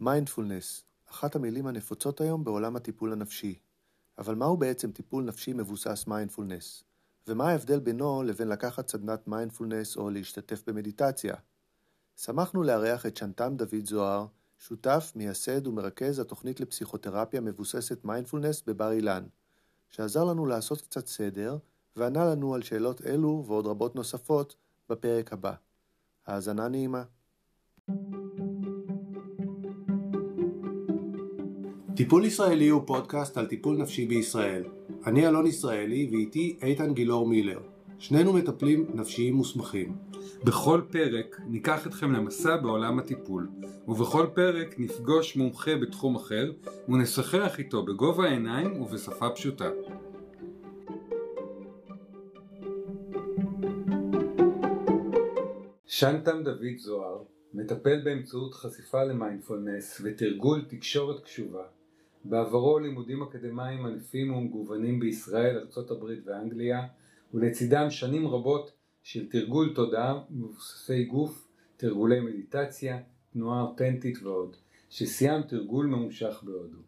מיינדפולנס, 0.00 0.84
אחת 1.10 1.36
המילים 1.36 1.66
הנפוצות 1.66 2.20
היום 2.20 2.44
בעולם 2.44 2.76
הטיפול 2.76 3.12
הנפשי. 3.12 3.58
אבל 4.18 4.34
מהו 4.34 4.56
בעצם 4.56 4.92
טיפול 4.92 5.24
נפשי 5.24 5.52
מבוסס 5.52 6.04
מיינדפולנס? 6.06 6.84
ומה 7.26 7.48
ההבדל 7.48 7.80
בינו 7.80 8.22
לבין 8.22 8.48
לקחת 8.48 8.88
סדנת 8.88 9.28
מיינדפולנס 9.28 9.96
או 9.96 10.10
להשתתף 10.10 10.62
במדיטציה? 10.66 11.34
שמחנו 12.16 12.62
לארח 12.62 13.06
את 13.06 13.16
שנתם 13.16 13.56
דוד 13.56 13.84
זוהר, 13.84 14.26
שותף, 14.58 15.12
מייסד 15.16 15.66
ומרכז 15.66 16.18
התוכנית 16.18 16.60
לפסיכותרפיה 16.60 17.40
מבוססת 17.40 18.04
מיינדפולנס 18.04 18.62
בבר 18.66 18.92
אילן, 18.92 19.26
שעזר 19.88 20.24
לנו 20.24 20.46
לעשות 20.46 20.80
קצת 20.80 21.06
סדר 21.06 21.58
וענה 21.96 22.24
לנו 22.24 22.54
על 22.54 22.62
שאלות 22.62 23.06
אלו 23.06 23.44
ועוד 23.46 23.66
רבות 23.66 23.94
נוספות 23.94 24.54
בפרק 24.88 25.32
הבא. 25.32 25.52
האזנה 26.26 26.68
נעימה. 26.68 27.04
טיפול 31.98 32.24
ישראלי 32.24 32.68
הוא 32.68 32.82
פודקאסט 32.86 33.38
על 33.38 33.46
טיפול 33.46 33.76
נפשי 33.76 34.06
בישראל. 34.06 34.64
אני 35.06 35.28
אלון 35.28 35.46
ישראלי 35.46 36.08
ואיתי 36.12 36.58
איתן 36.62 36.94
גילאור 36.94 37.28
מילר. 37.28 37.60
שנינו 37.98 38.32
מטפלים 38.32 38.86
נפשיים 38.94 39.34
מוסמכים. 39.34 39.96
בכל 40.44 40.80
פרק 40.90 41.40
ניקח 41.46 41.86
אתכם 41.86 42.12
למסע 42.12 42.56
בעולם 42.56 42.98
הטיפול, 42.98 43.48
ובכל 43.88 44.26
פרק 44.34 44.74
נפגוש 44.78 45.36
מומחה 45.36 45.76
בתחום 45.76 46.16
אחר 46.16 46.52
ונשחח 46.88 47.58
איתו 47.58 47.84
בגובה 47.84 48.24
העיניים 48.24 48.82
ובשפה 48.82 49.30
פשוטה. 49.30 49.70
שנתם 55.86 56.42
דוד 56.42 56.78
זוהר 56.78 57.22
מטפל 57.54 58.00
באמצעות 58.04 58.54
חשיפה 58.54 59.04
למיינדפולנס 59.04 60.00
ותרגול 60.04 60.64
תקשורת 60.68 61.20
קשובה. 61.20 61.77
בעברו 62.24 62.78
לימודים 62.78 63.22
אקדמיים 63.22 63.86
ענפים 63.86 64.34
ומגוונים 64.34 65.00
בישראל, 65.00 65.58
ארה"ב 65.58 66.04
ואנגליה, 66.24 66.86
ולצידם 67.34 67.90
שנים 67.90 68.28
רבות 68.28 68.72
של 69.02 69.28
תרגול 69.28 69.74
תודעה 69.74 70.20
מבוססי 70.30 71.04
גוף, 71.04 71.48
תרגולי 71.76 72.20
מדיטציה, 72.20 72.98
תנועה 73.32 73.62
אותנטית 73.62 74.22
ועוד, 74.22 74.56
שסיים 74.90 75.42
תרגול 75.42 75.86
ממושך 75.86 76.42
בהודו. 76.42 76.78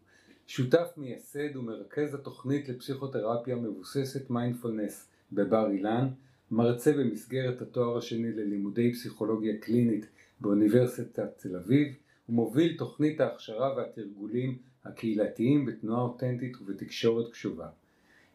שותף 0.47 0.87
מייסד 0.97 1.55
ומרכז 1.55 2.13
התוכנית 2.13 2.69
לפסיכותרפיה 2.69 3.55
מבוססת 3.55 4.29
מיינדפולנס 4.29 5.09
בבר 5.31 5.71
אילן, 5.71 6.07
מרצה 6.51 6.93
במסגרת 6.93 7.61
התואר 7.61 7.97
השני 7.97 8.31
ללימודי 8.31 8.93
פסיכולוגיה 8.93 9.57
קלינית 9.57 10.05
באוניברסיטת 10.39 11.37
תל 11.37 11.55
אביב, 11.55 11.95
ומוביל 12.29 12.77
תוכנית 12.77 13.21
ההכשרה 13.21 13.75
והתרגולים 13.77 14.57
הקהילתיים 14.85 15.65
בתנועה 15.65 16.01
אותנטית 16.01 16.61
ובתקשורת 16.61 17.31
קשובה. 17.31 17.67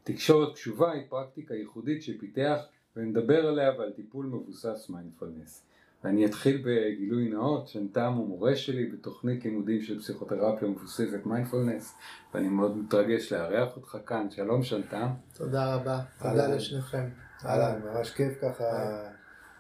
תקשורת 0.05 0.55
קשובה 0.55 0.93
היא 0.93 1.03
פרקטיקה 1.09 1.55
ייחודית 1.55 2.03
שפיתח 2.03 2.59
ונדבר 2.97 3.47
עליה 3.47 3.73
ועל 3.79 3.93
טיפול 3.93 4.27
מבוסס 4.27 4.87
מיינדפולנס. 4.91 5.63
ואני 6.05 6.27
אתחיל 6.27 6.63
בגילוי 6.65 7.29
נאות, 7.29 7.69
שנתם 7.69 8.13
הוא 8.13 8.29
מורה 8.29 8.57
שלי 8.57 8.87
בתוכנית 8.87 9.45
לימודים 9.45 9.83
של 9.83 10.01
פסיכותרפיה 10.01 10.69
מבוססת 10.69 11.27
מיינדפולנס, 11.27 11.95
ואני 12.35 12.49
מאוד 12.49 12.77
מתרגש 12.77 13.33
לארח 13.33 13.77
אותך 13.77 13.99
כאן. 14.07 14.31
שלום 14.31 14.63
שנתם. 14.63 15.07
תודה 15.35 15.75
רבה, 15.75 16.01
תודה 16.23 16.49
לשניכם. 16.49 17.09
אהלן, 17.45 17.81
ממש 17.83 18.11
כיף 18.11 18.39
ככה. 18.43 18.65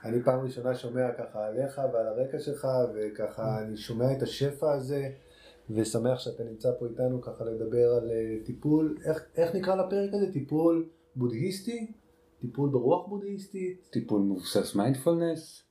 אני 0.04 0.22
פעם 0.22 0.40
ראשונה 0.40 0.74
שומע 0.74 1.12
ככה 1.18 1.46
עליך 1.46 1.80
ועל 1.92 2.06
הרקע 2.06 2.38
שלך, 2.38 2.68
וככה 2.94 3.62
אני 3.62 3.76
שומע 3.76 4.12
את 4.12 4.22
השפע 4.22 4.72
הזה, 4.72 5.08
ושמח 5.70 6.18
שאתה 6.18 6.44
נמצא 6.44 6.70
פה 6.78 6.86
איתנו 6.86 7.22
ככה 7.22 7.44
לדבר 7.44 7.92
על 7.92 8.10
אה, 8.10 8.36
טיפול, 8.44 8.98
איך, 9.04 9.24
איך 9.36 9.54
נקרא 9.54 9.74
לפרק 9.74 10.14
הזה? 10.14 10.32
טיפול 10.32 10.88
בודהיסטי? 11.16 11.92
טיפול 12.40 12.70
ברוח 12.70 13.08
בודהיסטית? 13.08 13.88
טיפול 13.90 14.20
מבוסס 14.20 14.74
מיינדפולנס? 14.74 15.62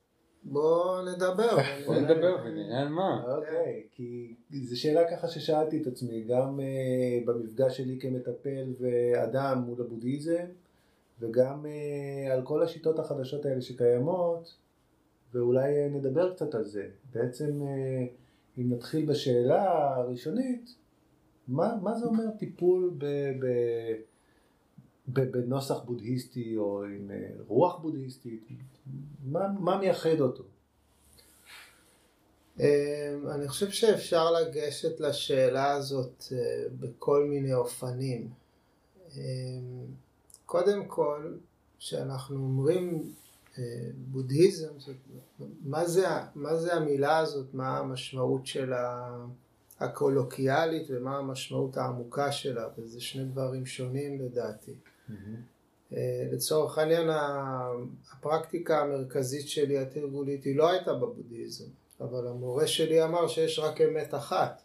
בוא 0.42 1.02
נדבר. 1.02 1.56
בוא 1.86 1.94
נדבר 1.94 2.36
ונראה 2.44 2.80
על 2.80 2.88
מה. 2.88 3.24
אוקיי, 3.36 3.86
כי 3.90 4.34
זו 4.62 4.80
שאלה 4.80 5.10
ככה 5.10 5.28
ששאלתי 5.28 5.82
את 5.82 5.86
עצמי, 5.86 6.24
גם 6.24 6.60
uh, 6.60 7.26
במפגש 7.26 7.76
שלי 7.76 7.98
כמטפל 8.00 8.74
ואדם 8.80 9.58
מול 9.66 9.80
הבודהיזם, 9.80 10.44
וגם 11.20 11.66
uh, 11.66 12.32
על 12.32 12.42
כל 12.42 12.62
השיטות 12.62 12.98
החדשות 12.98 13.46
האלה 13.46 13.60
שקיימות, 13.60 14.56
ואולי 15.34 15.86
uh, 15.86 15.92
נדבר 15.92 16.34
קצת 16.34 16.54
על 16.54 16.64
זה. 16.64 16.88
בעצם, 17.14 17.62
uh, 17.62 18.25
אם 18.58 18.72
נתחיל 18.72 19.06
בשאלה 19.06 19.94
הראשונית, 19.96 20.74
מה, 21.48 21.76
מה 21.82 21.94
זה 21.98 22.06
אומר 22.06 22.30
טיפול 22.38 22.94
ב... 22.98 23.04
ב 23.38 23.46
בנוסח 25.08 25.82
בודהיסטי 25.84 26.56
או 26.56 26.84
עם 26.84 27.10
רוח 27.46 27.78
בודהיסטית, 27.78 28.48
מה, 29.24 29.48
מה 29.60 29.78
מייחד 29.78 30.20
אותו? 30.20 30.44
אני 33.34 33.48
חושב 33.48 33.70
שאפשר 33.70 34.30
לגשת 34.32 35.00
לשאלה 35.00 35.72
הזאת 35.72 36.24
בכל 36.80 37.24
מיני 37.24 37.54
אופנים. 37.54 38.30
קודם 40.46 40.86
כל, 40.86 41.34
כשאנחנו 41.78 42.36
אומרים 42.36 43.12
בודהיזם, 43.96 44.68
מה 45.64 45.86
זה, 45.86 46.06
מה 46.34 46.56
זה 46.56 46.74
המילה 46.74 47.18
הזאת, 47.18 47.54
מה 47.54 47.78
המשמעות 47.78 48.46
שלה 48.46 49.16
הקולוקיאלית 49.80 50.86
ומה 50.90 51.18
המשמעות 51.18 51.76
העמוקה 51.76 52.32
שלה, 52.32 52.68
וזה 52.78 53.00
שני 53.00 53.24
דברים 53.24 53.66
שונים 53.66 54.20
לדעתי. 54.20 54.74
Mm-hmm. 55.10 55.92
לצורך 56.32 56.78
העניין 56.78 57.08
הפרקטיקה 58.12 58.80
המרכזית 58.80 59.48
שלי 59.48 59.78
התרגולית 59.78 60.44
היא 60.44 60.56
לא 60.56 60.70
הייתה 60.70 60.94
בבודהיזם, 60.94 61.64
אבל 62.00 62.26
המורה 62.26 62.66
שלי 62.66 63.04
אמר 63.04 63.28
שיש 63.28 63.58
רק 63.58 63.80
אמת 63.80 64.14
אחת. 64.14 64.62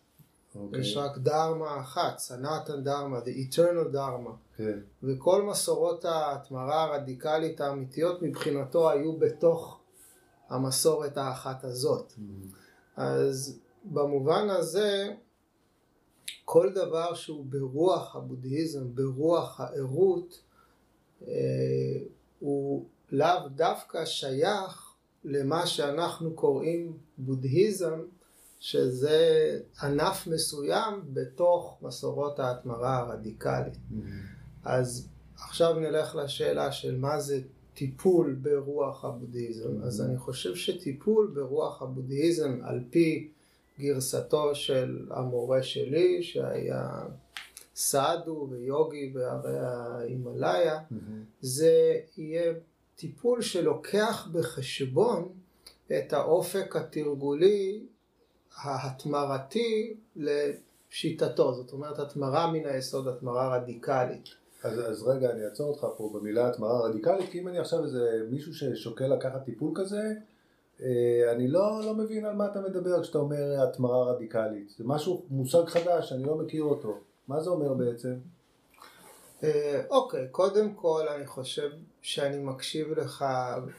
Okay. 0.56 0.58
אוקיי. 0.60 0.82
יש 0.82 0.98
רק 0.98 1.18
דרמה 1.18 1.80
אחת, 1.80 2.20
סנאטן 2.20 2.84
דרמה, 2.84 3.20
the 3.20 3.54
eternal 3.54 3.88
דרמה. 3.92 4.30
Okay. 4.30 4.58
כן. 4.58 4.80
וכל 5.04 5.44
מסורות 5.44 6.06
ההתמרה 6.06 6.84
הרדיקלית 6.84 7.62
האמיתיות 7.62 8.22
מבחינתו 8.22 8.90
היו 8.90 9.18
בתוך 9.18 9.80
המסורת 10.50 11.18
האחת 11.18 11.64
הזאת. 11.64 12.14
Mm-hmm. 12.18 12.56
אז 12.98 13.60
במובן 13.84 14.50
הזה, 14.50 15.14
כל 16.46 16.74
דבר 16.74 17.14
שהוא 17.14 17.46
ברוח 17.46 18.16
הבודהיזם, 18.16 18.96
ברוח 18.96 19.60
הערות, 19.60 20.42
אה, 21.28 21.34
הוא 22.40 22.86
לאו 23.12 23.50
דווקא 23.56 24.06
שייך 24.06 24.94
למה 25.24 25.68
שאנחנו 25.68 26.34
קוראים 26.34 26.98
בודהיזם, 27.18 28.00
שזה 28.62 29.60
ענף 29.84 30.28
מסוים 30.28 31.02
בתוך 31.14 31.78
מסורות 31.82 32.40
ההתמרה 32.40 32.98
הרדיקלית. 32.98 33.74
Mm-hmm. 33.74 34.06
אז 34.64 35.08
עכשיו 35.36 35.80
נלך 35.80 36.16
לשאלה 36.16 36.72
של 36.72 36.98
מה 36.98 37.20
זה 37.20 37.42
טיפול 37.74 38.34
ברוח 38.42 39.06
הבודהיזם. 39.06 39.82
Mm-hmm. 39.82 39.86
אז 39.86 40.02
אני 40.02 40.18
חושב 40.18 40.56
שטיפול 40.56 41.32
ברוח 41.36 41.82
הבודהיזם 41.82 42.60
על 42.64 42.84
פי 42.90 43.30
גרסתו 43.80 44.56
של 44.56 45.08
המורה 45.10 45.64
שלי, 45.64 46.24
שהיה 46.24 47.06
סעדו 47.76 48.48
ויוגי 48.52 49.10
בהרי 49.14 49.60
ההימאליה, 49.60 50.78
mm-hmm. 50.78 50.96
זה 51.42 52.00
יהיה 52.18 52.54
טיפול 52.96 53.42
שלוקח 53.42 54.28
בחשבון 54.32 55.30
את 55.92 56.14
האופק 56.14 56.76
התרגולי 56.76 57.86
ההתמרתי 58.56 59.94
לשיטתו, 60.16 61.54
זאת 61.54 61.74
אומרת 61.74 62.00
התמרה 62.00 62.52
מן 62.52 62.66
היסוד, 62.66 63.08
התמרה 63.08 63.56
רדיקלית. 63.58 64.30
אז, 64.64 64.80
אז 64.92 65.04
רגע, 65.08 65.32
אני 65.32 65.46
אעצור 65.46 65.70
אותך 65.70 65.88
פה 65.98 66.12
במילה 66.14 66.48
התמרה 66.48 66.80
רדיקלית, 66.82 67.30
כי 67.32 67.40
אם 67.40 67.48
אני 67.48 67.60
עכשיו 67.60 67.84
איזה 67.84 68.22
מישהו 68.30 68.54
ששוקל 68.54 69.08
לקחת 69.08 69.46
טיפול 69.46 69.72
כזה, 69.76 70.14
אה, 70.82 71.32
אני 71.32 71.48
לא, 71.48 71.82
לא 71.86 71.94
מבין 71.94 72.26
על 72.26 72.36
מה 72.36 72.46
אתה 72.46 72.62
מדבר 72.62 73.04
כשאתה 73.04 73.18
אומר 73.18 73.64
התמרה 73.64 74.14
רדיקלית. 74.14 74.70
זה 74.78 74.84
משהו, 74.88 75.24
מושג 75.30 75.66
חדש, 75.66 76.14
אני 76.14 76.24
לא 76.24 76.36
מכיר 76.36 76.64
אותו. 76.64 76.98
מה 77.28 77.42
זה 77.42 77.50
אומר 77.50 77.74
בעצם? 77.74 78.14
אה, 79.44 79.82
אוקיי, 79.90 80.28
קודם 80.32 80.74
כל 80.74 81.08
אני 81.08 81.28
חושב 81.28 81.70
שאני 82.02 82.38
מקשיב 82.44 82.92
לך 82.92 83.26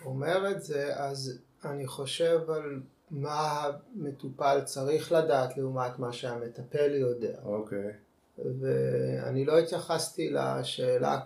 אומר 0.05 0.51
את 0.51 0.63
זה, 0.63 0.97
אז 0.97 1.39
אני 1.65 1.87
חושב 1.87 2.51
על 2.51 2.81
מה 3.13 3.71
המטופל 3.95 4.61
צריך 4.65 5.13
לדעת 5.13 5.57
לעומת 5.57 5.99
מה 5.99 6.13
שהמטפל 6.13 6.95
יודע. 6.95 7.39
אוקיי. 7.45 7.93
ואני 8.39 9.45
לא 9.45 9.59
התייחסתי 9.59 10.31
לשאלה 10.31 11.21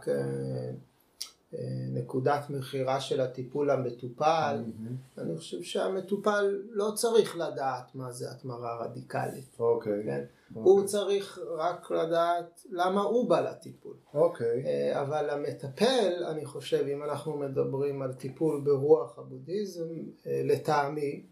נקודת 1.92 2.50
מכירה 2.50 3.00
של 3.00 3.20
הטיפול 3.20 3.70
המטופל, 3.70 4.64
mm-hmm. 4.64 5.20
אני 5.20 5.36
חושב 5.36 5.62
שהמטופל 5.62 6.62
לא 6.70 6.92
צריך 6.94 7.36
לדעת 7.36 7.94
מה 7.94 8.12
זה 8.12 8.30
התמרה 8.30 8.84
רדיקלית. 8.84 9.56
אוקיי. 9.58 10.04
כן? 10.04 10.24
Okay. 10.24 10.58
הוא 10.58 10.84
צריך 10.84 11.38
רק 11.56 11.90
לדעת 11.90 12.64
למה 12.70 13.00
הוא 13.00 13.28
בא 13.28 13.40
לטיפול. 13.40 13.96
אוקיי. 14.14 14.64
Okay. 14.64 14.98
אבל 15.00 15.30
המטפל, 15.30 16.24
אני 16.30 16.44
חושב, 16.44 16.86
אם 16.86 17.02
אנחנו 17.02 17.36
מדברים 17.36 18.02
על 18.02 18.12
טיפול 18.12 18.60
ברוח 18.64 19.18
הבודהיזם, 19.18 19.88
לטעמי, 20.26 21.26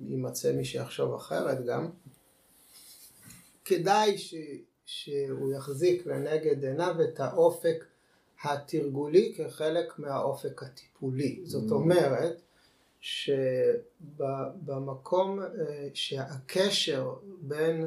ויימצא 0.00 0.52
מי 0.52 0.64
שיחשוב 0.64 1.14
אחרת 1.14 1.64
גם, 1.64 1.90
כדאי 3.64 4.18
ש... 4.18 4.34
שהוא 4.86 5.52
יחזיק 5.52 6.06
לנגד 6.06 6.64
עיניו 6.64 6.96
את 7.04 7.20
האופק 7.20 7.84
התרגולי 8.42 9.34
כחלק 9.36 9.98
מהאופק 9.98 10.62
הטיפולי. 10.62 11.40
זאת 11.44 11.70
mm. 11.70 11.72
אומרת 11.72 12.42
שבמקום 14.20 15.40
אה, 15.40 15.46
שהקשר 15.94 17.14
בין 17.40 17.86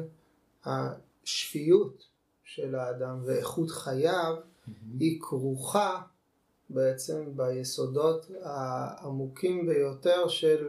השפיות 0.64 2.04
של 2.44 2.74
האדם 2.74 3.22
ואיכות 3.24 3.70
חייו 3.70 4.36
mm-hmm. 4.36 4.70
היא 5.00 5.20
כרוכה 5.20 6.02
בעצם 6.70 7.24
ביסודות 7.36 8.30
העמוקים 8.42 9.66
ביותר 9.66 10.28
של 10.28 10.68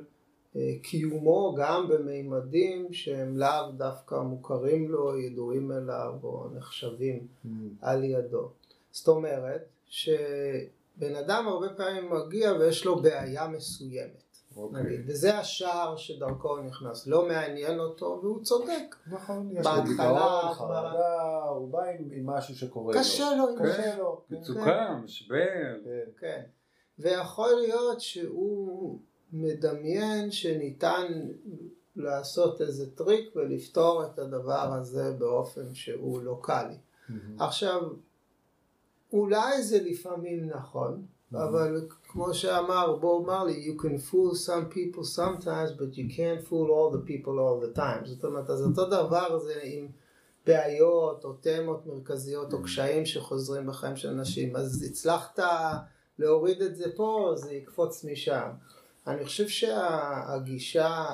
אה, 0.55 0.75
קיומו 0.83 1.55
גם 1.57 1.87
במימדים 1.89 2.93
שהם 2.93 3.37
לאו 3.37 3.71
דווקא 3.77 4.15
מוכרים 4.15 4.89
לו, 4.91 5.17
ידועים 5.19 5.71
אליו 5.71 6.13
או 6.23 6.47
נחשבים 6.55 7.27
mm. 7.45 7.47
על 7.81 8.03
ידו. 8.03 8.49
זאת 8.91 9.07
אומרת 9.07 9.69
שבן 9.85 11.15
אדם 11.19 11.47
הרבה 11.47 11.69
פעמים 11.69 12.09
מגיע 12.09 12.53
ויש 12.53 12.85
לו 12.85 13.01
בעיה 13.01 13.47
מסוימת. 13.47 14.23
Okay. 14.51 14.57
אוקיי. 14.57 14.83
נגיד, 14.83 14.99
וזה 15.07 15.37
השער 15.37 15.95
שדרכו 15.95 16.49
הוא 16.49 16.65
נכנס, 16.65 17.07
לא 17.07 17.27
מעניין 17.27 17.79
אותו 17.79 18.19
והוא 18.23 18.43
צודק. 18.43 18.95
נכון, 19.07 19.51
יש 19.53 19.65
לו 19.65 19.71
דיכאון, 19.85 20.53
חרדה, 20.53 21.43
הוא 21.43 21.71
בא 21.71 21.83
עם, 21.83 22.09
עם 22.11 22.25
משהו 22.25 22.55
שקורה 22.55 22.93
קשה 22.93 23.35
לו. 23.35 23.45
קשה 23.55 23.65
לו. 23.65 23.71
קשה 23.73 23.97
לו. 23.97 24.21
מצוקה, 24.29 24.63
כן. 24.63 25.03
משבר. 25.03 25.35
כן. 25.83 26.11
כן. 26.19 26.41
ויכול 26.99 27.51
להיות 27.59 28.01
שהוא 28.01 28.99
מדמיין 29.33 30.31
שניתן 30.31 31.29
לעשות 31.95 32.61
איזה 32.61 32.91
טריק 32.95 33.35
ולפתור 33.35 34.05
את 34.05 34.19
הדבר 34.19 34.73
הזה 34.73 35.11
באופן 35.17 35.73
שהוא 35.73 36.21
לוקאלי. 36.21 36.73
Mm-hmm. 36.75 37.13
עכשיו, 37.39 37.81
אולי 39.13 39.63
זה 39.63 39.79
לפעמים 39.83 40.49
נכון, 40.49 41.01
mm-hmm. 41.01 41.37
אבל 41.37 41.87
כמו 42.07 42.33
שאמר 42.33 42.97
בוב 43.01 43.27
מרלי, 43.27 43.67
you 43.67 43.81
can 43.81 44.11
fool 44.11 44.35
some 44.35 44.73
people 44.73 45.03
sometimes, 45.17 45.71
but 45.79 45.97
you 45.97 46.07
can't 46.09 46.47
fool 46.47 46.67
all 46.69 46.91
the 46.91 47.07
people 47.11 47.39
all 47.39 47.59
the 47.65 47.77
time. 47.77 48.05
זאת 48.05 48.25
אומרת, 48.25 48.49
אז 48.49 48.61
אותו 48.61 48.85
דבר 48.85 49.39
זה 49.39 49.59
עם 49.63 49.87
בעיות 50.45 51.23
או 51.23 51.33
תמות 51.33 51.85
מרכזיות 51.85 52.53
או 52.53 52.59
mm-hmm. 52.59 52.63
קשיים 52.63 53.05
שחוזרים 53.05 53.67
בחיים 53.67 53.95
של 53.95 54.09
אנשים. 54.09 54.55
אז 54.55 54.83
הצלחת 54.89 55.39
להוריד 56.19 56.61
את 56.61 56.75
זה 56.75 56.85
פה, 56.95 57.33
זה 57.35 57.53
יקפוץ 57.53 58.03
משם. 58.03 58.49
אני 59.07 59.25
חושב 59.25 59.47
שהגישה 59.47 61.05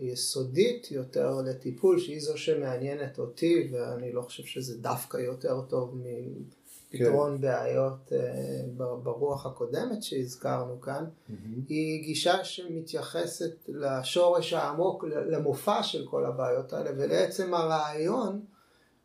היסודית 0.00 0.90
יותר 0.90 1.40
לטיפול, 1.44 1.98
שהיא 1.98 2.20
זו 2.20 2.38
שמעניינת 2.38 3.18
אותי, 3.18 3.70
ואני 3.72 4.12
לא 4.12 4.22
חושב 4.22 4.42
שזה 4.42 4.78
דווקא 4.78 5.16
יותר 5.16 5.60
טוב 5.60 5.94
מפתרון 5.94 6.57
כן. 6.90 7.40
בעיות 7.40 8.12
אה, 8.12 8.62
ברוח 9.02 9.46
הקודמת 9.46 10.02
שהזכרנו 10.02 10.80
כאן, 10.80 11.04
mm-hmm. 11.04 11.32
היא 11.68 12.02
גישה 12.02 12.44
שמתייחסת 12.44 13.68
לשורש 13.68 14.52
העמוק, 14.52 15.04
למופע 15.04 15.82
של 15.82 16.06
כל 16.06 16.26
הבעיות 16.26 16.72
האלה, 16.72 16.90
ולעצם 16.96 17.54
הרעיון 17.54 18.40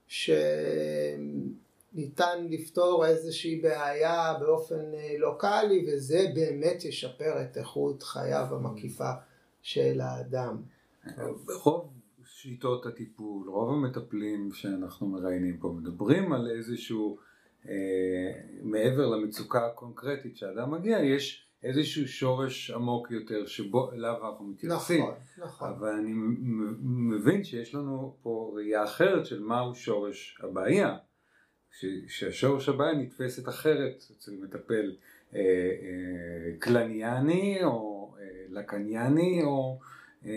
ש... 0.08 0.30
ניתן 1.96 2.48
לפתור 2.50 3.06
איזושהי 3.06 3.62
בעיה 3.62 4.34
באופן 4.40 4.94
אה, 4.94 5.16
לוקאלי 5.18 5.86
וזה 5.88 6.26
באמת 6.36 6.86
ישפר 6.86 7.42
את 7.42 7.58
איכות 7.58 8.04
חייו 8.04 8.48
המקיפה 8.52 9.12
של 9.62 10.02
האדם. 10.02 10.62
רוב 11.64 11.90
שיטות 12.26 12.86
הטיפול, 12.86 13.50
רוב 13.50 13.70
המטפלים 13.70 14.50
שאנחנו 14.54 15.08
מראיינים 15.08 15.58
פה 15.58 15.76
מדברים 15.78 16.34
על 16.34 16.52
איזשהו, 16.58 17.18
מעבר 18.62 19.06
למצוקה 19.06 19.66
הקונקרטית 19.66 20.38
שאדם 20.38 20.72
מגיע, 20.72 21.00
יש 21.00 21.48
איזשהו 21.64 22.08
שורש 22.08 22.72
עמוק 22.72 23.12
יותר 23.12 23.46
שבו 23.46 23.92
אליו 23.92 24.14
אנחנו 24.30 24.46
מתייחסים. 24.46 25.02
נכון, 25.02 25.16
נכון. 25.38 25.70
אבל 25.70 25.90
אני 25.90 26.12
מבין 26.84 27.44
שיש 27.44 27.76
לנו 27.76 28.18
פה 28.22 28.54
ראייה 28.56 28.84
אחרת 28.84 29.26
של 29.26 29.40
מהו 29.40 29.76
שורש 29.76 30.40
הבעיה. 30.44 30.98
שהשורש 32.08 32.70
הבעיה 32.70 32.94
נתפסת 32.94 33.50
אחרת 33.50 34.04
אצל 34.18 34.32
מטפל 34.32 34.96
אה, 35.36 35.40
אה, 35.40 36.58
קלניאני 36.60 37.64
או 37.64 38.14
אה, 38.20 38.26
לקניאני 38.50 39.44
או 39.44 39.80
אה, 40.26 40.32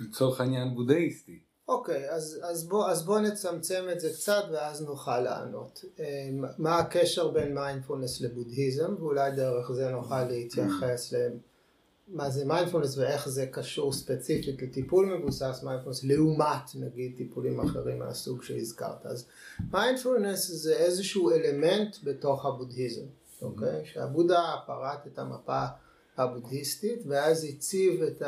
לצורך 0.00 0.40
העניין 0.40 0.74
בודהיסטי. 0.74 1.38
אוקיי, 1.68 2.10
אז, 2.10 2.40
אז, 2.42 2.68
בוא, 2.68 2.94
בוא 3.06 3.20
נצמצם 3.20 3.84
את 3.92 4.00
זה 4.00 4.10
קצת 4.12 4.44
ואז 4.52 4.82
נוכל 4.82 5.20
לענות. 5.20 5.84
אה, 6.00 6.30
מה 6.58 6.78
הקשר 6.78 7.30
בין 7.30 7.54
מיינדפולנס 7.54 8.20
לבודהיזם 8.20 8.94
ואולי 8.98 9.30
דרך 9.30 9.72
זה 9.72 9.90
נוכל 9.90 10.24
להתייחס 10.24 11.12
ל... 11.12 11.16
מה 12.08 12.30
זה 12.30 12.44
מיינדפולנס 12.44 12.98
ואיך 12.98 13.28
זה 13.28 13.46
קשור 13.46 13.92
ספציפית 13.92 14.62
לטיפול 14.62 15.06
מבוסס 15.06 15.60
מיינדפולנס 15.62 16.04
לעומת 16.04 16.74
נגיד 16.74 17.14
טיפולים 17.16 17.60
אחרים 17.60 17.98
מהסוג 17.98 18.42
שהזכרת. 18.42 19.06
אז 19.06 19.26
מיינדפולנס 19.72 20.50
זה 20.50 20.76
איזשהו 20.76 21.30
אלמנט 21.30 21.96
בתוך 22.04 22.46
הבודהיזם, 22.46 23.04
אוקיי? 23.42 23.82
Mm-hmm. 23.82 23.86
שהבודה 23.86 24.54
פרט 24.66 25.06
את 25.06 25.18
המפה 25.18 25.64
הבודהיסטית 26.16 27.02
ואז 27.06 27.44
הציב 27.44 28.02
את 28.02 28.22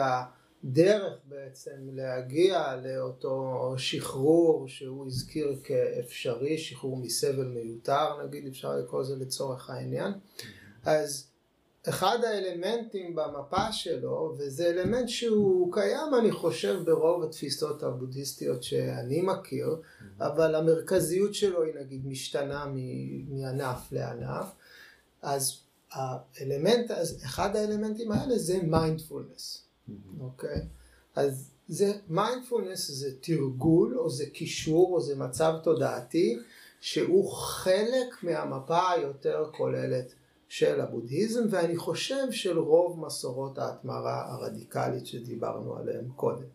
הדרך 0.67 1.13
בעצם 1.25 1.89
להגיע 1.93 2.77
לאותו 2.85 3.75
שחרור 3.79 4.69
שהוא 4.69 5.07
הזכיר 5.07 5.61
כאפשרי, 5.65 6.59
שחרור 6.59 6.97
מסבל 6.97 7.45
מיותר 7.45 8.25
נגיד, 8.25 8.47
אפשר 8.47 8.77
לקרוא 8.77 9.01
לזה 9.01 9.17
לצורך 9.17 9.71
העניין. 9.71 10.13
אז 10.85 11.27
אחד 11.89 12.19
האלמנטים 12.25 13.15
במפה 13.15 13.73
שלו, 13.73 14.35
וזה 14.39 14.67
אלמנט 14.67 15.09
שהוא 15.09 15.73
קיים 15.73 16.15
אני 16.21 16.33
חושב 16.33 16.83
ברוב 16.85 17.23
התפיסות 17.23 17.83
הבודהיסטיות 17.83 18.63
שאני 18.63 19.23
מכיר. 19.23 19.77
אבל 20.21 20.55
המרכזיות 20.55 21.35
שלו 21.35 21.63
היא 21.63 21.75
נגיד 21.75 22.07
משתנה 22.07 22.67
מענף 23.29 23.93
לענף, 23.93 24.47
אז 25.23 25.61
האלמנט, 25.93 26.91
אז 26.91 27.21
אחד 27.25 27.57
האלמנטים 27.57 28.13
האלה 28.13 28.39
זה 28.39 28.59
מיינדפולנס. 28.63 29.66
אוקיי? 30.21 30.61
אז 31.15 31.51
זה 31.69 31.93
מיינדפולנס 32.09 32.91
זה 32.91 33.11
תרגול 33.21 33.99
או 33.99 34.11
זה 34.11 34.27
קישור 34.27 34.95
או 34.95 35.01
זה 35.01 35.17
מצב 35.17 35.55
תודעתי 35.63 36.39
שהוא 36.81 37.33
חלק 37.33 38.23
מהמפה 38.23 38.91
היותר 38.91 39.51
כוללת 39.57 40.15
של 40.49 40.81
הבודהיזם 40.81 41.47
ואני 41.51 41.77
חושב 41.77 42.31
של 42.31 42.59
רוב 42.59 43.07
מסורות 43.07 43.59
ההתמרה 43.59 44.33
הרדיקלית 44.33 45.07
שדיברנו 45.07 45.77
עליהן 45.77 46.09
קודם. 46.17 46.47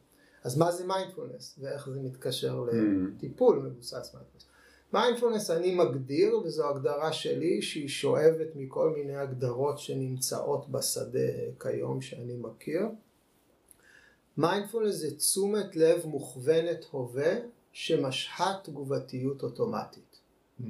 אז 0.44 0.58
מה 0.58 0.72
זה 0.72 0.86
מיינדפולנס 0.88 1.60
ואיך 1.62 1.90
זה 1.90 2.00
מתקשר 2.00 2.66
mm. 2.66 2.76
לטיפול 2.76 3.60
מבוסס 3.60 4.14
מיינדפולנס? 4.14 4.46
מיינדפולנס 4.94 5.50
אני 5.50 5.76
מגדיר 5.76 6.38
וזו 6.38 6.70
הגדרה 6.70 7.14
שלי 7.14 7.62
שהיא 7.62 7.88
שואבת 7.88 8.48
מכל 8.56 8.94
מיני 8.98 9.16
הגדרות 9.16 9.80
שנמצאות 9.80 10.70
בשדה 10.70 11.30
כיום 11.60 12.02
שאני 12.02 12.36
מכיר. 12.36 12.82
מיינדפולנס 14.42 14.96
זה 14.96 15.16
תשומת 15.16 15.76
לב 15.76 16.06
מוכוונת 16.06 16.86
הווה 16.92 17.34
שמשהה 17.72 18.60
תגובתיות 18.64 19.44
אוטומטית. 19.44 20.20
Mm-hmm. 20.62 20.66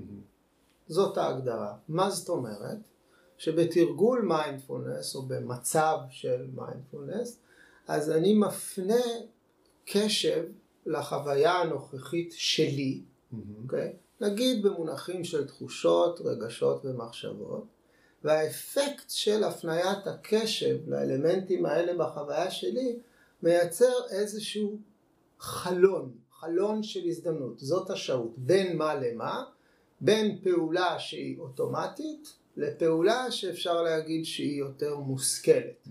זאת 0.87 1.17
ההגדרה. 1.17 1.73
מה 1.87 2.09
זאת 2.09 2.29
אומרת? 2.29 2.77
שבתרגול 3.37 4.21
מיינדפולנס 4.21 5.15
או 5.15 5.21
במצב 5.21 5.97
של 6.09 6.47
מיינדפולנס 6.55 7.39
אז 7.87 8.11
אני 8.11 8.33
מפנה 8.33 9.03
קשב 9.85 10.45
לחוויה 10.85 11.53
הנוכחית 11.53 12.33
שלי, 12.37 13.01
mm-hmm. 13.01 13.35
okay? 13.35 13.63
אוקיי? 13.63 13.93
נגיד 14.21 14.63
במונחים 14.63 15.23
של 15.23 15.47
תחושות, 15.47 16.21
רגשות 16.21 16.85
ומחשבות, 16.85 17.63
והאפקט 18.23 19.09
של 19.09 19.43
הפניית 19.43 20.07
הקשב 20.07 20.77
לאלמנטים 20.89 21.65
האלה 21.65 22.05
בחוויה 22.05 22.51
שלי 22.51 22.99
מייצר 23.43 23.93
איזשהו 24.09 24.77
חלון, 25.39 26.11
חלון 26.31 26.83
של 26.83 27.07
הזדמנות, 27.07 27.59
זאת 27.59 27.89
השהות, 27.89 28.33
בין 28.37 28.77
מה 28.77 28.95
למה, 28.95 29.43
בין 30.01 30.39
פעולה 30.43 30.99
שהיא 30.99 31.39
אוטומטית 31.39 32.33
לפעולה 32.57 33.31
שאפשר 33.31 33.81
להגיד 33.81 34.25
שהיא 34.25 34.59
יותר 34.59 34.97
מושכלת. 34.97 35.87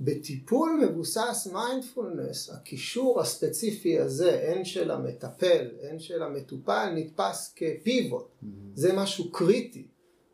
בטיפול 0.00 0.80
מבוסס 0.84 1.48
מיינדפולנס, 1.52 2.50
הקישור 2.50 3.20
הספציפי 3.20 3.98
הזה, 3.98 4.52
הן 4.52 4.64
של 4.64 4.90
המטפל, 4.90 5.66
הן 5.82 5.98
של 5.98 6.22
המטופל, 6.22 6.92
נתפס 6.94 7.54
כפיבוט. 7.56 8.26
זה 8.74 8.92
משהו 8.92 9.32
קריטי. 9.32 9.86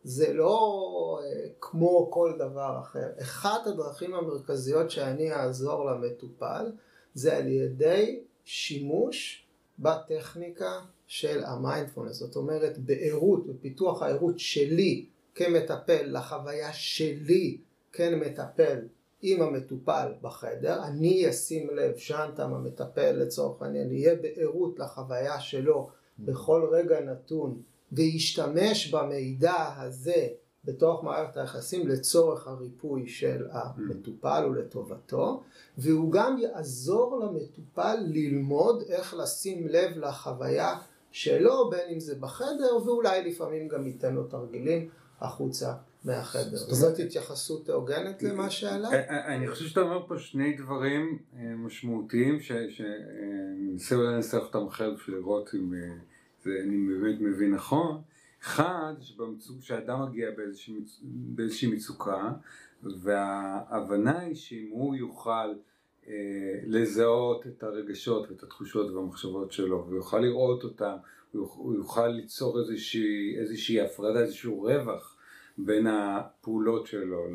זה 0.05 0.33
לא 0.33 1.19
אה, 1.23 1.47
כמו 1.61 2.11
כל 2.11 2.33
דבר 2.37 2.79
אחר. 2.79 3.09
אחת 3.21 3.67
הדרכים 3.67 4.13
המרכזיות 4.13 4.91
שאני 4.91 5.33
אעזור 5.33 5.85
למטופל 5.85 6.71
זה 7.13 7.37
על 7.37 7.47
ידי 7.47 8.19
שימוש 8.43 9.45
בטכניקה 9.79 10.79
של 11.07 11.43
המיינדפולנס. 11.43 12.15
זאת 12.15 12.35
אומרת, 12.35 12.77
בערות, 12.77 13.47
בפיתוח 13.47 14.01
הערות 14.01 14.39
שלי 14.39 15.05
כמטפל 15.35 16.17
לחוויה 16.17 16.73
שלי 16.73 17.57
כמטפל 17.93 18.79
עם 19.21 19.41
המטופל 19.41 20.13
בחדר, 20.21 20.83
אני 20.83 21.29
אשים 21.29 21.69
לב, 21.69 21.97
שאנטם 21.97 22.53
המטפל 22.53 23.11
לצורך 23.11 23.61
העניין, 23.61 23.91
יהיה 23.91 24.15
בערות 24.15 24.79
לחוויה 24.79 25.39
שלו 25.39 25.89
בכל 26.19 26.67
רגע 26.71 26.99
נתון 26.99 27.61
וישתמש 27.91 28.93
במידע 28.93 29.73
הזה 29.77 30.27
בתוך 30.65 31.03
מערכת 31.03 31.37
היחסים 31.37 31.87
לצורך 31.87 32.47
הריפוי 32.47 33.07
של 33.07 33.47
המטופל 33.51 34.45
ולטובתו 34.49 35.43
והוא 35.77 36.11
גם 36.11 36.37
יעזור 36.37 37.19
למטופל 37.19 37.97
ללמוד 38.07 38.83
איך 38.89 39.13
לשים 39.13 39.67
לב 39.67 39.97
לחוויה 39.97 40.75
שלו 41.11 41.69
בין 41.69 41.89
אם 41.93 41.99
זה 41.99 42.15
בחדר 42.15 42.77
ואולי 42.85 43.31
לפעמים 43.31 43.67
גם 43.67 43.87
ייתן 43.87 44.13
לו 44.13 44.23
תרגילים 44.23 44.89
החוצה 45.21 45.73
מהחדר. 46.05 46.57
זאת 46.57 46.99
התייחסות 46.99 47.69
הוגנת 47.69 48.23
למה 48.23 48.49
שעלה? 48.49 48.89
אה, 48.89 49.09
אה, 49.09 49.35
אני 49.35 49.47
חושב 49.47 49.65
שאתה 49.65 49.81
אומר 49.81 50.07
פה 50.07 50.19
שני 50.19 50.57
דברים 50.57 51.19
אה, 51.35 51.55
משמעותיים 51.55 52.39
שננסה 52.41 53.95
אולי 53.95 54.13
לנסח 54.13 54.37
אותם 54.37 54.67
אחרת 54.67 54.93
בשביל 54.95 55.15
לראות 55.15 55.49
אם 55.55 55.73
אני 56.47 56.87
באמת 56.87 57.21
מבין 57.21 57.53
נכון. 57.53 58.01
אחד, 58.41 58.93
שאדם 59.61 60.03
מגיע 60.03 60.31
באיזושהי, 60.37 60.73
באיזושהי 61.03 61.71
מצוקה 61.71 62.31
וההבנה 62.83 64.19
היא 64.19 64.35
שאם 64.35 64.69
הוא 64.71 64.95
יוכל 64.95 65.53
אה, 66.07 66.13
לזהות 66.65 67.47
את 67.47 67.63
הרגשות 67.63 68.31
ואת 68.31 68.43
התחושות 68.43 68.91
והמחשבות 68.91 69.51
שלו 69.51 69.87
ויוכל 69.89 70.19
לראות 70.19 70.63
אותם, 70.63 70.95
הוא 71.31 71.75
יוכל 71.75 72.07
ליצור 72.07 72.59
איזושהי, 72.59 73.37
איזושהי 73.39 73.81
הפרדה, 73.81 74.19
איזשהו 74.19 74.61
רווח 74.61 75.17
בין 75.57 75.87
הפעולות 75.87 76.87
שלו 76.87 77.27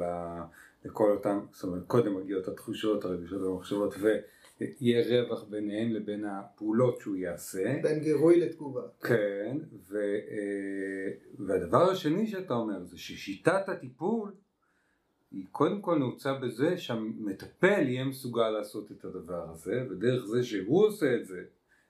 לכל 0.85 1.11
אותם, 1.11 1.41
זאת 1.53 1.65
אומרת 1.65 1.83
קודם 1.87 2.17
מגיעות 2.17 2.49
התחושות, 2.49 3.05
הרגשות 3.05 3.43
והמחשבות 3.43 3.95
ויהיה 4.61 5.23
רווח 5.23 5.45
ביניהם 5.45 5.93
לבין 5.93 6.25
הפעולות 6.25 7.01
שהוא 7.01 7.17
יעשה. 7.17 7.79
בין 7.83 8.01
גירוי 8.01 8.41
לתגובה. 8.41 8.83
כן, 9.01 9.59
ו, 9.89 9.97
אה, 9.97 11.13
והדבר 11.39 11.91
השני 11.91 12.27
שאתה 12.27 12.55
אומר 12.55 12.85
זה 12.85 12.99
ששיטת 12.99 13.69
הטיפול 13.69 14.33
היא 15.31 15.47
קודם 15.51 15.81
כל 15.81 15.99
נעוצה 15.99 16.35
בזה 16.35 16.79
שהמטפל 16.79 17.89
יהיה 17.89 18.05
מסוגל 18.05 18.49
לעשות 18.49 18.93
את 18.93 19.05
הדבר 19.05 19.51
הזה 19.51 19.87
ודרך 19.91 20.25
זה 20.25 20.43
שהוא 20.43 20.87
עושה 20.87 21.15
את 21.15 21.27
זה, 21.27 21.43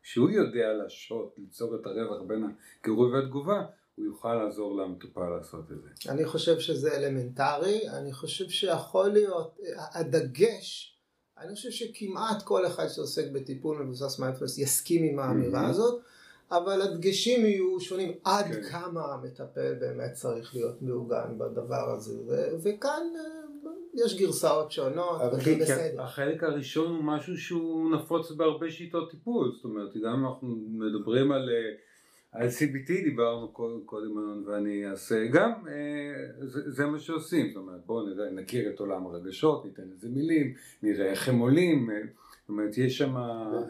שהוא 0.02 0.30
יודע 0.30 0.72
להשהות, 0.72 1.34
ליצור 1.38 1.76
את 1.76 1.86
הרווח 1.86 2.22
בין 2.26 2.44
הגירוי 2.80 3.12
והתגובה 3.12 3.64
הוא 3.94 4.06
יוכל 4.06 4.34
לעזור 4.34 4.76
למטופל 4.76 5.28
לעשות 5.36 5.72
את 5.72 5.82
זה. 5.82 6.12
אני 6.12 6.24
חושב 6.24 6.58
שזה 6.58 6.96
אלמנטרי, 6.96 7.88
אני 7.88 8.12
חושב 8.12 8.48
שיכול 8.48 9.08
להיות, 9.08 9.58
הדגש, 9.94 10.99
אני 11.40 11.54
חושב 11.54 11.70
שכמעט 11.70 12.42
כל 12.42 12.66
אחד 12.66 12.88
שעוסק 12.88 13.30
בטיפול 13.32 13.82
מבוסס 13.82 14.18
מיינדפולנס 14.18 14.58
יסכים 14.58 15.04
עם 15.04 15.18
האמירה 15.18 15.66
mm-hmm. 15.66 15.70
הזאת, 15.70 16.02
אבל 16.50 16.82
הדגשים 16.82 17.46
יהיו 17.46 17.80
שונים 17.80 18.12
עד 18.24 18.44
כן. 18.44 18.62
כמה 18.62 19.04
המטפל 19.04 19.74
באמת 19.80 20.12
צריך 20.12 20.54
להיות 20.54 20.82
מעוגן 20.82 21.38
בדבר 21.38 21.90
הזה, 21.90 22.20
ו- 22.28 22.48
וכאן 22.62 23.02
אה, 23.16 23.70
יש 24.04 24.18
גרסאות 24.18 24.72
שונות, 24.72 25.20
וזה 25.32 25.56
בסדר. 25.60 26.02
החלק 26.02 26.42
הראשון 26.44 26.94
הוא 26.94 27.04
משהו 27.04 27.36
שהוא 27.36 27.90
נפוץ 27.90 28.30
בהרבה 28.30 28.70
שיטות 28.70 29.10
טיפול, 29.10 29.52
זאת 29.56 29.64
אומרת, 29.64 29.96
גם 30.04 30.26
אנחנו 30.26 30.48
מדברים 30.70 31.32
על... 31.32 31.48
אה, 31.48 31.89
על 32.32 32.48
CBT 32.48 33.04
דיברנו 33.04 33.48
קודם 33.86 34.18
אלון 34.18 34.44
ואני 34.46 34.90
אעשה 34.90 35.26
גם, 35.32 35.52
אה, 35.68 36.46
זה, 36.46 36.70
זה 36.70 36.86
מה 36.86 36.98
שעושים, 36.98 37.48
זאת 37.48 37.56
אומרת 37.56 37.86
בואו 37.86 38.06
נכיר 38.34 38.70
את 38.70 38.80
עולם 38.80 39.06
הרגשות, 39.06 39.64
ניתן 39.64 39.82
לזה 39.94 40.08
מילים, 40.08 40.54
נראה 40.82 41.10
איך 41.10 41.28
הם 41.28 41.38
עולים, 41.38 41.90
אה, 41.90 41.96
זאת 42.40 42.48
אומרת 42.48 42.78
יש 42.78 42.98
שם, 42.98 43.16
אה, 43.16 43.62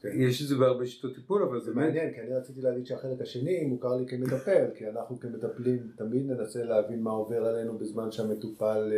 כן. 0.00 0.08
יש 0.14 0.42
את 0.42 0.48
זה 0.48 0.56
בהרבה 0.56 0.86
שיטות 0.86 1.14
טיפול 1.14 1.42
אבל 1.42 1.60
זה 1.60 1.74
מעניין 1.74 2.14
כי 2.14 2.20
אני 2.20 2.34
רציתי 2.34 2.60
להגיד 2.62 2.86
שהחלק 2.86 3.20
השני 3.20 3.64
מוכר 3.64 3.96
לי 3.96 4.06
כמטפל 4.06 4.66
כי 4.74 4.88
אנחנו 4.88 5.20
כמטפלים 5.20 5.90
תמיד 5.96 6.26
ננסה 6.30 6.64
להבין 6.64 7.02
מה 7.02 7.10
עובר 7.10 7.44
עלינו 7.44 7.78
בזמן 7.78 8.10
שהמטופל 8.10 8.92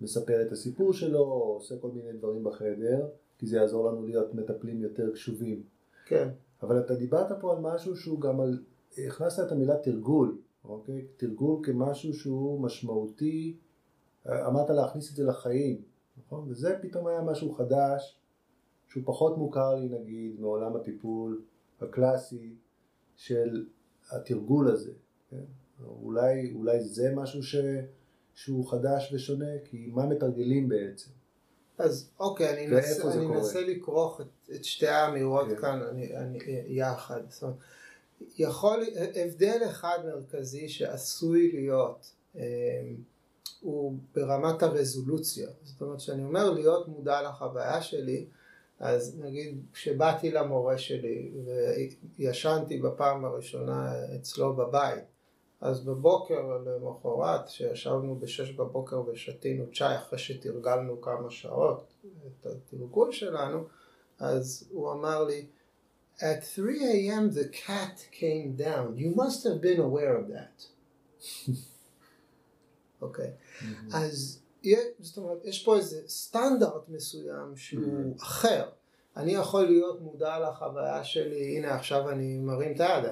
מספר 0.00 0.42
את 0.42 0.52
הסיפור 0.52 0.92
שלו 0.92 1.18
או 1.18 1.54
עושה 1.54 1.74
כל 1.80 1.90
מיני 1.94 2.12
דברים 2.12 2.44
בחדר 2.44 3.06
כי 3.38 3.46
זה 3.46 3.56
יעזור 3.56 3.90
לנו 3.90 4.06
להיות 4.06 4.34
מטפלים 4.34 4.82
יותר 4.82 5.10
קשובים. 5.12 5.62
כן. 6.06 6.28
אבל 6.62 6.80
אתה 6.80 6.94
דיברת 6.94 7.40
פה 7.40 7.52
על 7.52 7.58
משהו 7.60 7.96
שהוא 7.96 8.20
גם 8.20 8.40
על, 8.40 8.62
הכנסת 9.06 9.46
את 9.46 9.52
המילה 9.52 9.76
תרגול, 9.76 10.38
אוקיי? 10.64 11.06
תרגול 11.16 11.60
כמשהו 11.62 12.14
שהוא 12.14 12.60
משמעותי, 12.60 13.56
אמרת 14.28 14.70
להכניס 14.70 15.10
את 15.10 15.16
זה 15.16 15.24
לחיים, 15.24 15.82
נכון? 16.18 16.48
וזה 16.48 16.78
פתאום 16.82 17.06
היה 17.06 17.22
משהו 17.22 17.52
חדש, 17.52 18.20
שהוא 18.88 19.02
פחות 19.06 19.38
מוכר 19.38 19.74
לי 19.74 19.88
נגיד 19.88 20.40
מעולם 20.40 20.76
הטיפול 20.76 21.42
הקלאסי 21.80 22.54
של 23.16 23.66
התרגול 24.10 24.68
הזה, 24.68 24.92
כן? 25.30 25.44
אולי, 26.02 26.52
אולי 26.54 26.80
זה 26.80 27.12
משהו 27.16 27.42
ש, 27.42 27.56
שהוא 28.34 28.70
חדש 28.70 29.12
ושונה, 29.12 29.58
כי 29.64 29.90
מה 29.92 30.06
מתרגלים 30.06 30.68
בעצם? 30.68 31.10
אז 31.78 32.10
אוקיי, 32.20 32.50
אני 32.50 32.76
אנסה, 32.76 33.12
אני 33.12 33.26
אנסה 33.26 33.60
לכרוך 33.60 34.20
את, 34.20 34.39
את 34.54 34.64
שתי 34.64 34.88
האמירות 34.88 35.48
כן. 35.48 35.56
כאן 35.56 35.82
אני, 35.82 36.16
אני, 36.16 36.38
יחד. 36.66 37.20
זאת 37.28 37.42
אומרת, 37.42 37.56
יכול, 38.38 38.84
הבדל 39.14 39.58
אחד 39.70 39.98
מרכזי 40.04 40.68
שעשוי 40.68 41.52
להיות 41.52 42.12
אה, 42.36 42.42
הוא 43.60 43.94
ברמת 44.14 44.62
הרזולוציה. 44.62 45.48
זאת 45.64 45.80
אומרת, 45.80 45.98
כשאני 45.98 46.24
אומר 46.24 46.50
להיות 46.50 46.88
מודע 46.88 47.22
לחוויה 47.22 47.82
שלי, 47.82 48.26
אז 48.80 49.20
נגיד 49.20 49.62
כשבאתי 49.72 50.30
למורה 50.30 50.78
שלי 50.78 51.30
וישנתי 52.18 52.78
בפעם 52.78 53.24
הראשונה 53.24 53.92
אצלו 54.16 54.56
בבית, 54.56 55.04
אז 55.60 55.84
בבוקר 55.84 56.58
למחרת, 56.66 57.46
כשישבנו 57.46 58.16
בשש 58.16 58.50
בבוקר 58.50 59.02
ושתינו 59.08 59.64
צ'אי 59.74 59.96
אחרי 59.96 60.18
שתרגלנו 60.18 61.00
כמה 61.00 61.30
שעות 61.30 61.84
את 62.26 62.46
התרגול 62.46 63.12
שלנו, 63.12 63.64
אז 64.20 64.68
הוא 64.70 64.92
אמר 64.92 65.24
לי, 65.24 65.46
At 66.20 66.44
3 66.44 66.84
a.m. 66.84 67.30
the 67.30 67.48
cat 67.48 68.06
came 68.12 68.54
down. 68.54 68.98
You 68.98 69.14
must 69.14 69.42
have 69.44 69.62
been 69.62 69.80
aware 69.80 70.16
of 70.16 70.28
that. 70.28 70.66
אוקיי. 73.02 73.26
okay. 73.26 73.62
mm-hmm. 73.62 73.96
אז 73.96 74.40
זאת 75.00 75.16
אומרת, 75.16 75.44
יש 75.44 75.64
פה 75.64 75.76
איזה 75.76 76.02
סטנדרט 76.08 76.88
מסוים 76.88 77.56
שהוא 77.56 78.14
mm-hmm. 78.14 78.22
אחר. 78.22 78.70
אני 79.20 79.32
יכול 79.32 79.64
להיות 79.64 80.00
מודע 80.00 80.38
לחוויה 80.38 81.04
שלי, 81.04 81.56
הנה 81.56 81.74
עכשיו 81.74 82.10
אני 82.10 82.38
מרים 82.38 82.72
את 82.72 82.80
היד, 82.80 83.04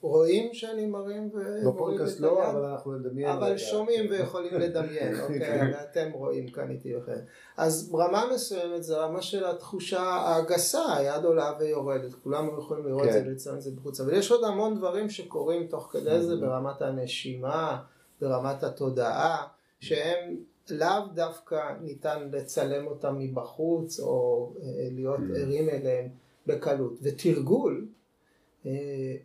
רואים 0.00 0.54
שאני 0.54 0.86
מרים 0.86 1.30
בפודקאסט 1.66 2.20
לא, 2.20 2.50
אבל 2.50 2.64
אנחנו 2.64 2.92
נדמיין. 2.92 3.28
אבל 3.28 3.58
שומעים 3.58 4.10
ויכולים 4.10 4.54
לדמיין, 4.54 5.14
אוקיי, 5.20 5.40
כן. 5.40 5.70
ואתם 5.72 6.10
רואים 6.12 6.48
כאן 6.48 6.70
איתי 6.70 6.96
וכן. 6.96 7.18
אז 7.56 7.94
רמה 7.94 8.24
מסוימת 8.34 8.82
זה 8.82 8.96
רמה 8.96 9.22
של 9.22 9.44
התחושה 9.44 10.36
הגסה, 10.36 10.96
היד 10.96 11.24
עולה 11.24 11.52
ויורדת, 11.60 12.14
כולם 12.14 12.48
יכולים 12.58 12.86
לראות 12.86 13.06
את 13.08 13.12
זה 13.12 13.22
ולציין 13.26 13.56
את 13.56 13.62
זה 13.62 13.70
בחוץ, 13.70 14.00
אבל 14.00 14.14
יש 14.14 14.30
עוד 14.30 14.44
המון 14.44 14.74
דברים 14.74 15.10
שקורים 15.10 15.66
תוך 15.66 15.88
כדי 15.92 16.22
זה 16.22 16.36
ברמת 16.36 16.82
הנשימה, 16.82 17.82
ברמת 18.20 18.62
התודעה, 18.62 19.46
שהם 19.80 20.36
לאו 20.70 21.06
דווקא 21.14 21.74
ניתן 21.80 22.28
לצלם 22.32 22.86
אותם 22.86 23.18
מבחוץ 23.18 24.00
או 24.00 24.52
אה, 24.62 24.88
להיות 24.90 25.18
mm. 25.18 25.38
ערים 25.38 25.68
אליהם 25.68 26.08
בקלות. 26.46 26.98
ותרגול 27.02 27.88
אה, 28.66 28.72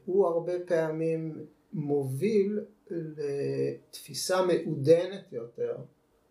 הוא 0.06 0.28
הרבה 0.28 0.54
פעמים 0.68 1.46
מוביל 1.74 2.60
לתפיסה 2.90 4.46
מעודנת 4.46 5.32
יותר 5.32 5.76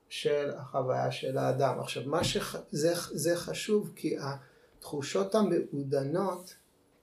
של 0.08 0.50
החוויה 0.56 1.10
של 1.10 1.38
האדם. 1.38 1.80
עכשיו, 1.80 2.02
מה 2.06 2.24
שזה 2.24 2.92
זה 3.10 3.36
חשוב 3.36 3.92
כי 3.96 4.16
התחושות 4.20 5.34
המעודנות 5.34 6.54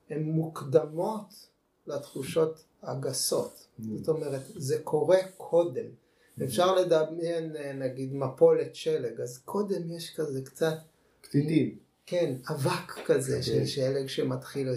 הן 0.09 0.23
מוקדמות 0.23 1.47
לתחושות 1.87 2.63
הגסות. 2.83 3.67
Mm. 3.79 3.83
זאת 3.95 4.07
אומרת, 4.07 4.41
זה 4.45 4.79
קורה 4.83 5.17
קודם. 5.37 6.00
אפשר 6.43 6.75
לדמיין 6.75 7.55
נגיד 7.75 8.13
מפולת 8.13 8.75
שלג, 8.75 9.21
אז 9.21 9.37
קודם 9.37 9.91
יש 9.91 10.15
כזה 10.15 10.41
קצת... 10.41 10.77
קטינים. 11.21 11.75
כן, 12.05 12.35
אבק 12.51 12.91
כזה 13.05 13.43
של 13.43 13.65
שלג 13.65 14.07
שמתחיל. 14.07 14.69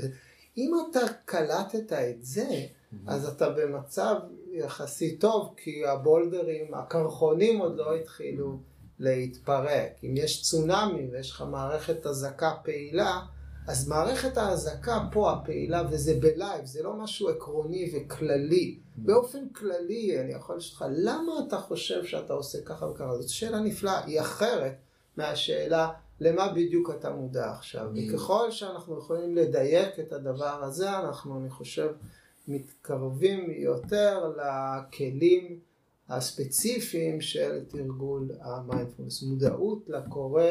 אם 0.57 0.73
אתה 0.91 1.01
קלטת 1.25 1.93
את 1.93 2.25
זה. 2.25 2.67
אז 3.07 3.29
אתה 3.29 3.51
במצב 3.51 4.15
יחסית 4.53 5.21
טוב, 5.21 5.55
כי 5.57 5.87
הבולדרים, 5.87 6.75
הקרחונים 6.75 7.61
עוד 7.61 7.77
לא 7.77 7.95
התחילו 7.95 8.59
להתפרק. 8.99 9.93
אם 10.05 10.15
יש 10.17 10.43
צונאמי 10.43 11.09
ויש 11.13 11.31
לך 11.31 11.45
מערכת 11.51 12.07
אזעקה 12.07 12.53
פעילה, 12.65 13.21
אז 13.66 13.88
מערכת 13.88 14.37
האזעקה 14.37 15.00
פה 15.12 15.33
הפעילה, 15.33 15.83
וזה 15.90 16.14
בלייב, 16.21 16.64
זה 16.64 16.83
לא 16.83 16.94
משהו 16.94 17.28
עקרוני 17.28 17.92
וכללי. 17.94 18.78
באופן 18.97 19.49
כללי, 19.49 20.21
אני 20.21 20.33
יכול 20.33 20.56
לשאול 20.56 20.90
אותך, 20.90 20.97
למה 20.99 21.33
אתה 21.49 21.59
חושב 21.59 22.04
שאתה 22.04 22.33
עושה 22.33 22.59
ככה 22.64 22.87
וככה? 22.87 23.16
זאת 23.21 23.28
שאלה 23.28 23.61
נפלאה, 23.61 24.04
היא 24.04 24.21
אחרת 24.21 24.75
מהשאלה 25.16 25.92
למה 26.21 26.52
בדיוק 26.52 26.90
אתה 26.90 27.11
מודע 27.11 27.50
עכשיו. 27.50 27.90
Mm. 27.94 27.99
וככל 28.14 28.50
שאנחנו 28.50 28.99
יכולים 28.99 29.37
לדייק 29.37 30.00
את 30.00 30.12
הדבר 30.12 30.64
הזה, 30.64 30.99
אנחנו, 30.99 31.40
אני 31.40 31.50
חושב, 31.50 31.92
מתקרבים 32.49 33.50
יותר 33.50 34.33
לכלים 34.37 35.59
הספציפיים 36.09 37.21
של 37.21 37.64
תרגול 37.68 38.30
המיינדפולנס. 38.40 39.23
מודעות 39.23 39.85
לקורה 39.88 40.43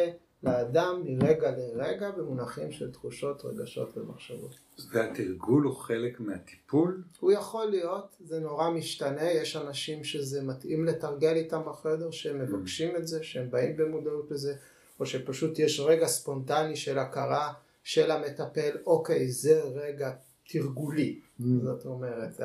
לאדם 0.44 1.02
מרגע 1.06 1.52
לרגע 1.52 2.12
במונחים 2.12 2.72
של 2.72 2.92
תחושות, 2.92 3.46
רגשות 3.46 3.98
ומחשבות. 3.98 4.56
והתרגול 4.92 5.64
הוא 5.64 5.76
חלק 5.76 6.20
מהטיפול? 6.20 7.04
הוא 7.20 7.32
יכול 7.32 7.66
להיות, 7.66 8.16
זה 8.20 8.40
נורא 8.40 8.70
משתנה, 8.70 9.32
יש 9.32 9.56
אנשים 9.56 10.04
שזה 10.04 10.44
מתאים 10.44 10.86
לתרגל 10.86 11.36
איתם 11.36 11.62
בחדר, 11.66 12.12
שהם 12.12 12.42
mm. 12.42 12.44
מבקשים 12.44 12.96
את 12.96 13.08
זה, 13.08 13.24
שהם 13.24 13.52
באים 13.52 13.78
במודעות 13.78 14.32
לזה, 14.32 14.56
או 15.00 15.06
שפשוט 15.06 15.60
יש 15.60 15.80
רגע 15.80 16.08
ספונטני 16.08 16.76
של 16.76 17.00
הכרה 17.00 17.54
של 17.84 18.12
המטפל, 18.12 18.78
אוקיי, 18.86 19.32
זה 19.32 19.62
רגע 19.64 20.12
תרגולי, 20.48 21.20
mm. 21.40 21.44
זאת 21.64 21.86
אומרת, 21.86 22.42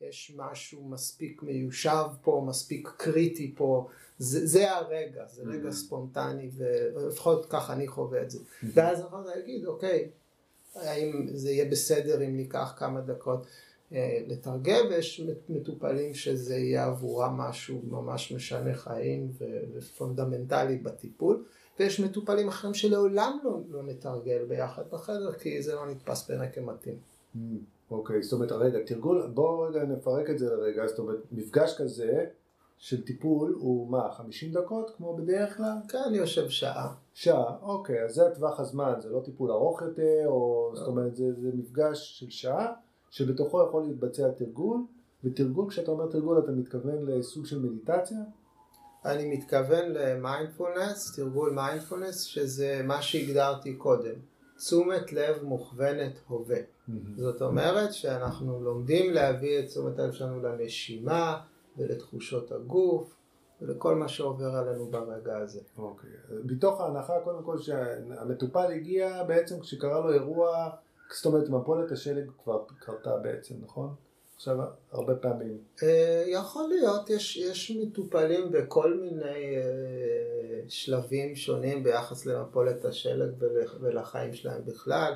יש 0.00 0.32
משהו 0.36 0.88
מספיק 0.88 1.42
מיושב 1.42 2.04
פה, 2.22 2.44
מספיק 2.48 2.88
קריטי 2.96 3.54
פה, 3.56 3.88
זה, 4.18 4.46
זה 4.46 4.72
הרגע, 4.72 5.26
זה 5.26 5.42
mm-hmm. 5.42 5.46
רגע 5.46 5.70
ספונטני, 5.70 6.50
ולפחות 6.56 7.46
ככה 7.50 7.72
אני 7.72 7.88
חווה 7.88 8.22
את 8.22 8.30
זה. 8.30 8.38
Mm-hmm. 8.38 8.66
ואז 8.74 9.00
אחר 9.00 9.22
כך 9.22 9.26
להגיד, 9.26 9.66
אוקיי, 9.66 10.08
האם 10.74 11.26
זה 11.32 11.50
יהיה 11.50 11.64
בסדר 11.70 12.24
אם 12.24 12.36
ניקח 12.36 12.74
כמה 12.76 13.00
דקות 13.00 13.46
אה, 13.92 14.22
לתרגל, 14.26 14.86
ויש 14.90 15.22
מטופלים 15.48 16.14
שזה 16.14 16.56
יהיה 16.56 16.86
עבורם 16.86 17.36
משהו 17.38 17.82
ממש 17.88 18.32
משנה 18.32 18.74
חיים 18.74 19.32
ופונדמנטלי 19.74 20.76
בטיפול, 20.76 21.44
ויש 21.78 22.00
מטופלים 22.00 22.48
אחרים 22.48 22.74
שלעולם 22.74 23.38
לא, 23.44 23.60
לא 23.70 23.82
נתרגל 23.82 24.44
ביחד 24.48 24.90
בחדר, 24.90 25.32
כי 25.32 25.62
זה 25.62 25.74
לא 25.74 25.90
נתפס 25.90 26.28
בעיניי 26.28 26.48
כמתאים. 26.52 26.96
Mm, 27.36 27.38
אוקיי, 27.90 28.22
זאת 28.22 28.32
אומרת, 28.32 28.52
רגע, 28.52 28.78
תרגול, 28.86 29.30
בואו 29.34 29.60
רגע 29.60 29.82
נפרק 29.82 30.30
את 30.30 30.38
זה 30.38 30.46
לרגע, 30.46 30.86
זאת 30.86 30.98
אומרת, 30.98 31.18
מפגש 31.32 31.74
כזה 31.78 32.26
של 32.78 33.04
טיפול 33.04 33.56
הוא 33.58 33.90
מה, 33.90 34.12
50 34.12 34.52
דקות 34.52 34.90
כמו 34.96 35.16
בדרך 35.16 35.56
כלל? 35.56 35.76
כן, 35.88 35.98
אני 36.06 36.16
יושב 36.16 36.48
שעה. 36.48 36.94
שעה, 37.14 37.56
אוקיי, 37.62 38.04
אז 38.04 38.14
זה 38.14 38.26
הטווח 38.26 38.60
הזמן, 38.60 38.92
זה 38.98 39.08
לא 39.08 39.20
טיפול 39.24 39.50
ארוך 39.50 39.82
יותר, 39.82 40.24
או 40.26 40.70
זאת 40.74 40.86
אומרת, 40.86 41.16
זה, 41.16 41.24
זה 41.40 41.50
מפגש 41.54 42.18
של 42.20 42.30
שעה, 42.30 42.72
שבתוכו 43.10 43.62
יכול 43.68 43.82
להתבצע 43.82 44.30
תרגול, 44.30 44.80
ותרגול, 45.24 45.68
כשאתה 45.68 45.90
אומר 45.90 46.06
תרגול, 46.06 46.38
אתה 46.38 46.52
מתכוון 46.52 47.06
לסוג 47.06 47.46
של 47.46 47.58
מדיטציה? 47.58 48.18
אני 49.04 49.36
מתכוון 49.36 49.84
למיינדפולנס, 49.88 51.16
תרגול 51.16 51.52
מיינדפולנס, 51.52 52.22
שזה 52.22 52.80
מה 52.84 53.02
שהגדרתי 53.02 53.74
קודם, 53.74 54.14
תשומת 54.58 55.12
לב 55.12 55.42
מוכוונת 55.42 56.12
הווה. 56.28 56.58
זאת 57.16 57.42
אומרת 57.42 57.92
שאנחנו 57.92 58.60
לומדים 58.62 59.12
להביא 59.12 59.58
את 59.58 59.64
תשומת 59.64 59.98
הלב 59.98 60.12
שלנו 60.12 60.42
לנשימה, 60.42 61.40
ולתחושות 61.78 62.52
הגוף 62.52 63.14
ולכל 63.60 63.94
מה 63.94 64.08
שעובר 64.08 64.50
עלינו 64.56 64.86
ברגע 64.86 65.38
הזה. 65.38 65.60
אוקיי. 65.78 66.10
Okay. 66.10 66.32
מתוך 66.44 66.80
ההנחה 66.80 67.12
קודם 67.24 67.42
כל 67.42 67.58
שהמטופל 67.58 68.72
הגיע 68.72 69.24
בעצם 69.24 69.60
כשקרה 69.60 70.00
לו 70.00 70.12
אירוע, 70.12 70.70
זאת 71.16 71.26
אומרת 71.26 71.48
מפולת 71.48 71.92
השלג 71.92 72.30
כבר 72.44 72.64
קרתה 72.78 73.16
בעצם, 73.16 73.54
נכון? 73.62 73.94
עכשיו 74.38 74.56
הרבה 74.92 75.14
פעמים. 75.14 75.58
Uh, 75.76 75.82
יכול 76.26 76.68
להיות, 76.68 77.10
יש, 77.10 77.36
יש 77.36 77.70
מטופלים 77.70 78.52
בכל 78.52 78.94
מיני 78.94 79.56
uh, 79.56 80.68
שלבים 80.68 81.36
שונים 81.36 81.82
ביחס 81.82 82.26
למפולת 82.26 82.84
השלג 82.84 83.30
ול, 83.38 83.64
ולחיים 83.80 84.34
שלהם 84.34 84.64
בכלל. 84.64 85.14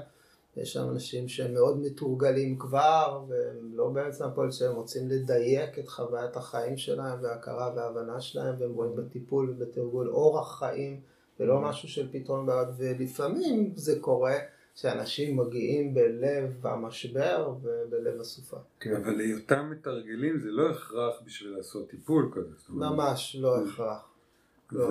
יש 0.56 0.72
שם 0.72 0.88
אנשים 0.90 1.28
שהם 1.28 1.54
מאוד 1.54 1.78
מתורגלים 1.78 2.58
כבר, 2.58 3.24
והם 3.28 3.70
לא 3.72 3.88
באמצע 3.88 4.26
הפועל 4.26 4.50
שהם 4.50 4.74
רוצים 4.74 5.08
לדייק 5.08 5.78
את 5.78 5.88
חוויית 5.88 6.36
החיים 6.36 6.76
שלהם 6.76 7.22
וההכרה 7.22 7.72
וההבנה 7.76 8.20
שלהם, 8.20 8.54
והם 8.58 8.74
רואים 8.74 8.96
בטיפול 8.96 9.50
ובתרגול 9.50 10.08
אורח 10.08 10.58
חיים, 10.58 11.00
ולא 11.40 11.58
mm-hmm. 11.58 11.68
משהו 11.68 11.88
של 11.88 12.08
פתרון 12.12 12.46
בעיות, 12.46 12.68
ולפעמים 12.76 13.72
זה 13.74 14.00
קורה 14.00 14.34
שאנשים 14.74 15.36
מגיעים 15.36 15.94
בלב 15.94 16.66
המשבר 16.66 17.54
ובלב 17.62 18.20
הסופה. 18.20 18.56
כן, 18.80 18.96
אבל 18.96 19.12
להיותם 19.12 19.70
מתרגלים 19.70 20.38
זה 20.38 20.50
לא 20.50 20.70
הכרח 20.70 21.14
בשביל 21.24 21.50
לעשות 21.50 21.90
טיפול 21.90 22.30
כזה. 22.34 22.54
ממש 22.68 23.36
לא 23.40 23.64
הכרח. 23.64 24.08
לא. 24.72 24.90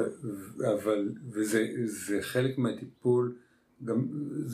אבל, 0.74 1.10
וזה 1.30 2.17
חלק 2.22 2.58
מהטיפול. 2.58 3.36
גם, 3.86 4.08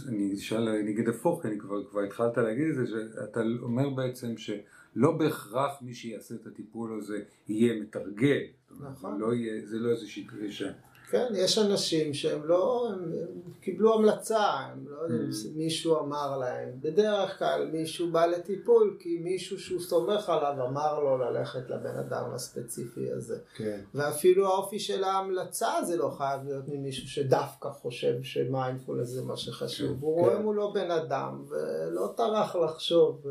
אני 0.08 0.34
אשאל, 0.34 0.70
אני 0.70 0.92
אגיד 0.92 1.10
הפוך, 1.10 1.42
כי 1.42 1.48
אני 1.48 1.60
כבר, 1.60 1.86
כבר 1.90 2.02
התחלת 2.02 2.38
להגיד 2.38 2.68
את 2.70 2.76
זה, 2.76 2.86
שאתה 2.88 3.40
אומר 3.62 3.90
בעצם 3.90 4.38
שלא 4.38 5.12
בהכרח 5.12 5.82
מי 5.82 5.94
שיעשה 5.94 6.36
את 6.36 6.48
הטיפול 6.48 7.00
הזה 7.00 7.20
יהיה 7.48 7.82
מתרגל. 7.82 8.42
נכון. 8.80 9.20
לא 9.20 9.34
יהיה, 9.34 9.66
זה 9.66 9.78
לא 9.78 9.90
איזושהי 9.90 10.28
דרישה. 10.32 10.72
כן, 11.10 11.28
יש 11.36 11.58
אנשים 11.58 12.14
שהם 12.14 12.46
לא, 12.46 12.90
הם, 12.94 13.04
הם 13.04 13.52
קיבלו 13.62 13.94
המלצה, 13.94 14.44
הם 14.44 14.86
לא 14.88 14.98
יודעים, 15.02 15.30
mm. 15.30 15.58
מישהו 15.58 16.00
אמר 16.00 16.38
להם, 16.38 16.70
בדרך 16.82 17.40
כלל 17.40 17.70
מישהו 17.72 18.12
בא 18.12 18.26
לטיפול 18.26 18.98
כי 19.00 19.18
מישהו 19.24 19.60
שהוא 19.60 19.80
סומך 19.80 20.30
עליו 20.30 20.66
אמר 20.68 21.00
לו 21.00 21.18
ללכת 21.18 21.70
לבן 21.70 21.98
אדם 21.98 22.32
הספציפי 22.34 23.12
הזה. 23.12 23.38
כן. 23.56 23.80
ואפילו 23.94 24.48
האופי 24.48 24.80
של 24.80 25.04
ההמלצה 25.04 25.70
זה 25.84 25.98
לא 25.98 26.10
חייב 26.18 26.44
להיות 26.44 26.68
ממישהו 26.68 27.08
שדווקא 27.08 27.70
חושב 27.70 28.24
שמיינדפול 28.24 29.04
זה 29.04 29.24
מה 29.24 29.38
שחשוב, 29.38 29.98
כן. 29.98 30.02
הוא 30.02 30.14
רואה 30.14 30.40
מולו 30.40 30.74
בן 30.74 30.92
אדם 30.92 31.44
ולא 31.50 32.14
טרח 32.18 32.56
לחשוב. 32.56 33.28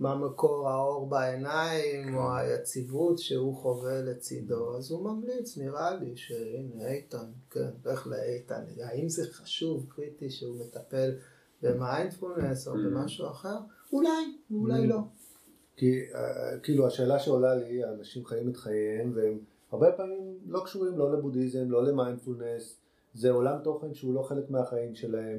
מה 0.00 0.14
מקור 0.14 0.68
האור 0.68 1.08
בעיניים 1.08 2.16
או 2.16 2.34
היציבות 2.36 3.18
שהוא 3.18 3.56
חווה 3.56 4.02
לצידו, 4.02 4.76
אז 4.76 4.90
הוא 4.90 5.04
ממליץ, 5.04 5.58
נראה 5.58 5.94
לי 5.94 6.16
שהנה 6.16 6.88
איתן, 6.88 7.30
כן, 7.50 7.70
לך 7.84 8.06
לאיתן, 8.06 8.64
האם 8.84 9.08
זה 9.08 9.32
חשוב, 9.32 9.86
קריטי, 9.88 10.30
שהוא 10.30 10.56
מטפל 10.60 11.10
במיינדפולנס 11.62 12.68
או 12.68 12.72
mm. 12.72 12.76
במשהו 12.76 13.26
אחר? 13.26 13.56
אולי, 13.92 14.36
אולי 14.50 14.84
mm. 14.84 14.88
לא. 14.88 14.98
כי 15.76 16.00
אה, 16.14 16.58
כאילו 16.62 16.86
השאלה 16.86 17.18
שעולה 17.18 17.54
לי, 17.54 17.84
האנשים 17.84 18.24
חיים 18.24 18.48
את 18.48 18.56
חייהם 18.56 19.12
והם 19.14 19.38
הרבה 19.72 19.92
פעמים 19.92 20.38
לא 20.46 20.60
קשורים 20.64 20.98
לא 20.98 21.12
לבודהיזם, 21.12 21.70
לא 21.70 21.84
למיינדפולנס, 21.84 22.76
זה 23.14 23.30
עולם 23.30 23.58
תוכן 23.64 23.94
שהוא 23.94 24.14
לא 24.14 24.22
חלק 24.22 24.50
מהחיים 24.50 24.94
שלהם, 24.94 25.38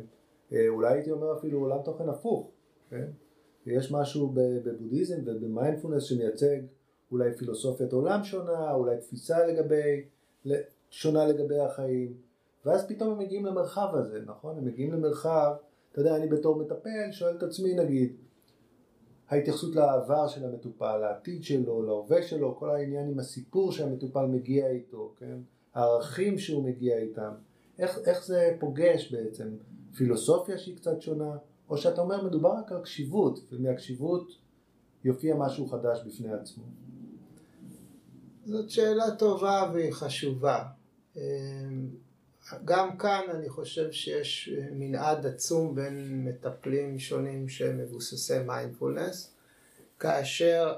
אה, 0.54 0.67
אולי 0.67 0.93
הייתי 0.93 1.12
אומר 1.12 1.38
אפילו 1.38 1.60
עולם 1.60 1.82
תוכן 1.86 2.10
הפוך, 2.10 2.52
כן? 2.89 3.08
יש 3.65 3.91
משהו 3.91 4.32
בבודהיזם 4.34 5.19
ובמיינדפולנס 5.26 6.04
שמייצג 6.04 6.58
אולי 7.12 7.34
פילוסופיית 7.34 7.93
עולם 7.93 8.24
שונה, 8.24 8.74
אולי 8.74 8.97
תפיסה 8.97 9.47
לגבי, 9.47 10.04
שונה 10.89 11.26
לגבי 11.26 11.60
החיים, 11.60 12.13
ואז 12.65 12.88
פתאום 12.88 13.12
הם 13.12 13.19
מגיעים 13.19 13.45
למרחב 13.45 13.95
הזה, 13.95 14.19
נכון? 14.26 14.58
הם 14.58 14.65
מגיעים 14.65 14.91
למרחב, 14.91 15.54
אתה 15.91 16.02
יודע, 16.02 16.15
אני 16.15 16.28
בתור 16.28 16.56
מטפל 16.56 17.12
שואל 17.12 17.38
את 17.38 17.43
עצמי 17.43 17.74
נגיד, 17.74 18.15
ההתייחסות 19.30 19.76
לעבר 19.76 20.28
של 20.28 20.45
המטופל, 20.45 20.97
לעתיד 20.97 21.43
שלו, 21.43 21.84
להווה 21.84 22.21
שלו, 22.21 22.56
כל 22.56 22.69
העניין 22.69 23.10
עם 23.10 23.19
הסיפור 23.19 23.71
שהמטופל 23.71 24.26
מגיע 24.26 24.69
איתו, 24.69 25.13
כן? 25.17 25.38
הערכים 25.74 26.38
שהוא 26.38 26.63
מגיע 26.63 26.97
איתם, 26.97 27.32
איך, 27.80 28.00
איך 28.06 28.26
זה 28.26 28.56
פוגש 28.60 29.12
בעצם 29.12 29.47
פילוסופיה 29.95 30.58
שהיא 30.58 30.76
קצת 30.76 31.02
שונה, 31.02 31.38
או 31.72 31.78
שאתה 31.78 32.02
אומר 32.02 32.24
מדובר 32.24 32.50
רק 32.50 32.72
על 32.72 32.82
קשיבות, 32.82 33.40
ומהקשיבות 33.52 34.32
יופיע 35.04 35.36
משהו 35.36 35.68
חדש 35.68 36.00
בפני 36.08 36.34
עצמו? 36.34 36.64
זאת 38.46 38.70
שאלה 38.70 39.16
טובה 39.16 39.72
והיא 39.74 39.94
חשובה. 39.94 40.64
גם 42.66 42.98
כאן 42.98 43.22
אני 43.34 43.50
חושב 43.50 43.92
שיש 43.92 44.50
מנעד 44.72 45.26
עצום 45.26 45.76
בין 45.76 46.26
מטפלים 46.28 47.00
שונים 47.00 47.50
שהם 47.50 47.78
מבוססי 47.78 48.40
מיינדפולנס, 48.40 49.34
כאשר 50.00 50.74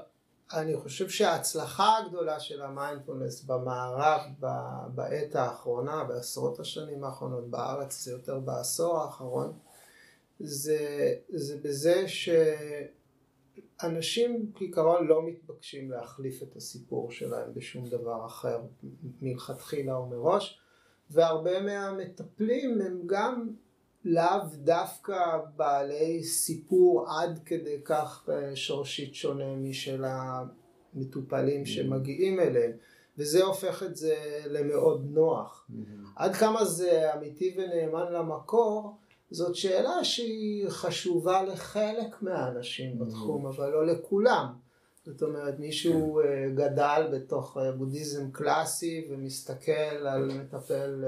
אני 0.52 0.76
חושב 0.76 1.08
שההצלחה 1.08 1.98
הגדולה 1.98 2.40
של 2.40 2.62
המיינדפולנס 2.62 3.44
במערב 3.44 4.20
בעת 4.94 5.36
האחרונה, 5.36 6.04
בעשרות 6.04 6.60
השנים 6.60 7.04
האחרונות, 7.04 7.50
בארץ 7.50 8.04
זה 8.04 8.10
יותר 8.10 8.38
בעשור 8.38 8.98
האחרון, 8.98 9.52
זה, 10.40 11.14
זה 11.28 11.56
בזה 11.62 12.04
שאנשים 13.78 14.52
כעיקרון 14.54 15.06
לא 15.06 15.26
מתבקשים 15.26 15.90
להחליף 15.90 16.42
את 16.42 16.56
הסיפור 16.56 17.10
שלהם 17.10 17.54
בשום 17.54 17.88
דבר 17.88 18.26
אחר 18.26 18.60
מלכתחילה 19.22 19.94
או 19.94 20.06
מראש, 20.06 20.60
והרבה 21.10 21.60
מהמטפלים 21.60 22.80
הם 22.80 23.02
גם 23.06 23.48
לאו 24.04 24.40
דווקא 24.54 25.38
בעלי 25.56 26.24
סיפור 26.24 27.06
עד 27.08 27.40
כדי 27.46 27.80
כך 27.84 28.28
אה, 28.32 28.56
שורשית 28.56 29.14
שונה 29.14 29.56
משל 29.56 30.04
המטופלים 30.04 31.62
mm-hmm. 31.62 31.68
שמגיעים 31.68 32.40
אליהם 32.40 32.72
וזה 33.18 33.44
הופך 33.44 33.82
את 33.82 33.96
זה 33.96 34.16
למאוד 34.46 35.06
נוח. 35.10 35.66
Mm-hmm. 35.70 36.08
עד 36.16 36.34
כמה 36.34 36.64
זה 36.64 37.14
אמיתי 37.14 37.56
ונאמן 37.56 38.12
למקור 38.12 38.96
זאת 39.34 39.54
שאלה 39.54 40.04
שהיא 40.04 40.68
חשובה 40.68 41.42
לחלק 41.42 42.22
מהאנשים 42.22 42.92
mm-hmm. 42.92 43.04
בתחום 43.04 43.46
אבל 43.46 43.70
לא 43.70 43.86
לכולם. 43.86 44.46
זאת 45.04 45.22
אומרת 45.22 45.58
מישהו 45.58 46.20
כן. 46.22 46.28
אה, 46.28 46.48
גדל 46.54 47.08
בתוך 47.12 47.56
אה, 47.56 47.72
בודהיזם 47.72 48.30
קלאסי 48.30 49.06
ומסתכל 49.10 50.06
על 50.06 50.24
מטפל 50.24 51.04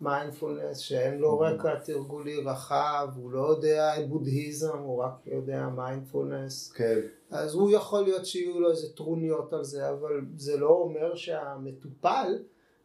מיינדפולנס, 0.00 0.78
שאין 0.78 1.18
לו 1.18 1.40
mm-hmm. 1.40 1.44
רקע 1.44 1.74
תרגולי 1.74 2.42
רחב, 2.44 3.08
הוא 3.16 3.30
לא 3.30 3.50
יודע 3.50 3.94
בודהיזם, 4.08 4.78
הוא 4.78 5.02
רק 5.02 5.26
יודע 5.26 5.68
מיינדפולנס. 5.68 6.72
כן. 6.72 7.00
אז 7.30 7.54
הוא 7.54 7.70
יכול 7.70 8.04
להיות 8.04 8.26
שיהיו 8.26 8.60
לו 8.60 8.70
איזה 8.70 8.92
טרוניות 8.96 9.52
על 9.52 9.64
זה, 9.64 9.90
אבל 9.90 10.20
זה 10.36 10.56
לא 10.56 10.68
אומר 10.68 11.14
שהמטופל 11.14 12.38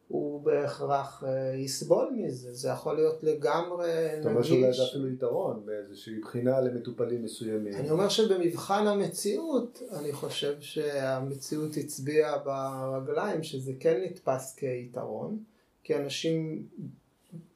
הוא 0.07 0.43
בהכרח 0.43 1.23
אה, 1.27 1.55
יסבול 1.55 2.09
מזה, 2.15 2.53
זה 2.53 2.69
יכול 2.69 2.95
להיות 2.95 3.23
לגמרי 3.23 3.91
נגיש. 4.11 4.19
אתה 4.19 4.29
אומר 4.29 4.43
שאולי 4.43 4.73
זה 4.73 4.83
אפילו 4.89 5.09
יתרון 5.09 5.65
באיזושהי 5.65 6.19
בחינה 6.19 6.61
למטופלים 6.61 7.23
מסוימים. 7.23 7.73
אני 7.73 7.89
אומר 7.89 8.09
שבמבחן 8.09 8.87
המציאות, 8.87 9.81
אני 9.99 10.13
חושב 10.13 10.61
שהמציאות 10.61 11.77
הצביעה 11.77 12.37
ברגליים 12.37 13.43
שזה 13.43 13.71
כן 13.79 14.01
נתפס 14.05 14.55
כיתרון, 14.55 15.43
כי 15.83 15.95
אנשים 15.95 16.67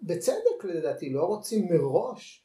בצדק 0.02 0.64
לדעתי, 0.64 1.10
לא 1.10 1.24
רוצים 1.24 1.68
מראש 1.72 2.44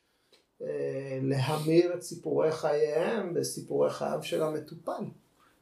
אה, 0.62 1.18
להמיר 1.22 1.94
את 1.94 2.02
סיפורי 2.02 2.52
חייהם 2.52 3.34
בסיפורי 3.34 3.90
חייו 3.90 4.18
של 4.22 4.42
המטופל. 4.42 5.04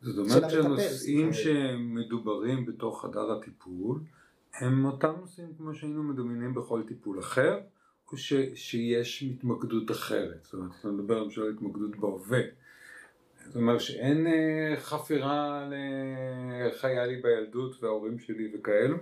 זאת 0.02 0.18
אומרת 0.18 0.50
שהנושאים 0.50 1.32
שמדוברים 1.32 2.66
בתוך 2.66 3.02
חדר 3.02 3.32
הטיפול 3.32 4.00
הם 4.54 4.84
אותם 4.84 5.12
נושאים 5.20 5.54
כמו 5.58 5.74
שהיינו 5.74 6.02
מדומיינים 6.02 6.54
בכל 6.54 6.82
טיפול 6.88 7.20
אחר, 7.20 7.60
או 8.12 8.16
ש, 8.16 8.32
שיש 8.54 9.22
התמקדות 9.22 9.90
אחרת, 9.90 10.44
זאת 10.44 10.54
אומרת, 10.54 10.70
אתה 10.80 10.88
מדבר 10.88 11.22
למשל 11.22 11.42
על 11.42 11.52
התמקדות 11.56 11.96
בהווה. 11.96 12.40
זאת 13.46 13.56
אומרת 13.56 13.80
שאין 13.80 14.26
אה, 14.26 14.76
חפירה 14.76 15.68
לאיך 15.70 16.84
היה 16.84 17.06
לי 17.06 17.16
בילדות 17.16 17.82
וההורים 17.82 18.18
שלי 18.18 18.52
וכאלו, 18.54 18.96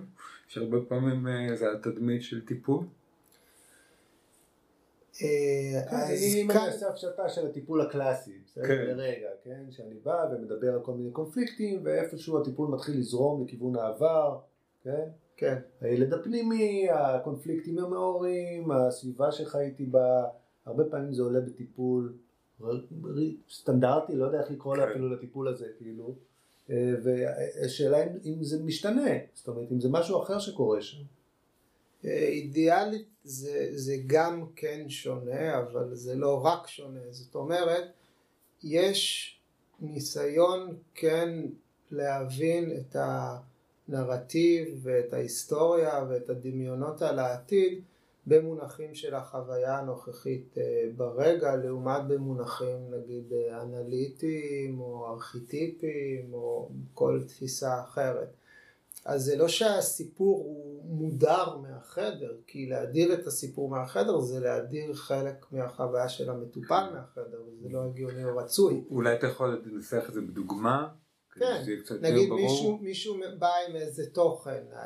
שהרבה 0.47 0.77
פעמים 0.87 1.27
אה, 1.27 1.55
זה 1.55 1.71
התדמית 1.71 2.23
של 2.23 2.45
טיפול. 2.45 2.85
אה, 5.23 5.81
כן, 5.89 5.95
אם 6.23 6.51
אני 6.51 6.59
אעשה 6.59 6.89
הפשטה 6.89 7.29
של 7.29 7.47
הטיפול 7.47 7.81
הקלאסי, 7.81 8.39
בסדר? 8.45 8.67
כן. 8.67 8.85
לרגע, 8.85 9.29
כן? 9.43 9.63
שאני 9.71 9.95
בא 10.03 10.25
ומדבר 10.31 10.73
על 10.73 10.79
כל 10.83 10.93
מיני 10.93 11.11
קונפליקטים 11.11 11.81
ואיפשהו 11.83 12.41
הטיפול 12.41 12.67
מתחיל 12.67 12.97
לזרום 12.99 13.43
לכיוון 13.43 13.75
העבר, 13.75 14.39
כן? 14.83 15.09
כן. 15.39 15.59
הילד 15.81 16.13
הפנימי, 16.13 16.87
הקונפליקטים 16.89 17.79
עם 17.79 17.93
ההורים, 17.93 18.71
הסביבה 18.71 19.31
שחייתי 19.31 19.85
בה, 19.85 20.25
הרבה 20.65 20.83
פעמים 20.83 21.13
זה 21.13 21.21
עולה 21.23 21.39
בטיפול 21.39 22.13
סטנדרטי, 23.49 24.15
לא 24.15 24.25
יודע 24.25 24.39
איך 24.41 24.51
לקרוא 24.51 24.75
כן. 24.75 24.81
אפילו 24.81 25.09
לטיפול 25.09 25.47
הזה, 25.47 25.65
כאילו. 25.77 26.15
אה, 26.69 26.93
והשאלה 27.03 28.03
אם, 28.03 28.09
אם 28.25 28.43
זה 28.43 28.63
משתנה, 28.63 29.11
זאת 29.33 29.47
אומרת 29.47 29.71
אם 29.71 29.79
זה 29.79 29.89
משהו 29.89 30.23
אחר 30.23 30.39
שקורה 30.39 30.81
שם. 30.81 31.03
אה, 32.05 32.27
אידיאלית 32.27 33.07
זה, 33.23 33.69
זה 33.71 33.95
גם 34.07 34.45
כן 34.55 34.89
שונה, 34.89 35.59
אבל 35.59 35.95
זה 35.95 36.15
לא 36.15 36.45
רק 36.45 36.67
שונה, 36.67 36.99
זאת 37.09 37.35
אומרת, 37.35 37.91
יש 38.63 39.35
ניסיון 39.79 40.75
כן 40.95 41.29
להבין 41.91 42.71
את 42.71 42.95
הנרטיב 43.89 44.79
ואת 44.81 45.13
ההיסטוריה 45.13 46.05
ואת 46.09 46.29
הדמיונות 46.29 47.01
על 47.01 47.19
העתיד 47.19 47.81
במונחים 48.27 48.95
של 48.95 49.15
החוויה 49.15 49.77
הנוכחית 49.77 50.57
אה, 50.57 50.63
ברגע, 50.97 51.55
לעומת 51.55 52.07
במונחים 52.07 52.77
נגיד 52.91 53.33
אה, 53.33 53.61
אנליטיים 53.61 54.79
או 54.79 55.07
ארכיטיפיים 55.07 56.33
או 56.33 56.69
כל 56.93 57.21
תפיסה 57.27 57.81
אחרת. 57.81 58.33
אז 59.05 59.23
זה 59.23 59.37
לא 59.37 59.47
שהסיפור 59.47 60.37
הוא 60.37 60.83
מודר 60.85 61.57
מהחדר, 61.57 62.35
כי 62.47 62.65
להדיר 62.65 63.13
את 63.13 63.27
הסיפור 63.27 63.69
מהחדר 63.69 64.19
זה 64.19 64.39
להדיר 64.39 64.93
חלק 64.93 65.45
מהחוויה 65.51 66.09
של 66.09 66.29
המטופל 66.29 66.89
מהחדר, 66.93 67.41
וזה 67.47 67.69
לא 67.69 67.85
הגיוני 67.85 68.25
או 68.25 68.37
רצוי. 68.37 68.83
אולי 68.89 69.15
אתה 69.15 69.27
יכול 69.27 69.61
לנסח 69.65 70.05
את 70.09 70.13
זה 70.13 70.21
בדוגמה? 70.21 70.87
כן, 71.35 71.63
נגיד 72.01 72.29
מישהו, 72.29 72.77
מישהו 72.77 73.15
בא 73.39 73.51
עם 73.67 73.75
איזה 73.75 74.09
תוכן, 74.09 74.63
אה, 74.73 74.79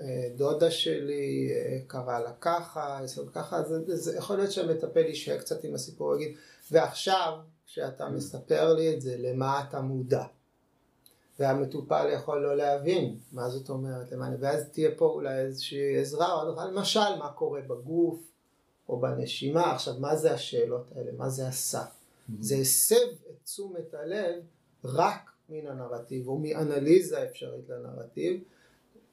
אה, 0.00 0.28
דודה 0.36 0.70
שלי 0.70 1.50
אה, 1.52 1.78
קרא 1.86 2.18
לה 2.18 2.32
ככה, 2.40 3.00
ככה, 3.32 3.62
זה, 3.62 3.96
זה 3.96 4.16
יכול 4.16 4.36
להיות 4.36 4.52
שהמטפל 4.52 5.00
יישאר 5.00 5.38
קצת 5.38 5.64
עם 5.64 5.74
הסיפור 5.74 6.08
ויגיד, 6.08 6.36
ועכשיו 6.70 7.38
כשאתה 7.66 8.06
mm. 8.06 8.10
מספר 8.10 8.74
לי 8.74 8.94
את 8.94 9.00
זה, 9.00 9.16
למה 9.18 9.64
אתה 9.68 9.80
מודע? 9.80 10.24
והמטופל 11.38 12.10
יכול 12.14 12.42
לא 12.42 12.56
להבין 12.56 13.18
מה 13.32 13.50
זאת 13.50 13.68
אומרת, 13.68 14.12
למה, 14.12 14.28
ואז 14.40 14.64
תהיה 14.72 14.90
פה 14.96 15.06
אולי 15.06 15.38
איזושהי 15.38 15.98
עזרה, 16.00 16.44
למשל 16.66 17.16
מה 17.18 17.32
קורה 17.32 17.60
בגוף 17.60 18.20
או 18.88 19.00
בנשימה, 19.00 19.72
עכשיו 19.72 19.94
מה 19.98 20.16
זה 20.16 20.32
השאלות 20.32 20.92
האלה, 20.96 21.10
מה 21.16 21.28
זה 21.28 21.48
עשה? 21.48 21.82
Mm-hmm. 21.82 22.32
זה 22.40 22.56
הסב 22.56 22.94
את 23.30 23.44
תשומת 23.44 23.94
הלב 23.94 24.42
רק 24.84 25.29
מן 25.50 25.66
הנרטיב 25.66 26.28
או 26.28 26.38
מאנליזה 26.38 27.24
אפשרית 27.24 27.68
לנרטיב 27.68 28.42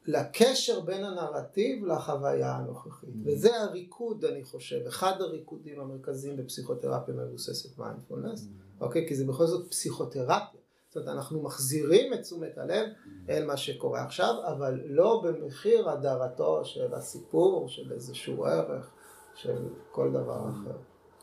לקשר 0.08 0.80
בין 0.80 1.04
הנרטיב 1.04 1.86
לחוויה 1.86 2.52
הנוכחית 2.56 3.10
mm-hmm. 3.10 3.30
וזה 3.30 3.62
הריקוד 3.62 4.26
אני 4.26 4.44
חושב 4.44 4.88
אחד 4.88 5.22
הריקודים 5.22 5.80
המרכזיים 5.80 6.38
בפסיכותרפיה 6.38 7.14
מבוססת 7.14 7.78
מיינדפולנס 7.78 8.42
mm-hmm. 8.42 8.84
אוקיי 8.84 9.08
כי 9.08 9.16
זה 9.16 9.26
בכל 9.26 9.46
זאת 9.46 9.72
פסיכותרפיה 9.72 10.60
זאת 10.88 10.96
אומרת 10.98 11.10
אנחנו 11.10 11.42
מחזירים 11.42 12.14
את 12.14 12.22
תשומת 12.22 12.58
הלב 12.58 12.88
mm-hmm. 12.88 13.30
אל 13.30 13.46
מה 13.46 13.58
שקורה 13.58 14.04
עכשיו 14.04 14.34
אבל 14.48 14.82
לא 14.86 15.24
במחיר 15.26 15.90
הדרתו 15.90 16.66
של 16.66 16.94
הסיפור 16.94 17.70
של 17.70 17.92
איזשהו 17.92 18.46
ערך 18.46 18.92
של 19.36 19.68
כל 19.92 20.12
דבר 20.12 20.50
אחר 20.50 20.78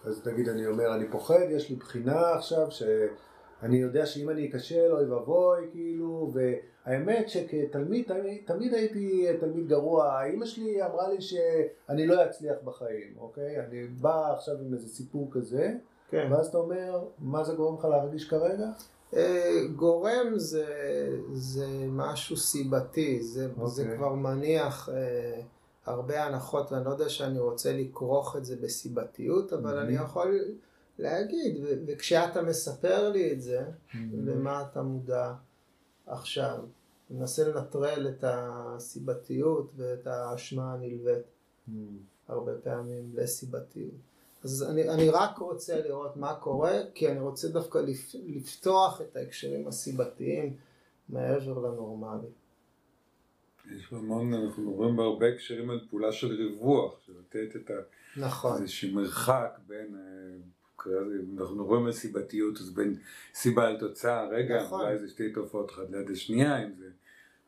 אז 0.04 0.20
תגיד 0.20 0.48
אני 0.48 0.66
אומר 0.66 0.94
אני 0.94 1.10
פוחד 1.10 1.46
יש 1.50 1.70
לי 1.70 1.76
בחינה 1.76 2.34
עכשיו 2.34 2.70
ש... 2.70 2.82
אני 3.64 3.76
יודע 3.76 4.06
שאם 4.06 4.30
אני 4.30 4.48
אכשל, 4.48 4.92
אוי 4.92 5.04
ואבוי, 5.04 5.68
כאילו, 5.72 6.32
והאמת 6.32 7.28
שכתלמיד, 7.28 8.10
תמיד 8.44 8.74
הייתי 8.74 9.26
תלמיד 9.40 9.68
גרוע, 9.68 10.24
אימא 10.24 10.46
שלי 10.46 10.82
אמרה 10.82 11.08
לי 11.08 11.20
שאני 11.20 12.06
לא 12.06 12.24
אצליח 12.24 12.56
בחיים, 12.64 13.14
אוקיי? 13.18 13.60
אני 13.60 13.86
בא 13.86 14.32
עכשיו 14.32 14.54
עם 14.66 14.74
איזה 14.74 14.88
סיפור 14.88 15.28
כזה, 15.32 15.72
כן. 16.10 16.28
ואז 16.30 16.46
אתה 16.46 16.58
אומר, 16.58 17.04
מה 17.18 17.44
זה 17.44 17.54
גורם 17.54 17.78
לך 17.78 17.84
להרגיש 17.84 18.28
כרגע? 18.28 18.66
אה, 19.16 19.60
גורם 19.76 20.32
זה, 20.36 20.66
זה 21.32 21.66
משהו 21.88 22.36
סיבתי, 22.36 23.22
זה, 23.22 23.48
okay. 23.58 23.66
זה 23.66 23.82
אוקיי. 23.82 23.96
כבר 23.96 24.14
מניח 24.14 24.88
אה, 24.92 25.40
הרבה 25.86 26.24
הנחות, 26.24 26.72
ואני 26.72 26.84
לא 26.84 26.90
יודע 26.90 27.08
שאני 27.08 27.38
רוצה 27.38 27.72
לכרוך 27.72 28.36
את 28.36 28.44
זה 28.44 28.56
בסיבתיות, 28.62 29.52
אבל 29.52 29.78
mm-hmm. 29.78 29.82
אני 29.82 29.94
יכול 29.94 30.38
להגיד, 30.98 31.56
וכשאתה 31.86 32.42
מספר 32.42 33.10
לי 33.10 33.32
את 33.32 33.40
זה, 33.40 33.60
mm-hmm. 33.60 33.96
למה 34.12 34.62
אתה 34.62 34.82
מודע 34.82 35.34
עכשיו, 36.06 36.58
מנסה 37.10 37.48
לנטרל 37.48 38.08
את 38.08 38.24
הסיבתיות 38.26 39.72
ואת 39.76 40.06
האשמה 40.06 40.72
הנלווית 40.72 41.18
mm-hmm. 41.18 41.72
הרבה 42.28 42.52
פעמים 42.62 43.10
לסיבתיות. 43.14 43.94
אז 44.44 44.62
אני, 44.70 44.88
אני 44.88 45.10
רק 45.10 45.38
רוצה 45.38 45.80
לראות 45.80 46.16
מה 46.16 46.34
קורה, 46.34 46.72
כי 46.94 47.08
אני 47.08 47.20
רוצה 47.20 47.48
דווקא 47.48 47.78
לפ, 47.78 48.14
לפתוח 48.26 49.00
את 49.00 49.16
ההקשרים 49.16 49.68
הסיבתיים 49.68 50.56
מעבר 51.08 51.58
לנורמלי. 51.58 52.28
יש 53.76 53.92
המון, 53.92 54.34
אנחנו 54.34 54.70
מדברים 54.70 54.96
בהרבה 54.96 55.28
הקשרים 55.28 55.70
על 55.70 55.86
פעולה 55.90 56.12
של 56.12 56.34
ריווח, 56.34 57.00
של 57.06 57.12
לתת 57.18 57.56
את 57.56 57.70
ה... 57.70 57.74
נכון. 58.20 58.62
איזשהו 58.62 58.94
מרחק 58.94 59.58
בין, 59.66 59.94
אה, 59.94 60.36
אנחנו 61.38 61.56
מדברים 61.56 61.86
על 61.86 61.92
סיבתיות, 61.92 62.56
אז 62.56 62.70
בין 62.70 62.96
סיבה 63.34 63.70
לתוצאה, 63.70 64.28
רגע, 64.28 64.62
נכון. 64.62 64.80
אולי 64.80 64.98
זה 64.98 65.08
שתי 65.08 65.32
תופעות 65.32 65.70
אחת 65.70 65.90
ליד 65.90 66.10
השנייה, 66.10 66.64
אם 66.64 66.74
זה 66.78 66.86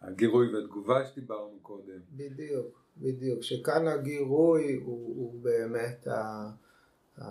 הגירוי 0.03 0.55
והתגובה 0.55 1.07
שדיברנו 1.07 1.59
קודם. 1.63 1.99
בדיוק, 2.13 2.83
בדיוק. 2.97 3.43
שכאן 3.43 3.87
הגירוי 3.87 4.75
הוא, 4.75 5.17
הוא 5.17 5.43
באמת 5.43 6.07
ה, 6.07 6.51
ה, 7.19 7.25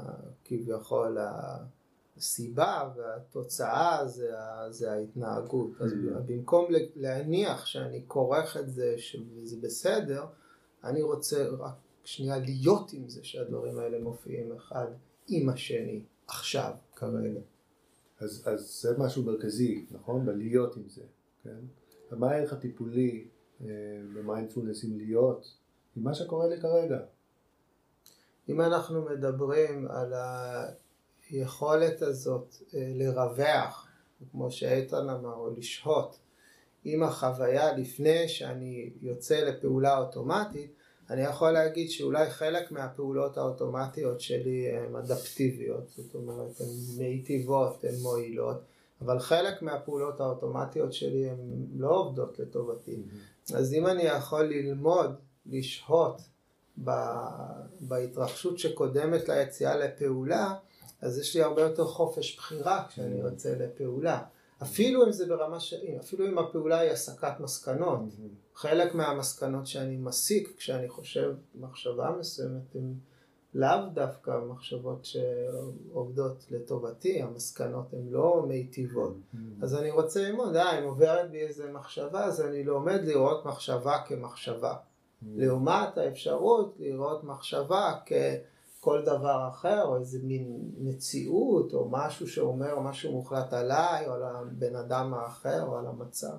כביכול 0.45 1.17
הסיבה 2.17 2.89
והתוצאה 2.97 4.07
זה, 4.07 4.39
ה, 4.39 4.71
זה 4.71 4.91
ההתנהגות. 4.91 5.71
אז 5.81 5.91
Mm. 5.91 6.19
במקום 6.25 6.65
להניח 6.95 7.65
שאני 7.65 8.03
כורך 8.07 8.57
את 8.57 8.69
זה 8.69 8.93
שזה 8.97 9.57
בסדר, 9.61 10.25
אני 10.83 11.01
רוצה 11.01 11.47
רק 11.59 11.73
שנייה 12.03 12.37
להיות 12.37 12.93
עם 12.93 13.09
זה 13.09 13.23
שהדברים 13.23 13.77
האלה 13.79 13.99
מופיעים 13.99 14.55
אחד 14.55 14.87
עם 15.27 15.49
השני 15.49 16.01
עכשיו 16.27 16.71
כרגע. 16.95 17.39
אז, 18.19 18.43
אז 18.45 18.81
זה 18.81 18.97
משהו 18.97 19.23
מרכזי, 19.23 19.85
נכון? 19.91 20.25
בלהיות 20.25 20.77
עם 20.77 20.89
זה, 20.89 21.03
כן? 21.43 21.59
ומה 22.11 22.31
הערך 22.31 22.53
הטיפולי 22.53 23.27
אה, 23.61 23.67
במיינדפולנס 24.13 24.83
עם 24.83 24.97
להיות 24.97 25.57
עם 25.95 26.03
מה 26.03 26.13
שקורה 26.13 26.47
לי 26.47 26.61
כרגע? 26.61 26.99
אם 28.49 28.61
אנחנו 28.61 29.05
מדברים 29.05 29.87
על 29.87 30.13
היכולת 31.29 32.01
הזאת 32.01 32.55
אה, 32.73 32.91
לרווח, 32.95 33.87
כמו 34.31 34.51
שאיתן 34.51 35.09
אמר, 35.09 35.35
או 35.35 35.49
לשהות 35.57 36.19
עם 36.83 37.03
החוויה 37.03 37.77
לפני 37.77 38.27
שאני 38.27 38.89
יוצא 39.01 39.35
לפעולה 39.35 39.97
אוטומטית, 39.97 40.71
אני 41.09 41.21
יכול 41.21 41.51
להגיד 41.51 41.89
שאולי 41.89 42.29
חלק 42.29 42.71
מהפעולות 42.71 43.37
האוטומטיות 43.37 44.21
שלי 44.21 44.71
הן 44.71 44.95
אדפטיביות, 44.95 45.89
זאת 45.89 46.15
אומרת 46.15 46.61
הן 46.61 46.67
מיטיבות, 46.97 47.83
הן 47.83 47.95
מועילות, 48.01 48.61
אבל 49.01 49.19
חלק 49.19 49.61
מהפעולות 49.61 50.19
האוטומטיות 50.19 50.93
שלי 50.93 51.29
הן 51.29 51.37
לא 51.75 51.89
עובדות 51.89 52.39
לטובתי. 52.39 52.95
אז 53.53 53.73
אם 53.73 53.87
אני 53.87 54.03
יכול 54.03 54.43
ללמוד, 54.43 55.15
לשהות 55.45 56.21
ב- 56.83 56.91
בהתרחשות 57.79 58.59
שקודמת 58.59 59.29
ליציאה 59.29 59.75
לפעולה, 59.77 60.53
אז 61.01 61.19
יש 61.19 61.35
לי 61.35 61.41
הרבה 61.43 61.61
יותר 61.61 61.85
חופש 61.85 62.37
בחירה 62.37 62.85
כשאני 62.89 63.15
יוצא 63.19 63.55
לפעולה. 63.59 64.21
אפילו 64.61 65.05
אם 65.05 65.11
זה 65.11 65.25
ברמה 65.25 65.59
ש... 65.59 65.73
אפילו 65.99 66.27
אם 66.27 66.37
הפעולה 66.37 66.79
היא 66.79 66.91
הסקת 66.91 67.39
מסקנות. 67.39 67.99
חלק 68.55 68.95
מהמסקנות 68.95 69.67
שאני 69.67 69.97
מסיק 69.97 70.53
כשאני 70.57 70.89
חושב 70.89 71.33
מחשבה 71.55 72.15
מסוימת 72.19 72.75
הן 72.75 72.93
לאו 73.53 73.89
דווקא 73.93 74.31
מחשבות 74.47 75.05
שעובדות 75.05 76.45
לטובתי, 76.51 77.21
המסקנות 77.21 77.93
הן 77.93 78.07
לא 78.09 78.45
מיטיבות. 78.47 79.17
אז 79.61 79.75
אני 79.75 79.91
רוצה 79.91 80.21
ללמוד, 80.21 80.55
אה, 80.55 80.79
אם 80.79 80.83
עוברת 80.83 81.31
בי 81.31 81.41
איזה 81.41 81.71
מחשבה, 81.71 82.23
אז 82.23 82.41
אני 82.41 82.63
לומד 82.63 82.99
לראות 83.03 83.45
מחשבה 83.45 83.97
כמחשבה. 84.07 84.75
לעומת 85.35 85.97
האפשרות 85.97 86.75
לראות 86.79 87.23
מחשבה 87.23 87.93
ככל 88.85 89.01
דבר 89.05 89.47
אחר, 89.49 89.83
או 89.85 89.97
איזה 89.97 90.19
מין 90.23 90.71
מציאות, 90.77 91.73
או 91.73 91.89
משהו 91.91 92.27
שאומר 92.27 92.79
משהו 92.79 93.11
מוחלט 93.11 93.53
עליי, 93.53 94.07
או 94.07 94.13
על 94.13 94.23
הבן 94.23 94.75
אדם 94.75 95.13
האחר, 95.13 95.63
או 95.67 95.77
על 95.77 95.87
המצב. 95.87 96.37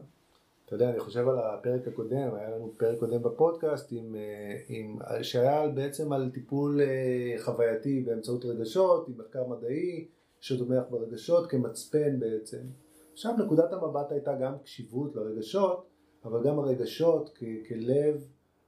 אתה 0.66 0.74
יודע, 0.74 0.90
אני 0.90 1.00
חושב 1.00 1.28
על 1.28 1.38
הפרק 1.38 1.88
הקודם, 1.88 2.34
היה 2.34 2.50
לנו 2.50 2.72
פרק 2.76 2.98
קודם 2.98 3.22
בפודקאסט 3.22 3.88
עם, 3.90 4.14
אה, 4.14 4.56
עם, 4.68 4.98
שהיה 5.22 5.68
בעצם 5.68 6.12
על 6.12 6.30
טיפול 6.34 6.80
אה, 6.80 7.42
חווייתי 7.42 8.00
באמצעות 8.00 8.44
רגשות, 8.44 9.08
עם 9.08 9.14
מחקר 9.18 9.46
מדעי 9.46 10.08
שתומך 10.40 10.82
ברגשות 10.90 11.50
כמצפן 11.50 12.20
בעצם. 12.20 12.60
עכשיו 13.12 13.32
נקודת 13.44 13.72
המבט 13.72 14.12
הייתה 14.12 14.34
גם 14.34 14.58
קשיבות 14.58 15.16
לרגשות, 15.16 15.86
אבל 16.24 16.44
גם 16.44 16.58
הרגשות 16.58 17.30
כ- 17.34 17.68
כלב, 17.68 18.24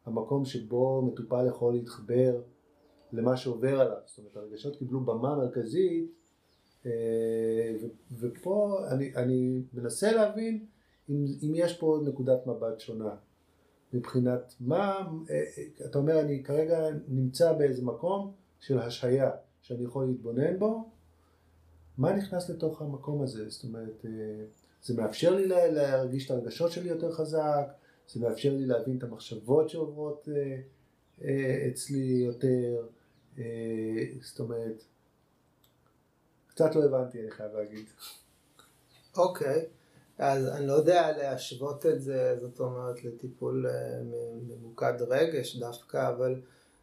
המקום 0.07 0.45
שבו 0.45 1.03
מטופל 1.03 1.47
יכול 1.47 1.73
להתחבר 1.73 2.41
למה 3.13 3.37
שעובר 3.37 3.81
עליו. 3.81 3.97
זאת 4.07 4.19
אומרת, 4.19 4.37
הרגשות 4.37 4.77
קיבלו 4.77 5.01
במה 5.01 5.37
מרכזית, 5.37 6.13
אה, 6.87 6.91
ופה 8.19 8.79
אני, 8.91 9.15
אני 9.17 9.63
מנסה 9.75 10.13
להבין 10.13 10.67
אם, 11.11 11.25
אם 11.43 11.53
יש 11.55 11.79
פה 11.79 12.01
נקודת 12.05 12.47
מבט 12.47 12.81
שונה 12.81 13.15
מבחינת 13.93 14.55
מה, 14.61 15.09
אה, 15.31 15.45
אתה 15.87 15.99
אומר 15.99 16.21
אני 16.21 16.43
כרגע 16.45 16.89
נמצא 17.09 17.53
באיזה 17.53 17.85
מקום 17.85 18.33
של 18.61 18.79
השהיה 18.79 19.31
שאני 19.63 19.85
יכול 19.85 20.07
להתבונן 20.07 20.59
בו, 20.59 20.89
מה 21.99 22.17
נכנס 22.17 22.51
לתוך 22.51 22.83
המקום 22.83 23.23
הזה? 23.23 23.49
זאת 23.49 23.65
אומרת, 23.65 24.05
אה, 24.05 24.11
זה 24.83 24.95
מאפשר 24.95 25.35
לי 25.35 25.47
לה- 25.47 25.69
להרגיש 25.69 26.27
את 26.27 26.31
הרגשות 26.31 26.73
שלי 26.73 26.89
יותר 26.89 27.13
חזק, 27.13 27.69
זה 28.09 28.21
מאפשר 28.21 28.53
לי 28.53 28.67
להבין 28.67 28.99
את 28.99 29.03
המחשבות 29.03 29.69
שעוברות 29.71 30.29
אה, 30.33 30.61
אה, 31.25 31.69
אצלי 31.69 32.23
יותר, 32.27 32.49
אה, 32.49 32.83
זאת 34.23 34.41
אומרת, 34.41 34.83
קצת 36.49 36.75
לא 36.75 36.85
הבנתי 36.85 37.21
אני 37.21 37.31
חייב 37.31 37.53
להגיד. 37.53 37.87
אוקיי, 39.17 39.67
אז 40.19 40.49
אני 40.49 40.67
לא 40.67 40.73
יודע 40.73 41.13
להשוות 41.19 41.87
את 41.87 42.03
זה, 42.03 42.37
זאת 42.41 42.61
אומרת, 42.61 43.05
לטיפול 43.05 43.67
אה, 43.67 44.01
ממוקד 44.49 45.03
רגש 45.03 45.57
דווקא, 45.57 46.09
אבל 46.09 46.41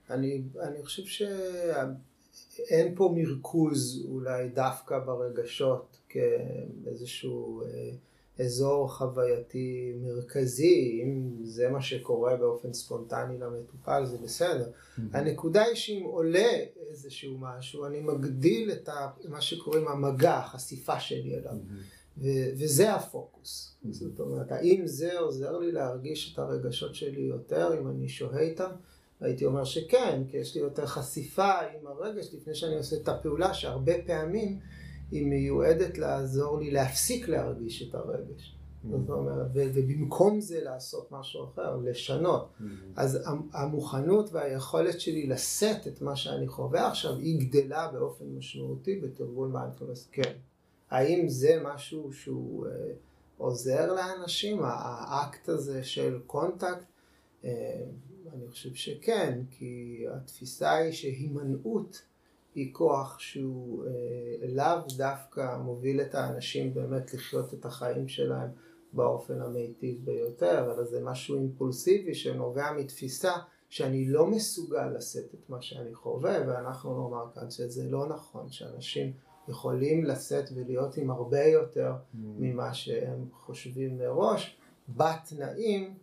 אני, 0.10 0.42
אני 0.60 0.84
חושב 0.84 1.04
שאין 1.06 2.96
פה 2.96 3.14
מרכוז 3.16 4.06
אולי 4.10 4.50
דווקא 4.50 5.00
ברגשות 5.00 5.98
כאיזשהו 6.10 7.64
אה, 7.64 7.92
אזור 8.40 8.94
חווייתי 8.94 9.94
מרכזי, 10.02 11.02
אם 11.04 11.36
זה 11.44 11.70
מה 11.70 11.82
שקורה 11.82 12.36
באופן 12.36 12.74
ספונטני 12.74 13.38
למטופל 13.38 14.06
זה 14.06 14.18
בסדר. 14.18 14.70
הנקודה 15.14 15.64
היא 15.64 15.76
שאם 15.76 16.04
עולה 16.04 16.50
איזשהו 16.90 17.38
משהו, 17.38 17.86
אני 17.86 18.00
מגדיל 18.00 18.72
את 18.72 18.90
ה, 18.90 19.10
מה 19.30 19.42
שקוראים 19.42 19.88
המגע, 19.88 20.38
החשיפה 20.38 21.00
שלי 21.00 21.36
אליו. 21.36 21.56
ו- 22.18 22.50
וזה 22.58 22.94
הפוקוס. 22.94 23.76
זאת 23.92 24.20
אומרת, 24.20 24.52
האם 24.52 24.88
זה 24.88 25.20
עוזר 25.20 25.58
לי 25.58 25.72
להרגיש 25.72 26.34
את 26.34 26.40
הרגשות 26.40 26.96
שלי 26.96 27.22
יותר, 27.22 27.80
אם 27.80 27.88
אני 27.88 28.10
שוהה 28.10 28.40
איתם? 28.40 28.70
הייתי 29.22 29.46
אומר 29.46 29.64
שכן, 29.64 30.22
כי 30.30 30.38
יש 30.38 30.56
לי 30.56 30.62
יותר 30.62 30.86
חשיפה 30.86 31.52
עם 31.52 31.88
הרגש 31.88 32.34
לפני 32.34 32.56
שאני 32.56 32.78
עושה 32.78 32.96
את 32.96 33.08
הפעולה, 33.08 33.54
שהרבה 33.54 33.94
פעמים 34.06 34.60
היא 35.16 35.26
מיועדת 35.28 35.98
לעזור 35.98 36.60
לי 36.60 36.72
להפסיק 36.72 37.28
להרגיש 37.28 37.90
את 37.90 37.96
הרגש. 37.96 38.56
זאת 38.92 39.10
אומרת, 39.10 39.48
ובמקום 39.54 40.42
זה 40.42 40.64
לעשות 40.64 41.12
משהו 41.12 41.44
אחר, 41.44 41.78
לשנות. 41.78 42.50
אז 42.96 43.20
המ- 43.28 43.50
המוכנות 43.54 44.30
והיכולת 44.34 45.00
שלי 45.02 45.28
לשאת 45.28 45.88
את 45.88 46.02
מה 46.02 46.16
שאני 46.16 46.48
חווה 46.48 46.88
עכשיו, 46.88 47.18
היא 47.18 47.48
גדלה 47.50 47.92
באופן 47.92 48.26
משמעותי 48.26 49.00
בתרגול 49.00 49.50
מיינדפולנס, 49.50 50.10
כן. 50.12 50.34
האם 50.90 51.30
זה 51.30 51.62
משהו 51.64 52.14
שהוא 52.14 52.68
אה, 52.68 52.72
עוזר 53.38 53.94
לאנשים, 53.94 54.60
האקט 54.64 55.50
הזה 55.50 55.84
של 55.84 56.20
contact? 56.28 56.86
אה, 57.46 57.50
אני 58.34 58.48
חושב 58.48 58.74
שכן, 58.74 59.42
כי 59.52 60.04
התפיסה 60.12 60.72
היא 60.74 60.92
שהימנעות 60.92 62.02
היא 62.56 62.74
כוח 62.74 63.20
שהוא 63.20 63.86
אה, 63.86 63.92
לאו 64.48 64.98
דווקא 64.98 65.58
מוביל 65.58 66.02
את 66.02 66.16
האנשים 66.16 66.74
באמת 66.74 67.14
לחיות 67.14 67.54
את 67.54 67.66
החיים 67.66 68.08
שלהם 68.08 68.50
באופן 68.94 69.42
המיטיב 69.42 70.06
ביותר, 70.06 70.74
אלא 70.74 70.84
זה 70.84 71.04
משהו 71.04 71.36
אימפולסיבי 71.36 72.14
שנובע 72.14 72.72
מתפיסה 72.72 73.32
שאני 73.70 74.08
לא 74.08 74.28
מסוגל 74.28 74.88
לשאת 74.88 75.34
את 75.34 75.50
מה 75.50 75.62
שאני 75.62 75.94
חווה, 75.94 76.38
ואנחנו 76.48 77.10
נאמר 77.10 77.26
כאן 77.36 77.52
שזה 77.52 77.84
לא 77.90 78.08
נכון, 78.08 78.52
שאנשים 78.52 79.14
יכולים 79.48 80.06
לשאת 80.06 80.50
ולהיות 80.56 80.98
עם 80.98 81.12
הרבה 81.12 81.44
יותר 81.44 81.94
ממה 82.14 82.74
שהם 82.74 83.26
חושבים 83.34 83.98
מראש, 83.98 84.58
בתנאים 84.90 85.94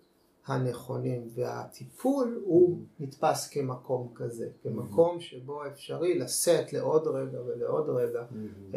הנכונים, 0.46 1.28
והטיפול 1.34 2.40
הוא 2.44 2.78
נתפס 3.00 3.48
כמקום 3.48 4.12
כזה, 4.14 4.48
כמקום 4.62 5.20
שבו 5.20 5.66
אפשרי 5.66 6.18
לשאת 6.18 6.72
לעוד 6.72 7.06
רגע 7.06 7.40
ולעוד 7.42 7.88
רגע 7.88 8.24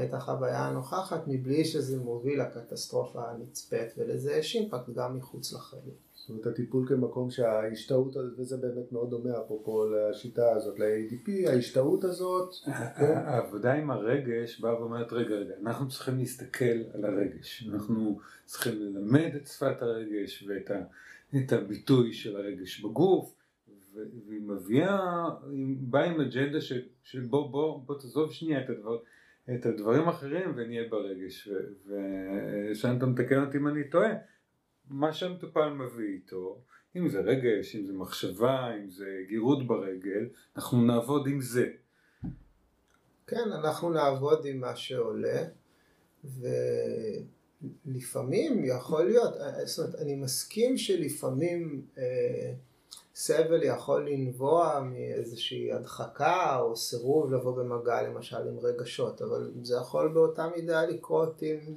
את 0.04 0.13
החוויה 0.13 0.65
הנוכחת 0.65 1.23
מבלי 1.28 1.65
שזה 1.65 1.99
מוביל 1.99 2.41
לקטסטרופה 2.41 3.30
הנצפית, 3.30 3.93
ולזה 3.97 4.34
יש 4.34 4.56
אימפקט 4.56 4.89
גם 4.95 5.17
מחוץ 5.17 5.54
לחיים. 5.54 6.06
זאת 6.13 6.30
אומרת, 6.30 6.47
הטיפול 6.47 6.88
כמקום 6.88 7.30
שההשתאות, 7.30 8.15
וזה 8.38 8.58
באמת 8.58 8.91
מאוד 8.91 9.10
דומה 9.10 9.30
אפרופו 9.45 9.86
לשיטה 9.86 10.51
הזאת, 10.51 10.80
ל-ADP, 10.80 11.49
ההשתאות 11.49 12.04
הזאת, 12.04 12.54
כן? 12.97 13.17
העבודה 13.25 13.73
עם 13.73 13.91
הרגש 13.91 14.60
באה 14.60 14.82
ואומרת, 14.82 15.13
רגע, 15.13 15.36
רגע, 15.36 15.54
אנחנו 15.62 15.89
צריכים 15.89 16.17
להסתכל 16.17 16.84
על 16.93 17.06
הרגש, 17.06 17.69
אנחנו 17.73 18.19
צריכים 18.45 18.73
ללמד 18.80 19.32
את 19.36 19.47
שפת 19.47 19.82
הרגש 19.82 20.47
ואת 20.47 20.71
את 21.38 21.51
הביטוי 21.51 22.13
של 22.13 22.35
הרגש 22.35 22.81
בגוף, 22.81 23.35
והיא 24.27 24.41
מביאה, 24.41 25.25
היא 25.51 25.75
באה 25.79 26.05
עם 26.05 26.21
אג'נדה 26.21 26.61
של, 26.61 26.81
של 27.03 27.21
בוא, 27.21 27.51
בוא, 27.51 27.81
בוא 27.85 27.95
תעזוב 27.95 28.33
שנייה 28.33 28.63
את, 28.63 28.69
הדבר, 28.69 28.97
את 29.55 29.65
הדברים 29.65 30.07
האחרים 30.07 30.53
ונהיה 30.55 30.89
ברגש, 30.89 31.49
ושאן 31.85 32.97
אתה 32.97 33.05
מתקן 33.05 33.45
אותי 33.45 33.57
אם 33.57 33.67
אני 33.67 33.89
טועה, 33.89 34.11
מה 34.89 35.13
שהמטופל 35.13 35.69
מביא 35.69 36.13
איתו, 36.13 36.61
אם 36.95 37.09
זה 37.09 37.21
רגש, 37.21 37.75
אם 37.75 37.85
זה 37.85 37.93
מחשבה, 37.93 38.75
אם 38.75 38.89
זה 38.89 39.23
גירות 39.27 39.67
ברגל, 39.67 40.29
אנחנו 40.55 40.85
נעבוד 40.85 41.27
עם 41.27 41.41
זה. 41.41 41.69
כן, 43.27 43.51
אנחנו 43.59 43.89
נעבוד 43.89 44.45
עם 44.45 44.59
מה 44.59 44.75
שעולה, 44.75 45.43
ולפעמים 47.86 48.65
יכול 48.65 49.06
להיות, 49.06 49.34
זאת 49.65 49.80
אומרת, 49.80 49.95
אני 49.95 50.15
מסכים 50.15 50.78
שלפעמים 50.78 51.86
אה, 51.97 52.54
סבל 53.15 53.63
יכול 53.63 54.10
לנבוע 54.10 54.80
מאיזושהי 54.80 55.73
הדחקה 55.73 56.60
או 56.60 56.75
סירוב 56.75 57.34
לבוא 57.34 57.56
במגע 57.56 58.01
למשל 58.01 58.47
עם 58.47 58.60
רגשות, 58.60 59.21
אבל 59.21 59.51
זה 59.63 59.75
יכול 59.75 60.08
באותה 60.08 60.47
מידה 60.56 60.86
לקרות 60.86 61.41
עם... 61.41 61.75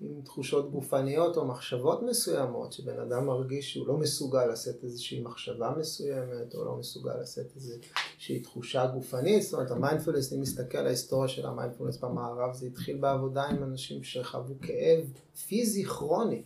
עם 0.00 0.20
תחושות 0.24 0.70
גופניות 0.70 1.36
או 1.36 1.44
מחשבות 1.46 2.02
מסוימות, 2.02 2.72
שבן 2.72 3.00
אדם 3.00 3.26
מרגיש 3.26 3.72
שהוא 3.72 3.88
לא 3.88 3.96
מסוגל 3.96 4.46
לשאת 4.46 4.84
איזושהי 4.84 5.20
מחשבה 5.20 5.74
מסוימת, 5.78 6.54
או 6.54 6.64
לא 6.64 6.76
מסוגל 6.76 7.20
לשאת 7.22 7.46
איזושהי 7.56 8.40
תחושה 8.40 8.86
גופנית, 8.86 9.42
זאת 9.42 9.54
אומרת 9.54 9.70
המיינדפולנס, 9.70 10.32
אם 10.32 10.40
נסתכל 10.40 10.78
על 10.78 10.86
ההיסטוריה 10.86 11.28
של 11.28 11.46
המיינדפולנס 11.46 11.98
במערב, 11.98 12.54
זה 12.54 12.66
התחיל 12.66 12.96
בעבודה 12.96 13.42
עם 13.42 13.62
אנשים 13.62 14.02
שחוו 14.02 14.54
כאב 14.62 15.04
פיזי 15.48 15.84
כרוני. 15.84 16.42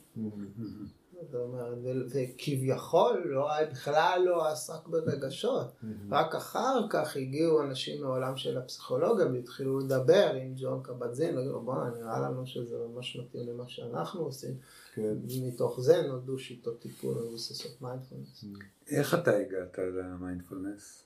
זאת 1.30 1.34
אומרת, 1.34 1.78
וכביכול 2.14 3.22
לא, 3.24 3.48
בכלל 3.70 4.22
לא 4.24 4.48
עסק 4.48 4.88
ברגשות. 4.88 5.72
רק 6.10 6.34
אחר 6.34 6.86
כך 6.90 7.16
הגיעו 7.16 7.62
אנשים 7.62 8.02
מעולם 8.02 8.36
של 8.36 8.58
הפסיכולוגיה 8.58 9.26
והתחילו 9.26 9.78
לדבר 9.78 10.32
עם 10.34 10.54
ג'ון 10.56 10.82
קבטזין, 10.82 11.34
להגיד 11.34 11.50
לו 11.50 11.62
בואנה 11.62 11.90
נראה 11.90 12.20
לנו 12.20 12.46
שזה 12.46 12.76
ממש 12.78 13.16
מתאים 13.16 13.48
למה 13.48 13.68
שאנחנו 13.68 14.20
עושים. 14.20 14.54
כן. 14.94 15.14
ומתוך 15.28 15.80
זה 15.80 16.02
נולדו 16.02 16.38
שיטות 16.38 16.80
טיפול 16.80 17.14
מבוססות 17.14 17.82
מיינדפולנס. 17.82 18.44
איך 18.90 19.14
אתה 19.14 19.36
הגעת 19.36 19.78
למיינדפולנס? 19.78 21.04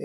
אמ, 0.00 0.04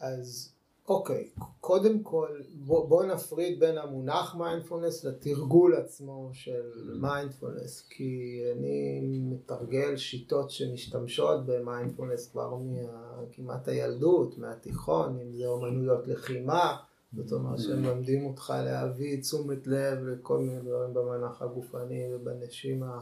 אז 0.00 0.52
אוקיי, 0.88 1.28
קודם 1.60 2.02
כל 2.02 2.28
בוא, 2.54 2.88
בוא 2.88 3.04
נפריד 3.04 3.60
בין 3.60 3.78
המונח 3.78 4.34
מיינדפולנס 4.34 5.04
לתרגול 5.04 5.74
עצמו 5.74 6.30
של 6.32 6.62
מיינדפולנס 7.00 7.86
כי 7.90 8.42
אני 8.56 9.00
מתרגל 9.22 9.96
שיטות 9.96 10.50
שמשתמשות 10.50 11.46
במיינדפולנס 11.46 12.30
כבר 12.32 12.56
מכמעט 12.58 13.68
הילדות, 13.68 14.38
מהתיכון, 14.38 15.18
אם 15.20 15.32
זה 15.32 15.46
אומנויות 15.46 16.08
לחימה, 16.08 16.76
זאת 17.16 17.32
אומרת 17.32 17.58
שהם 17.58 17.82
מלמדים 17.82 18.26
אותך 18.26 18.52
להביא 18.64 19.20
תשומת 19.20 19.66
לב 19.66 19.98
לכל 20.04 20.38
מיני 20.38 20.60
דברים 20.60 20.94
במנח 20.94 21.42
הגופני 21.42 22.14
ובנשימה 22.14 23.00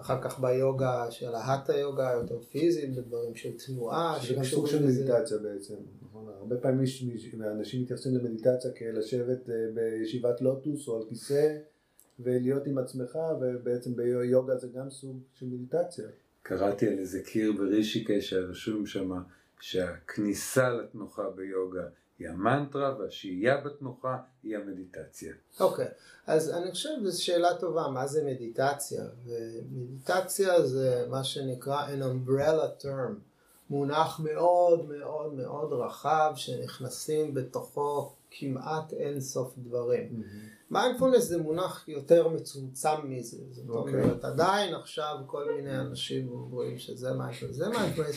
אחר 0.00 0.22
כך 0.22 0.40
ביוגה 0.40 1.10
של 1.10 1.34
ההטה 1.34 1.76
יוגה 1.76 2.10
יותר 2.14 2.38
פיזית, 2.50 2.96
בדברים 2.96 3.34
של 3.34 3.50
תנועה. 3.66 4.18
זה 4.28 4.34
גם 4.34 4.44
סוג 4.44 4.66
של 4.66 4.86
מדיטציה 4.86 5.38
בעצם. 5.38 5.74
נכון? 6.22 6.34
הרבה 6.38 6.56
פעמים 6.56 6.84
אנשים 7.44 7.82
מתייחסים 7.82 8.14
למדיטציה 8.14 8.70
כלשבת 8.72 9.50
אה, 9.50 9.54
בישיבת 9.74 10.40
לוטוס 10.40 10.88
או 10.88 10.96
על 10.96 11.08
כיסא 11.08 11.56
ולהיות 12.20 12.66
עם 12.66 12.78
עצמך 12.78 13.18
ובעצם 13.40 13.96
ביוגה 13.96 14.56
זה 14.56 14.68
גם 14.74 14.90
סוג 14.90 15.20
של 15.34 15.46
מדיטציה. 15.46 16.08
קראתי 16.42 16.88
על 16.88 16.98
איזה 16.98 17.20
קיר 17.22 17.52
ברישיקה 17.52 18.20
שרשום 18.20 18.86
שם 18.86 19.10
שהכניסה 19.60 20.70
לתנוחה 20.70 21.30
ביוגה 21.30 21.84
היא 22.18 22.28
המנטרה 22.28 22.96
והשהייה 22.98 23.60
בתנוחה 23.60 24.16
היא 24.42 24.56
המדיטציה. 24.56 25.32
אוקיי, 25.60 25.86
okay. 25.86 25.88
אז 26.26 26.50
אני 26.50 26.70
חושב 26.70 26.88
שזו 27.00 27.24
שאלה 27.24 27.58
טובה, 27.60 27.88
מה 27.88 28.06
זה 28.06 28.24
מדיטציה? 28.24 29.04
ומדיטציה 29.24 30.66
זה 30.66 31.06
מה 31.08 31.24
שנקרא 31.24 31.86
an 31.86 32.00
umbrella 32.02 32.82
term, 32.82 33.12
מונח 33.70 34.20
מאוד 34.24 34.88
מאוד 34.88 35.34
מאוד 35.34 35.72
רחב 35.72 36.32
שנכנסים 36.36 37.34
בתוכו 37.34 38.12
כמעט 38.30 38.92
אין 38.92 39.20
סוף 39.20 39.54
דברים. 39.58 40.22
מיינדפולנס. 40.70 41.24
זה 41.24 41.38
מונח 41.38 41.84
יותר 41.88 42.28
מצומצם 42.28 42.88
מזה, 43.04 43.36
זאת 43.50 43.64
okay. 43.68 43.70
אוקיי. 43.70 44.02
אומרת 44.02 44.24
עדיין 44.24 44.74
עכשיו 44.74 45.16
כל 45.26 45.52
מיני 45.52 45.80
אנשים 45.80 46.28
אומרים 46.28 46.78
שזה 46.78 47.12
מיינדפולנס, 47.12 47.56
זה 47.56 47.68
מיינדפולנס, 47.68 48.16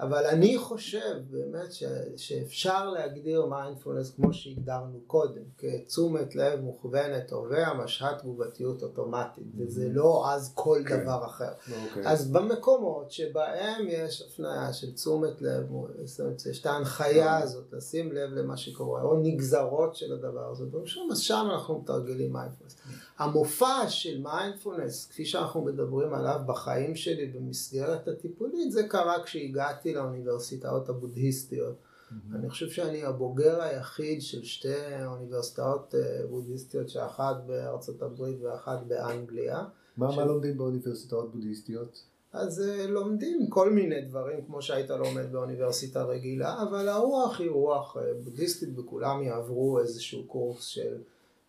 אבל 0.00 0.26
אני 0.26 0.58
חושב 0.58 1.14
באמת 1.30 1.72
ש, 1.72 1.84
שאפשר 2.16 2.90
להגדיר 2.90 3.46
מיינדפולנס 3.46 4.10
כמו 4.10 4.32
שהגדרנו 4.32 5.00
קודם, 5.06 5.42
כתשומת 5.58 6.36
לב 6.36 6.60
מוכוונת 6.60 7.32
הווה, 7.32 7.74
משהת 7.74 8.18
תגובתיות 8.18 8.82
אוטומטית, 8.82 9.44
mm-hmm. 9.44 9.62
וזה 9.62 9.88
לא 9.88 10.30
אז 10.30 10.52
כל 10.54 10.80
okay. 10.84 10.88
כן. 10.88 11.02
דבר 11.02 11.24
אחר. 11.26 11.52
Okay. 11.66 11.70
אוקיי. 11.88 12.06
אז 12.06 12.32
במקומות 12.32 13.10
שבהם 13.10 13.86
יש 13.88 14.22
הפניה 14.22 14.72
של 14.72 14.94
תשומת 14.94 15.42
לב, 15.42 15.66
זאת 16.04 16.20
אומרת, 16.20 16.46
יש 16.46 16.60
את 16.60 16.66
ההנחיה. 16.66 17.38
הזאת, 17.38 17.72
לשים 17.72 18.12
לב 18.12 18.30
למה 18.30 18.56
שקורה, 18.56 19.02
או 19.02 19.16
נגזרות 19.16 19.96
של 19.96 20.12
הדבר 20.12 20.50
הזה, 20.50 20.64
אז 21.12 21.18
שם 21.18 21.48
אנחנו 21.50 21.83
מתרגלים 21.84 22.32
מיינדפולנס. 22.32 22.76
המופע 23.18 23.88
של 23.88 24.20
מיינדפולנס, 24.20 25.06
כפי 25.06 25.24
שאנחנו 25.24 25.64
מדברים 25.64 26.14
עליו 26.14 26.40
בחיים 26.46 26.96
שלי 26.96 27.26
במסגרת 27.26 28.08
הטיפולית, 28.08 28.72
זה 28.72 28.88
קרה 28.88 29.24
כשהגעתי 29.24 29.94
לאוניברסיטאות 29.94 30.88
הבודהיסטיות. 30.88 31.74
Mm-hmm. 31.74 32.36
אני 32.36 32.50
חושב 32.50 32.68
שאני 32.68 33.04
הבוגר 33.04 33.62
היחיד 33.62 34.22
של 34.22 34.44
שתי 34.44 35.04
אוניברסיטאות 35.04 35.94
אה, 35.94 36.26
בודהיסטיות, 36.30 36.88
שאחת 36.88 37.36
בארצות 37.46 38.02
הברית 38.02 38.36
ואחת 38.42 38.82
באנגליה. 38.86 39.64
מה, 39.96 40.12
ש... 40.12 40.16
מה 40.16 40.24
לומדים 40.24 40.58
באוניברסיטאות 40.58 41.32
בודהיסטיות? 41.32 42.02
אז 42.34 42.62
uh, 42.62 42.90
לומדים 42.90 43.46
כל 43.48 43.70
מיני 43.70 44.00
דברים 44.00 44.44
כמו 44.46 44.62
שהיית 44.62 44.90
לומד 44.90 45.32
באוניברסיטה 45.32 46.04
רגילה, 46.04 46.62
אבל 46.62 46.88
הרוח 46.88 47.40
היא 47.40 47.50
רוח 47.50 47.96
uh, 47.96 48.00
בודהיסטית 48.24 48.78
וכולם 48.78 49.22
יעברו 49.22 49.78
איזשהו 49.78 50.24
קורס 50.26 50.64
של 50.64 50.96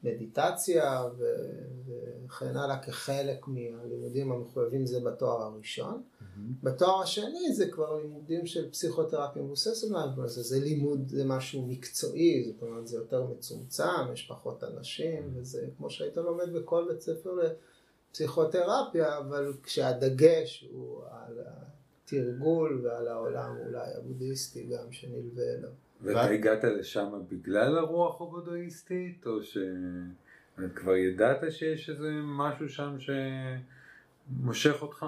מדיטציה 0.05 1.03
וכן 2.25 2.57
הלאה 2.57 2.83
כחלק 2.83 3.47
מהלימודים 3.47 4.31
המחויבים 4.31 4.85
זה 4.85 4.99
בתואר 4.99 5.41
הראשון. 5.41 6.01
Mm-hmm. 6.01 6.25
בתואר 6.63 7.01
השני 7.01 7.53
זה 7.53 7.67
כבר 7.67 7.99
לימודים 8.01 8.45
של 8.45 8.71
פסיכותרפיה 8.71 9.41
מבוססת 9.41 9.91
מיינדפולנס, 9.91 10.31
זה 10.31 10.59
לימוד, 10.59 11.07
זה 11.07 11.25
משהו 11.25 11.65
מקצועי, 11.67 12.43
זאת 12.45 12.61
אומרת 12.61 12.87
זה 12.87 12.97
יותר 12.97 13.23
מצומצם, 13.23 14.13
יש 14.13 14.27
פחות 14.27 14.63
אנשים 14.63 15.23
mm-hmm. 15.23 15.39
וזה 15.39 15.67
כמו 15.77 15.89
שהיית 15.89 16.17
לומד 16.17 16.53
בכל 16.53 16.85
בית 16.89 17.01
ספר 17.01 17.37
לפסיכותרפיה, 18.11 19.17
אבל 19.17 19.53
כשהדגש 19.63 20.67
הוא 20.71 21.01
על 21.11 21.39
התרגול 22.03 22.81
ועל 22.83 23.07
העולם 23.07 23.55
אולי 23.65 23.93
הבודהיסטי 23.97 24.63
גם 24.63 24.91
שנלווה 24.91 25.43
אליו. 25.43 25.69
ואתה 26.05 26.25
הגעת 26.25 26.63
לשם 26.63 27.11
בגלל 27.29 27.77
הרוח 27.77 28.21
הבודהיסטית, 28.21 29.25
או 29.25 29.31
שכבר 29.43 30.95
ידעת 30.95 31.51
שיש 31.51 31.89
איזה 31.89 32.11
משהו 32.23 32.69
שם 32.69 32.95
שמושך 34.39 34.81
אותך? 34.81 35.05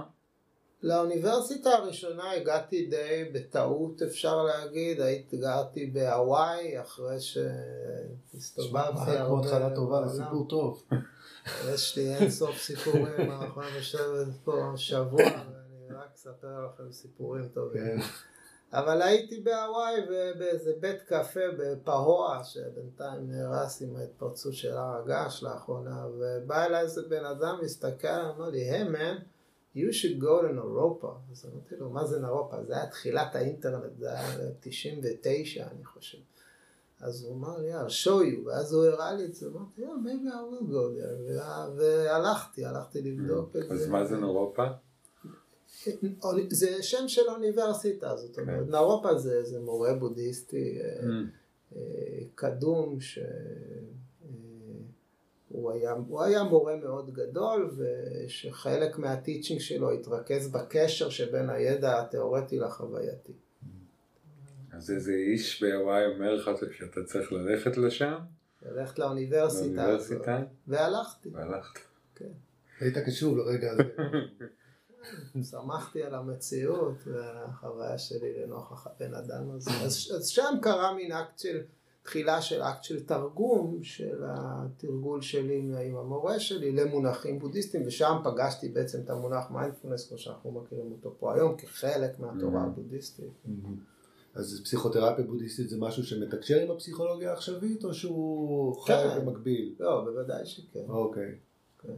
לאוניברסיטה 0.84 1.70
הראשונה 1.70 2.32
הגעתי 2.32 2.86
די 2.86 3.30
בטעות 3.34 4.02
אפשר 4.02 4.44
להגיד, 4.44 5.02
הייתי 5.02 5.38
גרתי 5.38 5.86
בהוואי 5.86 6.82
אחרי 6.82 7.20
שהסתובבתי 7.20 9.12
הרבה. 9.12 9.26
כמו 9.26 9.40
התחלה 9.40 9.76
טובה, 9.76 10.08
זה 10.08 10.24
סיפור 10.24 10.48
טוב. 10.48 10.86
יש 11.74 11.98
לי 11.98 12.16
אין 12.16 12.30
סוף 12.30 12.58
סיפורים, 12.58 13.32
אנחנו 13.32 13.62
לשבת 13.78 14.28
פה 14.44 14.74
שבוע 14.76 15.22
ואני 15.22 16.00
רק 16.00 16.10
אספר 16.16 16.66
לכם 16.66 16.92
סיפורים 16.92 17.48
טובים. 17.54 18.00
אבל 18.74 19.02
הייתי 19.02 19.40
בהוואי 19.40 19.94
ובאיזה 20.10 20.72
בית 20.80 21.02
קפה 21.02 21.40
בפהואה 21.58 22.44
שבינתיים 22.44 23.32
נהרס 23.32 23.82
עם 23.82 23.96
ההתפרצות 23.96 24.54
של 24.54 24.78
הר 24.78 25.02
הגעש 25.04 25.44
לאחרונה 25.44 26.06
ובא 26.08 26.66
אליי 26.66 26.82
איזה 26.82 27.02
בן 27.10 27.26
אדם, 27.26 27.60
מסתכל, 27.64 28.08
אמר 28.08 28.50
לי, 28.50 28.60
היי 28.60 28.84
hey, 28.84 28.92
man, 28.92 29.22
you 29.76 29.92
should 29.92 30.22
go 30.22 30.44
to 30.44 30.52
נורופה. 30.54 31.16
אז 31.32 31.46
אמרתי 31.46 31.76
לו, 31.76 31.90
מה 31.90 32.06
זה 32.06 32.20
נורופה? 32.20 32.64
זה 32.64 32.76
היה 32.76 32.88
תחילת 32.88 33.36
האינטרנט, 33.36 33.98
זה 33.98 34.12
היה 34.12 34.52
99 34.60 35.68
אני 35.72 35.86
חושב. 35.86 36.18
אז 37.02 37.24
הוא 37.24 37.36
אמר 37.36 37.58
לי, 37.58 37.74
I'll 37.74 38.06
show 38.06 38.22
you, 38.22 38.48
ואז 38.48 38.74
הוא 38.74 38.86
הראה 38.86 39.14
לי 39.14 39.26
את 39.26 39.36
זה, 39.36 39.48
אמרתי, 39.48 39.82
yeah, 39.82 39.86
maybe 39.86 40.28
I 40.28 40.42
will 40.52 40.72
go 40.72 41.00
there, 41.00 41.42
והלכתי, 41.78 42.66
הלכתי 42.66 43.02
לבדוק 43.02 43.56
את 43.56 43.68
זה. 43.68 43.74
אז 43.74 43.88
מה 43.88 44.06
זה 44.06 44.18
נורופה? 44.18 44.66
זה 46.50 46.84
שם 46.84 47.08
של 47.08 47.22
אוניברסיטה, 47.30 48.16
זאת 48.16 48.40
אומרת, 48.40 48.66
כן. 48.66 48.72
נאורופה 48.72 49.18
זה, 49.18 49.44
זה 49.44 49.60
מורה 49.60 49.94
בודהיסטי 49.94 50.80
אה, 50.82 51.00
mm. 51.02 51.06
אה, 51.76 51.82
קדום, 52.36 53.02
ש... 53.02 53.20
הוא 55.50 55.72
היה, 55.72 55.94
היה 56.20 56.44
מורה 56.44 56.76
מאוד 56.76 57.14
גדול, 57.14 57.72
ושחלק 57.78 58.98
מהטיצ'ינג 58.98 59.60
שלו 59.60 59.92
התרכז 59.92 60.52
בקשר 60.52 61.10
שבין 61.10 61.50
הידע 61.50 62.02
התיאורטי 62.02 62.60
לחווייתי. 62.60 63.34
אז 64.72 64.92
איזה 64.92 65.14
איש 65.14 65.64
בהוואי 65.64 66.06
אומר 66.06 66.36
לך 66.36 66.52
שאתה 66.78 67.04
צריך 67.04 67.32
ללכת 67.34 67.78
לשם? 67.78 68.18
ללכת 68.66 69.00
לאוניברסיטה 69.00 69.90
הזאת. 69.90 70.28
והלכתי. 70.68 71.30
והלכת. 71.34 71.80
כן. 72.16 72.32
היית 72.80 72.98
קשור 72.98 73.38
לרגע 73.38 73.72
הזה. 73.72 73.84
סמכתי 75.52 76.04
על 76.04 76.16
המציאות 76.16 76.96
והחוויה 77.06 77.98
שלי 77.98 78.34
לנוכח 78.44 78.88
הבן 78.88 79.14
אדם 79.14 79.52
הזה. 79.52 79.72
אז, 79.72 80.12
אז 80.16 80.28
שם 80.28 80.56
קרה 80.62 80.96
מין 80.96 81.12
אקט 81.12 81.40
של, 81.40 81.62
תחילה 82.04 82.42
של 82.42 82.62
אקט 82.62 82.84
של 82.84 83.04
תרגום 83.06 83.80
של 83.84 84.24
התרגול 84.24 85.22
שלי 85.22 85.64
עם 85.86 85.96
המורה 85.96 86.40
שלי 86.40 86.72
למונחים 86.72 87.40
בודהיסטיים, 87.40 87.84
ושם 87.88 88.18
פגשתי 88.24 88.70
בעצם 88.70 89.00
את 89.06 89.10
המונח 89.10 89.52
מיינדפולנס, 89.52 90.10
כמו 90.10 90.18
שאנחנו 90.18 90.52
מכירים 90.52 90.92
אותו 90.92 91.16
פה 91.20 91.34
היום, 91.34 91.56
כחלק 91.58 92.20
מהתורה 92.20 92.64
Mm-hmm. 92.64 92.68
הבודהיסטית. 92.68 93.46
אז 94.36 94.62
פסיכותרפיה 94.64 95.26
בודהיסטית 95.26 95.70
זה 95.70 95.78
משהו 95.80 96.04
שמתקשר 96.04 96.60
עם 96.60 96.72
הפסיכולוגיה 96.72 97.30
העכשווית, 97.30 97.86
או 97.86 97.94
שהוא 97.94 98.82
חי 98.82 98.94
כן. 98.94 99.26
במקביל? 99.26 99.76
לא, 99.80 100.04
בוודאי 100.04 100.46
שכן. 100.46 100.86
אוקיי. 100.90 101.36
כן. 101.82 101.94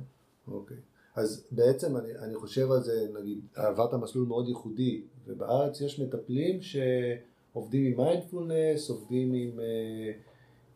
אוקיי. 0.48 0.78
אז 1.16 1.46
בעצם 1.52 1.98
אני, 1.98 2.16
אני 2.24 2.36
חושב 2.36 2.72
על 2.72 2.84
זה, 2.84 3.08
נגיד, 3.22 3.40
עברת 3.56 3.94
מסלול 3.94 4.28
מאוד 4.28 4.48
ייחודי, 4.48 5.02
ובארץ 5.28 5.82
יש 5.82 6.00
מטפלים 6.00 6.60
שעובדים 6.62 7.86
עם 7.86 7.98
מיינדפולנס, 7.98 8.90
עובדים 8.90 9.34
עם, 9.34 9.60
אה, 9.60 10.12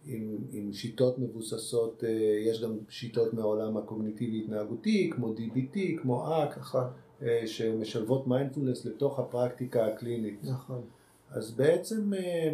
עם, 0.05 0.37
עם 0.51 0.73
שיטות 0.73 1.19
מבוססות, 1.19 2.03
אה, 2.03 2.09
יש 2.45 2.61
גם 2.61 2.77
שיטות 2.89 3.33
מהעולם 3.33 3.77
הקוגניטיבי 3.77 4.39
התנהגותי, 4.39 5.09
כמו 5.15 5.33
DBT, 5.33 5.79
כמו 6.01 6.43
אק, 6.43 6.57
נכון, 6.57 6.83
שמשלבות 7.45 8.27
מיינדפולנס 8.27 8.85
לתוך 8.85 9.19
הפרקטיקה 9.19 9.87
הקלינית. 9.87 10.39
נכון. 10.43 10.81
אז 11.29 11.51
בעצם 11.51 12.13
אה, 12.13 12.53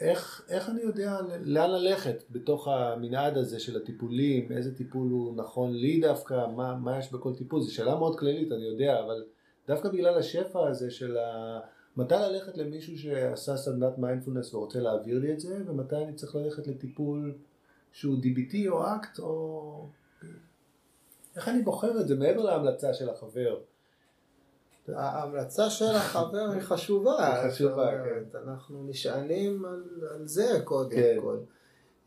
איך, 0.00 0.44
איך 0.48 0.70
אני 0.70 0.80
יודע 0.80 1.18
לאן 1.40 1.70
ללכת 1.70 2.24
בתוך 2.30 2.68
המנעד 2.68 3.38
הזה 3.38 3.60
של 3.60 3.76
הטיפולים, 3.76 4.52
איזה 4.52 4.76
טיפול 4.76 5.08
הוא 5.10 5.36
נכון 5.36 5.74
לי 5.74 6.00
דווקא, 6.00 6.46
מה, 6.56 6.76
מה 6.76 6.98
יש 6.98 7.12
בכל 7.12 7.34
טיפול, 7.34 7.60
זו 7.62 7.74
שאלה 7.74 7.94
מאוד 7.94 8.18
כללית 8.18 8.52
אני 8.52 8.64
יודע, 8.64 9.00
אבל 9.00 9.24
דווקא 9.68 9.88
בגלל 9.88 10.18
השפע 10.18 10.68
הזה 10.68 10.90
של 10.90 11.18
ה... 11.18 11.60
מתי 11.96 12.14
ללכת 12.14 12.56
למישהו 12.56 12.98
שעשה 12.98 13.56
סדנת 13.56 13.98
מיינדפולנס 13.98 14.54
ורוצה 14.54 14.80
להעביר 14.80 15.18
לי 15.18 15.32
את 15.32 15.40
זה, 15.40 15.62
ומתי 15.66 15.96
אני 15.96 16.14
צריך 16.14 16.34
ללכת 16.34 16.66
לטיפול 16.66 17.34
שהוא 17.92 18.16
DBT 18.22 18.56
או 18.68 18.82
אקט, 18.86 19.18
או... 19.18 19.88
איך 21.36 21.48
אני 21.48 21.62
בוחר 21.62 22.00
את 22.00 22.08
זה 22.08 22.16
מעבר 22.16 22.42
להמלצה 22.42 22.94
של 22.94 23.10
החבר? 23.10 23.60
ההמלצה 24.94 25.70
של 25.70 25.84
החבר 25.84 26.50
היא 26.52 26.60
חשובה. 26.60 27.42
היא 27.42 27.50
חשובה, 27.50 27.92
אומרת, 27.92 28.34
אנחנו 28.46 28.84
נשענים 28.88 29.64
על, 29.64 29.82
על 30.14 30.26
זה 30.26 30.60
קודם 30.64 30.90
כן. 30.90 31.16
כל. 31.20 31.38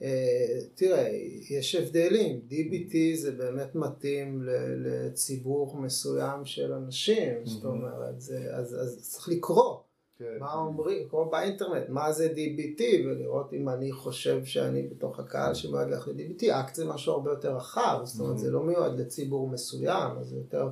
אה, 0.01 0.59
תראה, 0.75 1.09
יש 1.49 1.75
הבדלים. 1.75 2.41
DBT 2.49 2.95
זה 3.15 3.32
באמת 3.32 3.75
מתאים 3.75 4.43
לציבור 4.77 5.77
מסוים 5.77 6.45
של 6.45 6.73
אנשים, 6.73 7.45
זאת 7.45 7.65
אומרת, 7.65 8.21
זה, 8.21 8.55
אז, 8.55 8.75
אז 8.82 8.99
צריך 9.01 9.29
לקרוא. 9.29 9.77
כן. 10.17 10.38
מה 10.39 10.53
אומרים, 10.53 11.09
כמו 11.09 11.29
באינטרנט, 11.29 11.89
מה 11.89 12.11
זה 12.11 12.34
DBT, 12.36 12.82
ולראות 13.05 13.53
אם 13.53 13.69
אני 13.69 13.91
חושב 13.91 14.45
שאני 14.45 14.88
בתוך 14.88 15.19
הקהל 15.19 15.53
שמיועד 15.53 15.89
ללכת 15.89 16.07
ל-DBT, 16.07 16.51
אקט 16.51 16.75
זה 16.75 16.86
משהו 16.86 17.13
הרבה 17.13 17.32
יותר 17.32 17.55
רחב, 17.55 17.99
זאת 18.03 18.19
אומרת, 18.19 18.38
זה 18.38 18.51
לא 18.51 18.63
מיועד 18.63 18.99
לציבור 18.99 19.49
מסוים, 19.49 20.17
אז 20.19 20.27
זה 20.27 20.36
יותר 20.36 20.69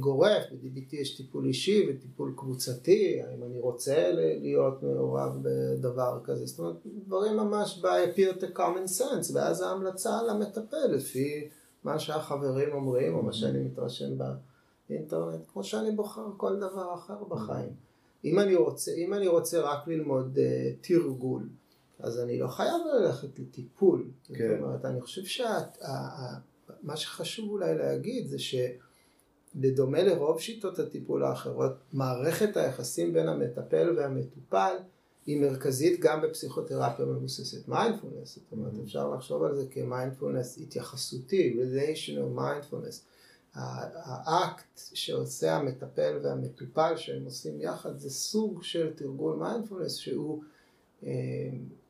גורף, 0.00 0.42
ב-DBT 0.52 0.96
יש 0.96 1.16
טיפול 1.16 1.46
אישי 1.46 1.86
וטיפול 1.90 2.32
קבוצתי, 2.36 3.22
האם 3.22 3.42
אני 3.42 3.58
רוצה 3.60 4.10
להיות 4.12 4.82
מעורב 4.82 5.38
בדבר 5.42 6.20
כזה, 6.24 6.46
זאת 6.46 6.58
אומרת, 6.58 6.76
דברים 7.06 7.36
ממש 7.36 7.80
ב-appear 7.82 8.42
to 8.42 8.58
common 8.58 9.00
sense, 9.00 9.34
ואז 9.34 9.60
ההמלצה 9.60 10.22
למטפל, 10.22 10.86
לפי 10.86 11.48
מה 11.84 11.98
שהחברים 11.98 12.72
אומרים, 12.72 13.14
או 13.14 13.22
מה 13.22 13.32
שאני 13.32 13.58
מתרשם 13.58 14.18
באינטרנט, 14.88 15.40
כמו 15.52 15.64
שאני 15.64 15.90
בוחר 15.90 16.26
כל 16.36 16.56
דבר 16.56 16.94
אחר 16.94 17.24
בחיים. 17.24 17.70
אם 18.24 18.38
אני 18.38 18.54
רוצה, 18.54 18.92
אם 18.92 19.14
אני 19.14 19.28
רוצה 19.28 19.60
רק 19.60 19.88
ללמוד 19.88 20.36
uh, 20.36 20.86
תרגול, 20.86 21.48
אז 21.98 22.20
אני 22.20 22.38
לא 22.38 22.48
חייב 22.48 22.80
ללכת 22.94 23.38
לטיפול. 23.38 24.04
כן. 24.24 24.48
זאת 24.48 24.62
אומרת, 24.62 24.84
אני 24.84 25.00
חושב 25.00 25.24
שמה 25.24 26.96
שחשוב 26.96 27.50
אולי 27.50 27.78
להגיד 27.78 28.26
זה 28.26 28.38
שבדומה 29.56 30.02
לרוב 30.02 30.40
שיטות 30.40 30.78
הטיפול 30.78 31.24
האחרות, 31.24 31.72
מערכת 31.92 32.56
היחסים 32.56 33.12
בין 33.12 33.28
המטפל 33.28 33.94
והמטופל 33.96 34.76
היא 35.26 35.40
מרכזית 35.40 36.00
גם 36.00 36.22
בפסיכותרפיה 36.22 37.04
מבוססת 37.04 37.68
מיינדפולנס. 37.68 38.34
זאת 38.34 38.52
אומרת, 38.52 38.72
Mm-hmm. 38.72 38.82
אפשר 38.84 39.14
לחשוב 39.14 39.42
על 39.42 39.54
זה 39.54 39.66
כמיינדפולנס 39.70 40.58
התייחסותי, 40.58 41.56
relational 41.60 42.38
mindfulness. 42.38 43.00
האקט 43.54 44.80
שעושה 44.94 45.56
המטפל 45.56 46.18
והמטופל 46.22 46.96
שהם 46.96 47.24
עושים 47.24 47.60
יחד 47.60 47.98
זה 47.98 48.10
סוג 48.10 48.62
של 48.62 48.92
תרגול 48.94 49.36
מיינדפולנס 49.36 49.94
שהוא, 49.94 50.42
אה, 51.02 51.10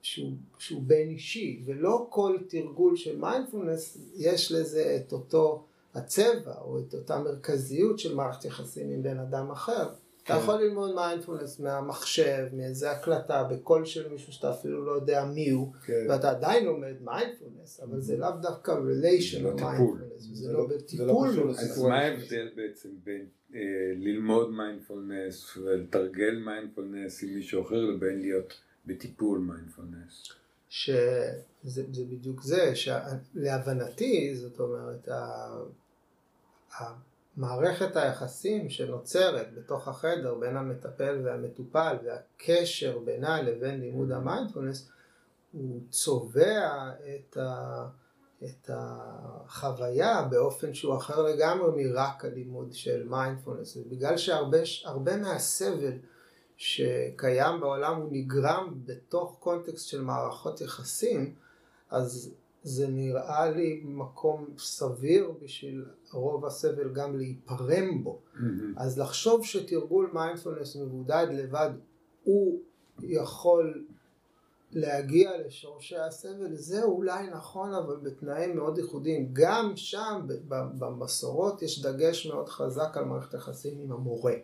שהוא, 0.03 0.33
שהוא 0.59 0.83
בין 0.83 1.09
אישי 1.09 1.63
ולא 1.65 2.07
כל 2.11 2.37
תרגול 2.49 2.97
של 2.97 3.19
מיינדפולנס 3.19 3.99
יש 4.17 4.53
לזה 4.53 4.97
את 4.97 5.13
אותו 5.13 5.65
הצבע 5.97 6.55
או 6.61 6.79
את 6.79 6.95
אותה 6.95 7.19
מרכזיות 7.19 7.99
של 7.99 8.15
מערכת 8.15 8.45
יחסים 8.45 8.91
עם 8.91 9.03
בן 9.03 9.19
אדם 9.19 9.51
אחר. 9.51 9.89
אתה 10.23 10.35
כן. 10.35 10.41
יכול 10.43 10.55
ללמוד 10.55 10.95
מיינדפולנס 10.95 11.61
מהמחשב, 11.61 12.47
מאיזה 12.53 12.91
הקלטה, 12.91 13.45
בקול 13.45 13.85
של 13.85 14.09
מישהו 14.13 14.33
שאתה 14.33 14.51
אפילו 14.51 14.85
לא 14.85 14.93
יודע 14.93 15.25
מי 15.25 15.51
הוא, 15.51 15.73
כן. 15.87 16.07
ואתה 16.09 16.31
עדיין 16.31 16.65
לומד 16.65 16.95
מיינדפולנס, 17.05 17.81
אבל 17.81 18.01
זה 18.01 18.17
לאו 18.17 18.31
דווקא 18.43 18.71
לא 18.71 18.77
relational 18.79 19.57
טיפול. 19.57 19.99
mindfulness, 20.01 20.35
זה 20.35 20.53
לא- 20.53 20.59
לא 20.59 20.69
לא 20.69 20.77
בטיפול. 20.77 21.51
אז 21.51 21.83
מה 21.83 21.99
ההבדל 21.99 22.49
בעצם 22.57 22.89
בין 23.05 23.27
אה, 23.55 23.61
ללמוד 23.97 24.51
מיינדפולנס 24.53 25.57
ולתרגל 25.57 26.39
מיינדפולנס 26.45 27.23
עם 27.23 27.35
מישהו 27.35 27.63
אחר 27.63 27.77
לבין 27.85 28.21
להיות 28.21 28.53
בטיפול 28.87 29.39
מיינדפולנס? 29.39 30.23
שזה 30.69 31.33
זה 31.65 31.83
בדיוק 32.11 32.43
זה, 32.43 32.73
שלהבנתי, 32.75 34.35
זאת 34.37 34.61
אומרת, 34.61 35.09
המערכת 36.79 37.97
היחסים 37.97 38.71
שנוצרת 38.71 39.55
בתוך 39.55 39.89
החדר 39.89 40.35
בין 40.35 40.57
המטפל 40.57 41.21
והמטופל 41.25 41.97
והקשר 42.05 42.99
בינה 42.99 43.43
לבין 43.43 43.81
לימוד 43.81 44.13
המיינדפולנס, 44.13 44.91
הוא 45.53 45.81
צובע 45.91 46.91
את, 47.15 47.37
ה, 47.37 47.87
את 48.45 48.71
החוויה 48.73 50.23
באופן 50.31 50.75
שהוא 50.75 50.97
אחר 50.97 51.23
לגמרי 51.23 51.85
מרק 51.85 52.25
הלימוד 52.25 52.73
של 52.73 53.09
מיינדפולנס. 53.09 53.77
בגלל 53.77 54.17
שהרבה 54.17 54.59
הרבה 54.85 55.17
מהסבל 55.17 55.93
שקיים 56.57 57.61
בעולם 57.61 57.97
הוא 57.97 58.09
נגרם 58.11 58.75
בתוך 58.85 59.37
קונטקסט 59.41 59.89
של 59.89 60.03
מערכות 60.03 60.61
יחסים, 60.61 61.35
אז 61.91 62.35
זה 62.67 62.89
נראה 62.89 63.51
לי 63.51 63.81
מקום 63.85 64.47
סביר 64.59 65.33
בשביל 65.43 65.85
רוב 66.13 66.47
הסבל 66.47 66.93
גם 66.93 67.17
להיפרם 67.17 68.05
בו. 68.05 68.19
אז 68.77 68.99
לחשוב 68.99 69.45
שתרגול 69.45 70.11
מיינדפולנס 70.15 70.77
מבודד 70.77 71.27
לבד 71.33 71.71
הוא 72.25 72.59
יכול 73.03 73.85
להגיע 74.73 75.31
לשורשי 75.47 75.97
הסבל, 75.97 76.55
זה 76.55 76.83
אולי 76.83 77.31
נכון, 77.31 77.75
אבל 77.75 77.97
בתנאים 77.97 78.57
מאוד 78.57 78.79
ייחודיים. 78.79 79.31
גם 79.33 79.73
שם, 79.77 80.27
במסורות, 80.49 81.63
יש 81.63 81.83
דגש 81.83 82.27
מאוד 82.27 82.49
חזק 82.49 82.97
על 82.97 83.05
מערכת 83.05 83.35
היחסים 83.35 83.79
עם 83.81 83.93
המורה. 83.93 84.35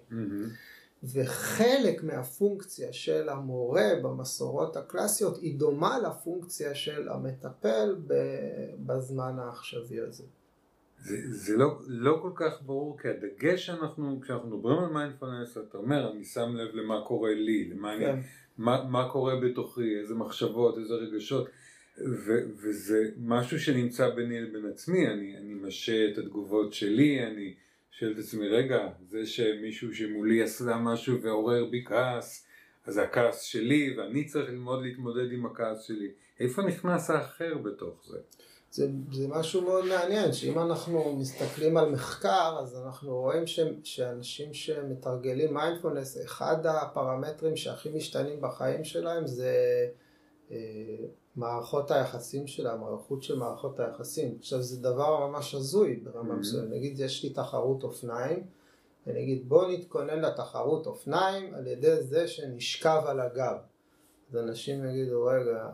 וחלק 1.04 2.02
מהפונקציה 2.02 2.92
של 2.92 3.28
המורה 3.28 3.90
במסורות 4.02 4.76
הקלאסיות 4.76 5.36
היא 5.36 5.58
דומה 5.58 5.98
לפונקציה 5.98 6.74
של 6.74 7.08
המטפל 7.08 7.96
בזמן 8.86 9.38
העכשווי 9.38 10.00
הזה. 10.00 10.24
זה, 11.04 11.16
זה 11.30 11.56
לא, 11.56 11.78
לא 11.86 12.18
כל 12.22 12.30
כך 12.34 12.62
ברור, 12.62 12.98
כי 12.98 13.08
הדגש 13.08 13.66
שאנחנו, 13.66 14.20
כשאנחנו 14.22 14.48
מדברים 14.48 14.78
על 14.78 14.92
מיינדפולנס, 14.92 15.58
אתה 15.58 15.78
אומר, 15.78 16.12
אני 16.12 16.24
שם 16.24 16.56
לב 16.56 16.74
למה 16.74 17.04
קורה 17.06 17.34
לי, 17.34 17.68
למה 17.68 17.94
אני, 17.94 18.04
כן. 18.04 18.18
מה, 18.58 18.84
מה 18.90 19.08
קורה 19.08 19.40
בתוכי, 19.40 19.98
איזה 20.00 20.14
מחשבות, 20.14 20.78
איזה 20.78 20.94
רגשות, 20.94 21.48
ו, 21.98 22.32
וזה 22.62 23.08
משהו 23.20 23.60
שנמצא 23.60 24.10
ביני 24.10 24.40
לבין 24.40 24.66
עצמי, 24.70 25.06
אני, 25.06 25.36
אני 25.36 25.54
משהה 25.54 26.10
את 26.12 26.18
התגובות 26.18 26.72
שלי, 26.72 27.26
אני 27.26 27.54
שואל 27.92 28.12
את 28.12 28.18
עצמי, 28.18 28.48
רגע, 28.48 28.88
זה 29.08 29.26
שמישהו 29.26 29.94
שמולי 29.94 30.42
עשה 30.42 30.76
משהו 30.76 31.22
ועורר 31.22 31.64
בי 31.64 31.84
כעס, 31.84 32.46
אז 32.86 32.98
הכעס 32.98 33.42
שלי 33.42 33.94
ואני 33.98 34.24
צריך 34.24 34.48
ללמוד 34.48 34.82
להתמודד 34.82 35.32
עם 35.32 35.46
הכעס 35.46 35.82
שלי. 35.82 36.10
איפה 36.40 36.62
נכנס 36.62 37.10
האחר 37.10 37.58
בתוך 37.58 38.04
זה? 38.06 38.18
זה, 38.70 38.88
זה 39.12 39.28
משהו 39.28 39.62
מאוד 39.62 39.84
מעניין, 39.84 40.32
שאם 40.32 40.58
אנחנו 40.58 41.16
מסתכלים 41.16 41.76
על 41.76 41.90
מחקר, 41.90 42.58
אז 42.60 42.76
אנחנו 42.86 43.16
רואים 43.16 43.46
ש, 43.46 43.60
שאנשים 43.84 44.54
שמתרגלים 44.54 45.54
מיינדפולנס, 45.54 46.24
אחד 46.24 46.66
הפרמטרים 46.66 47.56
שהכי 47.56 47.88
משתנים 47.94 48.40
בחיים 48.40 48.84
שלהם 48.84 49.26
זה 49.26 49.52
אה, 50.50 50.56
מערכות 51.36 51.90
היחסים 51.90 52.46
שלהם, 52.46 52.84
האיכות 52.84 53.22
של 53.22 53.38
מערכות 53.38 53.80
היחסים. 53.80 54.36
עכשיו 54.38 54.62
זה 54.62 54.80
דבר 54.80 55.26
ממש 55.26 55.54
הזוי 55.54 55.96
ברמה 55.96 56.34
mm-hmm. 56.34 56.36
מסוימת, 56.36 56.70
נגיד 56.70 57.00
יש 57.00 57.24
לי 57.24 57.30
תחרות 57.30 57.82
אופניים, 57.82 58.46
ונגיד 59.06 59.48
בוא 59.48 59.72
נתכונן 59.72 60.20
לתחרות 60.20 60.86
אופניים 60.86 61.54
על 61.54 61.66
ידי 61.66 62.02
זה 62.02 62.28
שנשכב 62.28 63.02
על 63.06 63.20
הגב. 63.20 63.56
אז 64.30 64.36
אנשים 64.36 64.84
יגידו, 64.84 65.24
רגע, 65.24 65.68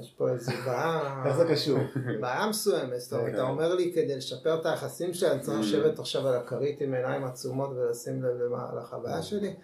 יש 0.00 0.14
פה 0.16 0.30
איזה 0.30 0.52
בעיה... 0.66 1.22
איך 1.26 1.36
זה 1.36 1.44
קשור? 1.50 1.78
בעיה 2.20 2.46
מסוימת, 2.48 3.00
זאת 3.00 3.12
אומרת, 3.12 3.34
אתה 3.34 3.42
אומר 3.42 3.74
לי 3.74 3.92
כדי 3.94 4.16
לשפר 4.16 4.60
את 4.60 4.66
היחסים 4.66 5.14
שלי, 5.14 5.30
אני 5.30 5.40
צריך 5.40 5.60
לשבת 5.60 5.98
עכשיו 5.98 6.28
על 6.28 6.34
הכרית 6.34 6.80
עם 6.80 6.94
עיניים 6.94 7.24
עצומות 7.24 7.70
ולשים 7.70 8.22
לב 8.22 8.52
לחוויה 8.76 9.22
שלי? 9.22 9.54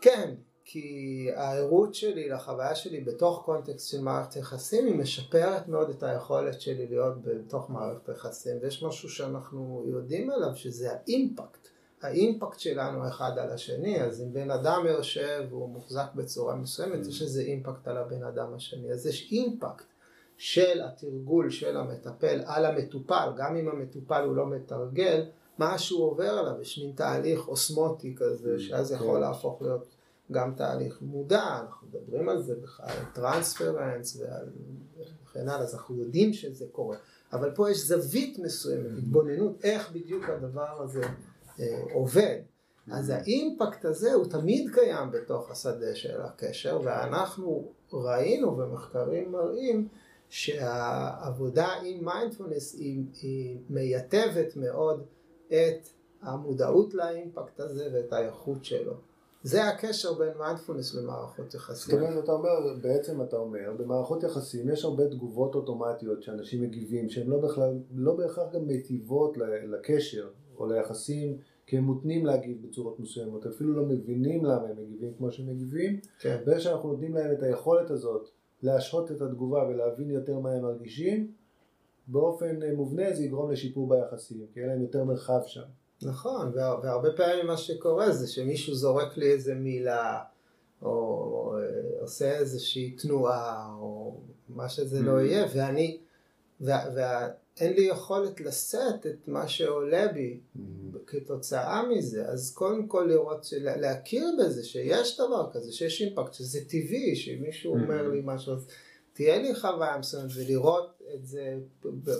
כן, 0.00 0.34
כי 0.64 1.28
הערות 1.34 1.94
שלי 1.94 2.28
לחוויה 2.28 2.74
שלי 2.74 3.00
בתוך 3.00 3.42
קונטקסט 3.44 3.88
של 3.88 4.00
מערכת 4.00 4.36
יחסים 4.36 4.86
היא 4.86 4.94
משפרת 4.94 5.68
מאוד 5.68 5.90
את 5.90 6.02
היכולת 6.02 6.60
שלי 6.60 6.86
להיות 6.86 7.22
בתוך 7.22 7.70
מערכת 7.70 8.08
יחסים. 8.08 8.56
ויש 8.62 8.82
משהו 8.82 9.08
שאנחנו 9.08 9.84
יודעים 9.86 10.30
עליו 10.30 10.56
שזה 10.56 10.92
האימפקט. 10.92 11.68
האימפקט 12.02 12.58
שלנו 12.58 13.08
אחד 13.08 13.38
על 13.38 13.50
השני, 13.50 14.02
אז 14.02 14.22
אם 14.22 14.32
בן 14.32 14.50
אדם 14.50 14.82
יושב 14.86 15.46
והוא 15.50 15.68
מוחזק 15.68 16.06
בצורה 16.14 16.54
מסוימת, 16.54 17.06
יש 17.06 17.22
איזה 17.22 17.40
אימפקט 17.40 17.88
על 17.88 17.96
הבן 17.96 18.24
אדם 18.24 18.54
השני. 18.54 18.92
אז 18.92 19.06
יש 19.06 19.28
אימפקט 19.32 19.84
של 20.36 20.82
התרגול 20.84 21.50
של 21.50 21.76
המטפל 21.76 22.40
על 22.46 22.64
המטופל, 22.64 23.32
גם 23.36 23.56
אם 23.56 23.68
המטופל 23.68 24.24
הוא 24.24 24.36
לא 24.36 24.46
מתרגל, 24.46 25.24
משהו 25.58 26.02
עובר 26.02 26.30
עליו, 26.30 26.60
יש 26.60 26.78
מין 26.78 26.92
תהליך 26.92 27.48
אוסמוטי 27.48 28.14
כזה, 28.16 28.60
שאז 28.60 28.92
יכול 28.92 29.20
להפוך 29.20 29.62
להיות 29.62 29.86
גם 30.30 30.54
תהליך 30.56 31.02
מודע, 31.02 31.60
אנחנו 31.60 31.86
מדברים 31.88 32.28
על 32.28 32.42
זה 32.42 32.54
בכלל, 32.62 32.86
על 32.88 33.04
טרנספרנס 33.12 34.16
וכן 34.16 35.48
הלאה, 35.48 35.62
אז 35.62 35.74
אנחנו 35.74 35.96
יודעים 35.96 36.32
שזה 36.32 36.64
קורה. 36.72 36.96
אבל 37.32 37.54
פה 37.54 37.70
יש 37.70 37.78
זווית 37.78 38.38
מסוימת, 38.38 38.98
התבוננות, 38.98 39.64
איך 39.64 39.92
בדיוק 39.92 40.28
הדבר 40.28 40.82
הזה 40.82 41.02
אה, 41.60 41.80
עובד. 41.92 42.38
אז 42.90 43.10
האימפקט 43.10 43.84
הזה 43.84 44.12
הוא 44.12 44.26
תמיד 44.26 44.70
קיים 44.74 45.10
בתוך 45.10 45.50
השדה 45.50 45.94
של 45.94 46.20
הקשר, 46.20 46.80
ואנחנו 46.84 47.72
ראינו 47.92 48.58
ומחקרים 48.58 49.32
מראים 49.32 49.88
שהעבודה 50.28 51.68
עם 51.82 52.04
מיינדפולנס 52.04 52.74
היא, 52.74 53.04
היא 53.22 53.58
מייטבת 53.70 54.56
מאוד 54.56 55.04
את 55.46 55.88
המודעות 56.22 56.94
לאימפקט 56.94 57.60
הזה 57.60 57.88
ואת 57.92 58.12
האיכות 58.12 58.64
שלו. 58.64 58.94
זה 59.42 59.68
הקשר 59.68 60.12
בין 60.12 60.28
מיינדפולנס 60.38 60.94
למערכות 60.94 61.54
יחסים. 61.54 61.98
זאת 61.98 62.08
אומרת, 62.08 62.24
אתה 62.24 62.32
אומר, 62.32 62.48
בעצם 62.80 63.22
אתה 63.22 63.36
אומר, 63.36 63.72
במערכות 63.78 64.22
יחסים 64.22 64.68
יש 64.68 64.84
הרבה 64.84 65.08
תגובות 65.08 65.54
אוטומטיות 65.54 66.22
שאנשים 66.22 66.62
מגיבים, 66.62 67.08
שהן 67.08 67.26
לא, 67.26 67.38
בכלל, 67.38 67.78
לא 67.94 68.16
בהכרח 68.16 68.54
גם 68.54 68.66
מיטיבות 68.66 69.36
לקשר 69.66 70.28
או 70.58 70.66
ליחסים, 70.66 71.36
כי 71.66 71.78
הם 71.78 71.84
מותנים 71.84 72.26
להגיב 72.26 72.66
בצורות 72.66 73.00
מסוימות, 73.00 73.46
אפילו 73.46 73.72
לא 73.72 73.82
מבינים 73.82 74.44
למה 74.44 74.68
הם 74.68 74.76
מגיבים 74.76 75.14
כמו 75.18 75.32
שהם 75.32 75.46
מגיבים, 75.46 76.00
כן. 76.18 76.36
ברגע 76.46 76.60
שאנחנו 76.60 76.92
נותנים 76.92 77.14
להם 77.14 77.32
את 77.32 77.42
היכולת 77.42 77.90
הזאת 77.90 78.28
להשהות 78.62 79.10
את 79.12 79.20
התגובה 79.22 79.66
ולהבין 79.68 80.10
יותר 80.10 80.38
מה 80.38 80.50
הם 80.50 80.62
מרגישים, 80.62 81.32
באופן 82.06 82.58
מובנה 82.76 83.12
זה 83.12 83.24
יגרום 83.24 83.50
לשיפור 83.50 83.88
ביחסים, 83.88 84.46
כי 84.52 84.60
יהיה 84.60 84.68
להם 84.68 84.82
יותר 84.82 85.04
מרחב 85.04 85.40
שם. 85.46 85.62
נכון, 86.02 86.52
והרבה 86.54 87.12
פעמים 87.16 87.46
מה 87.46 87.56
שקורה 87.56 88.12
זה 88.12 88.26
שמישהו 88.26 88.74
זורק 88.74 89.16
לי 89.16 89.32
איזה 89.32 89.54
מילה, 89.54 90.20
או 90.82 91.56
עושה 92.00 92.38
איזושהי 92.38 92.90
תנועה, 92.90 93.74
או 93.78 94.20
מה 94.48 94.68
שזה 94.68 95.00
לא 95.00 95.18
mm-hmm. 95.18 95.22
יהיה, 95.22 95.46
ואני, 95.54 95.98
ואין 96.60 97.72
לי 97.72 97.82
יכולת 97.82 98.40
לשאת 98.40 99.06
את 99.06 99.28
מה 99.28 99.48
שעולה 99.48 100.08
בי 100.08 100.40
mm-hmm. 100.40 100.98
כתוצאה 101.06 101.88
מזה, 101.88 102.28
אז 102.28 102.52
קודם 102.54 102.86
כל 102.86 103.06
לראות, 103.08 103.46
להכיר 103.60 104.26
בזה 104.38 104.64
שיש 104.64 105.20
דבר 105.20 105.50
כזה, 105.52 105.72
שיש 105.72 106.02
אימפקט, 106.02 106.34
שזה 106.34 106.60
טבעי, 106.68 107.16
שמישהו 107.16 107.74
mm-hmm. 107.74 107.82
אומר 107.82 108.08
לי 108.08 108.20
משהו, 108.24 108.52
אז 108.52 108.66
תהיה 109.12 109.42
לי 109.42 109.54
חוויה 109.54 109.98
מסוימת, 109.98 110.30
ולראות 110.36 111.02
את 111.14 111.26
זה 111.26 111.56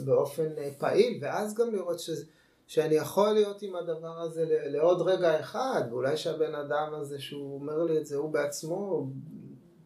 באופן 0.05 0.49
פעיל, 0.78 1.18
ואז 1.22 1.55
גם 1.55 1.74
לראות 1.74 2.01
שזה... 2.01 2.24
שאני 2.67 2.95
יכול 2.95 3.33
להיות 3.33 3.63
עם 3.63 3.77
הדבר 3.77 4.21
הזה 4.21 4.45
לעוד 4.49 5.03
רגע 5.09 5.41
אחד, 5.41 5.83
ואולי 5.91 6.17
שהבן 6.17 6.55
אדם 6.55 6.95
הזה 6.95 7.21
שהוא 7.21 7.55
אומר 7.55 7.83
לי 7.83 7.99
את 7.99 8.07
זה, 8.07 8.17
הוא 8.17 8.31
בעצמו 8.31 9.07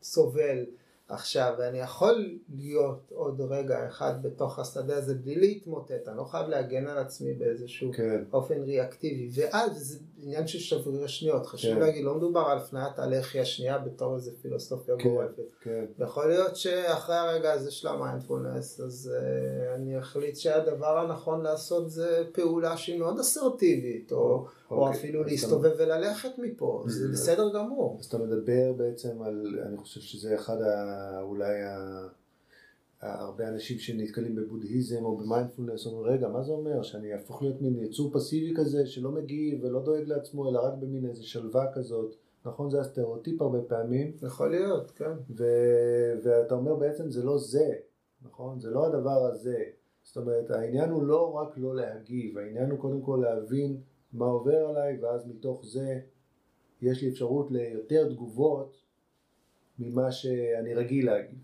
סובל 0.02 0.64
עכשיו, 1.08 1.54
ואני 1.58 1.78
יכול 1.78 2.38
להיות 2.56 3.12
עוד 3.14 3.40
רגע 3.40 3.86
אחד 3.86 4.22
בתוך 4.22 4.58
השדה 4.58 4.96
הזה 4.96 5.14
בלי 5.14 5.34
להתמוטט, 5.34 6.08
אני 6.08 6.16
לא 6.16 6.24
חייב 6.24 6.48
להגן 6.48 6.86
על 6.86 6.98
עצמי 6.98 7.32
באיזשהו 7.32 7.92
כן. 7.92 8.24
אופן 8.32 8.62
ריאקטיבי, 8.62 9.30
ואז 9.34 9.72
זה 9.76 9.98
עניין 10.22 10.46
של 10.46 10.58
שבריר 10.58 11.04
השניות, 11.04 11.46
חשוב 11.46 11.74
כן. 11.74 11.80
להגיד, 11.80 12.04
לא 12.04 12.14
מדובר 12.14 12.40
על 12.40 12.58
הפניית 12.58 12.98
הלחי 12.98 13.40
השנייה 13.40 13.78
בתור 13.78 14.14
איזה 14.16 14.30
פילוסופיה 14.42 14.94
כן, 14.98 15.08
גורפת. 15.08 15.42
כן. 15.60 15.84
יכול 15.98 16.28
להיות 16.28 16.56
שאחרי 16.56 17.16
הרגע 17.16 17.52
הזה 17.52 17.70
של 17.70 17.88
המיינדפולנס, 17.88 18.80
אז 18.80 19.12
uh, 19.14 19.74
אני 19.74 19.98
אחליט 19.98 20.36
שהדבר 20.36 20.98
הנכון 20.98 21.42
לעשות 21.42 21.90
זה 21.90 22.24
פעולה 22.32 22.76
שהיא 22.76 22.98
מאוד 22.98 23.18
אסרטיבית, 23.18 24.12
או, 24.12 24.46
אוקיי. 24.65 24.65
או 24.70 24.90
אפילו 24.90 25.24
להסתובב. 25.24 25.72
וללכת 25.78 26.38
מפה, 26.38 26.84
זה 26.86 27.08
בסדר 27.12 27.48
גמור. 27.54 27.96
אז 28.00 28.06
אתה 28.06 28.18
מדבר 28.18 28.72
בעצם 28.76 29.22
על, 29.22 29.60
אני 29.66 29.76
חושב 29.76 30.00
שזה 30.00 30.34
אחד 30.34 30.62
ה... 30.62 31.20
אולי 31.20 31.62
ה... 31.62 32.06
הרבה 33.00 33.48
אנשים 33.48 33.78
שנתקלים 33.78 34.34
בבודהיזם 34.34 35.04
או 35.04 35.16
במיינדפולנס 35.16 35.86
אומרים 35.86 36.14
רגע 36.14 36.28
מה 36.28 36.42
זה 36.42 36.52
אומר? 36.52 36.82
שאני 36.82 37.12
אהפוך 37.12 37.42
להיות 37.42 37.62
מין 37.62 37.78
יצור 37.78 38.10
פסיבי 38.12 38.54
כזה 38.56 38.86
שלא 38.86 39.10
מגיב 39.10 39.64
ולא 39.64 39.82
דואג 39.82 40.02
לעצמו 40.06 40.50
אלא 40.50 40.58
רק 40.58 40.74
במין 40.80 41.06
איזה 41.06 41.22
שלווה 41.22 41.72
כזאת. 41.74 42.14
נכון 42.44 42.70
זה 42.70 42.80
הסטריאוטיפ 42.80 43.42
הרבה 43.42 43.62
פעמים. 43.62 44.12
יכול 44.22 44.50
להיות 44.50 44.90
כן. 44.90 45.10
ו- 45.36 46.14
ואתה 46.22 46.54
אומר 46.54 46.74
בעצם 46.74 47.10
זה 47.10 47.24
לא 47.24 47.38
זה 47.38 47.72
נכון? 48.22 48.60
זה 48.60 48.70
לא 48.70 48.86
הדבר 48.86 49.26
הזה. 49.26 49.64
זאת 50.02 50.16
אומרת 50.16 50.50
העניין 50.50 50.90
הוא 50.90 51.02
לא 51.02 51.32
רק 51.32 51.58
לא 51.58 51.76
להגיב 51.76 52.38
העניין 52.38 52.70
הוא 52.70 52.78
קודם 52.78 53.00
כל 53.00 53.20
להבין 53.22 53.76
מה 54.16 54.26
עובר 54.26 54.66
עליי 54.68 54.98
ואז 54.98 55.26
מתוך 55.26 55.64
זה 55.64 56.00
יש 56.82 57.02
לי 57.02 57.08
אפשרות 57.08 57.50
ליותר 57.50 58.08
תגובות 58.12 58.76
ממה 59.78 60.12
שאני 60.12 60.74
רגיל 60.74 61.06
להגיב 61.06 61.38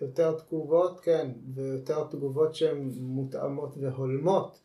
יותר 0.00 0.38
תגובות, 0.38 1.00
כן, 1.00 1.30
ויותר 1.54 2.04
תגובות 2.04 2.54
שהן 2.54 2.90
מותאמות 3.00 3.74
והולמות. 3.80 4.58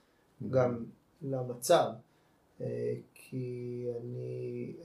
גם 0.49 0.85
למצב. 1.21 1.89
אה, 2.61 2.93
כי 3.13 3.87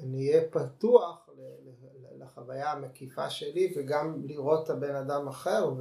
אני 0.03 0.29
אהיה 0.29 0.49
פתוח 0.51 1.31
לחוויה 2.19 2.73
המקיפה 2.73 3.31
שלי 3.31 3.75
וגם 3.77 4.23
לראות 4.27 4.65
את 4.65 4.71
הבן 4.71 4.95
אדם 4.95 5.29
אחר 5.29 5.73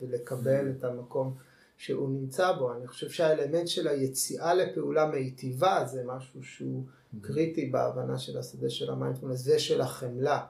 ולקבל 0.00 0.68
mm-hmm. 0.68 0.78
את 0.78 0.84
המקום 0.84 1.34
שהוא 1.78 2.08
נמצא 2.08 2.52
בו. 2.52 2.74
אני 2.74 2.86
חושב 2.86 3.10
שהאלמנט 3.10 3.68
של 3.68 3.88
היציאה 3.88 4.54
לפעולה 4.54 5.06
מיטיבה 5.06 5.84
זה 5.86 6.02
משהו 6.06 6.42
שהוא 6.42 6.84
mm-hmm. 6.84 7.16
קריטי 7.20 7.66
בהבנה 7.66 8.18
של 8.18 8.38
השדה 8.38 8.70
של 8.70 8.90
המיינדפולנס 8.90 9.48
ושל 9.48 9.80
החמלה. 9.80 10.46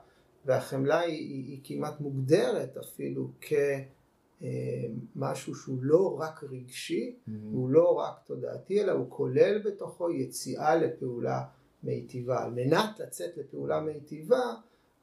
והחמלה 0.47 1.01
היא, 1.01 1.17
היא, 1.17 1.45
היא 1.45 1.61
כמעט 1.65 2.01
מוגדרת 2.01 2.77
אפילו 2.77 3.31
כמשהו 4.41 5.55
שהוא 5.55 5.79
לא 5.83 6.17
רק 6.21 6.45
רגשי, 6.45 7.17
mm-hmm. 7.17 7.33
הוא 7.53 7.71
לא 7.71 7.99
רק 7.99 8.15
תודעתי, 8.27 8.83
אלא 8.83 8.93
הוא 8.93 9.07
כולל 9.09 9.59
בתוכו 9.59 10.11
יציאה 10.11 10.77
לפעולה 10.77 11.45
מיטיבה. 11.83 12.45
על 12.45 12.51
מנת 12.51 13.01
לצאת 13.01 13.37
לפעולה 13.37 13.81
מיטיבה, 13.81 14.55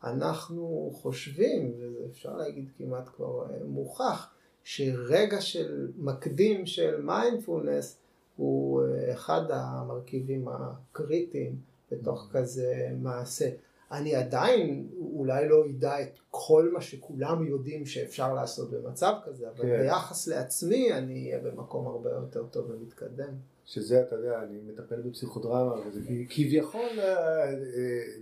אנחנו 0.03 0.91
חושבים, 0.93 1.73
ואפשר 1.79 2.37
להגיד 2.37 2.69
כמעט 2.77 3.09
כבר 3.15 3.49
אה, 3.49 3.63
מוכח, 3.65 4.34
שרגע 4.67 5.41
של 5.41 5.87
מקדים 5.97 6.65
של 6.65 7.01
מיינדפולנס 7.01 7.97
הוא 8.35 8.83
אה, 8.83 9.13
אחד 9.13 9.41
המרכיבים 9.49 10.47
הקריטיים 10.47 11.55
בתוך 11.91 12.29
כזה 12.31 12.89
מעשה. 13.01 13.49
אני 13.91 14.15
עדיין 14.15 14.87
אולי 15.13 15.49
לא 15.49 15.65
אדע 15.65 16.01
את 16.01 16.19
כל 16.29 16.69
מה 16.73 16.81
שכולם 16.81 17.47
יודעים 17.47 17.85
שאפשר 17.85 18.33
לעשות 18.33 18.71
במצב 18.71 19.13
כזה, 19.25 19.49
אבל 19.49 19.61
כן. 19.61 19.81
ביחס 19.81 20.27
לעצמי 20.27 20.93
אני 20.93 21.25
אהיה 21.25 21.39
במקום 21.39 21.87
הרבה 21.87 22.09
יותר 22.09 22.45
טוב 22.51 22.69
ומתקדם. 22.69 23.33
שזה, 23.65 24.01
אתה 24.01 24.15
יודע, 24.15 24.43
אני 24.43 24.57
מטפל 24.67 25.01
בפסיכודרמה, 25.01 25.75
וזה 25.87 25.99
כביכול 26.29 26.99
אה, 26.99 27.43
אה, 27.43 27.53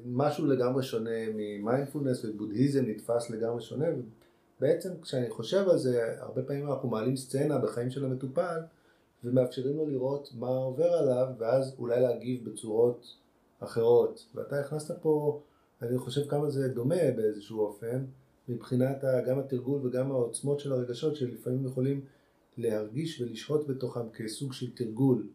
משהו 0.05 0.45
לגמרי 0.45 0.83
שונה 0.83 1.29
ממיינדפולנס 1.35 2.25
ובודהיזם 2.25 2.85
נתפס 2.85 3.29
לגמרי 3.29 3.61
שונה, 3.61 3.85
ובעצם 4.63 4.89
כשאני 5.01 5.29
חושב 5.29 5.69
על 5.69 5.77
זה, 5.77 6.15
הרבה 6.19 6.43
פעמים 6.43 6.67
אנחנו 6.67 6.89
מעלים 6.89 7.15
סצנה 7.15 7.57
בחיים 7.57 7.89
של 7.89 8.05
המטופל, 8.05 8.59
ומאפשרים 9.23 9.77
לו 9.77 9.85
לראות 9.85 10.29
מה 10.33 10.47
עובר 10.47 10.93
עליו, 10.93 11.27
ואז 11.37 11.75
אולי 11.79 12.01
להגיב 12.01 12.49
בצורות 12.49 13.17
אחרות. 13.59 14.25
ואתה 14.35 14.59
הכנסת 14.59 14.97
פה, 15.01 15.41
אני 15.81 15.97
חושב 15.97 16.27
כמה 16.29 16.49
זה 16.49 16.67
דומה 16.67 17.11
באיזשהו 17.15 17.59
אופן, 17.59 18.05
מבחינת 18.49 19.03
גם 19.27 19.39
התרגול 19.39 19.87
וגם 19.87 20.11
העוצמות 20.11 20.59
של 20.59 20.73
הרגשות 20.73 21.15
שלפעמים 21.15 21.65
יכולים 21.65 22.01
להרגיש 22.57 23.21
ולשהות 23.21 23.67
בתוכם 23.67 24.09
כסוג 24.09 24.53
של 24.53 24.75
תרגול. 24.75 25.27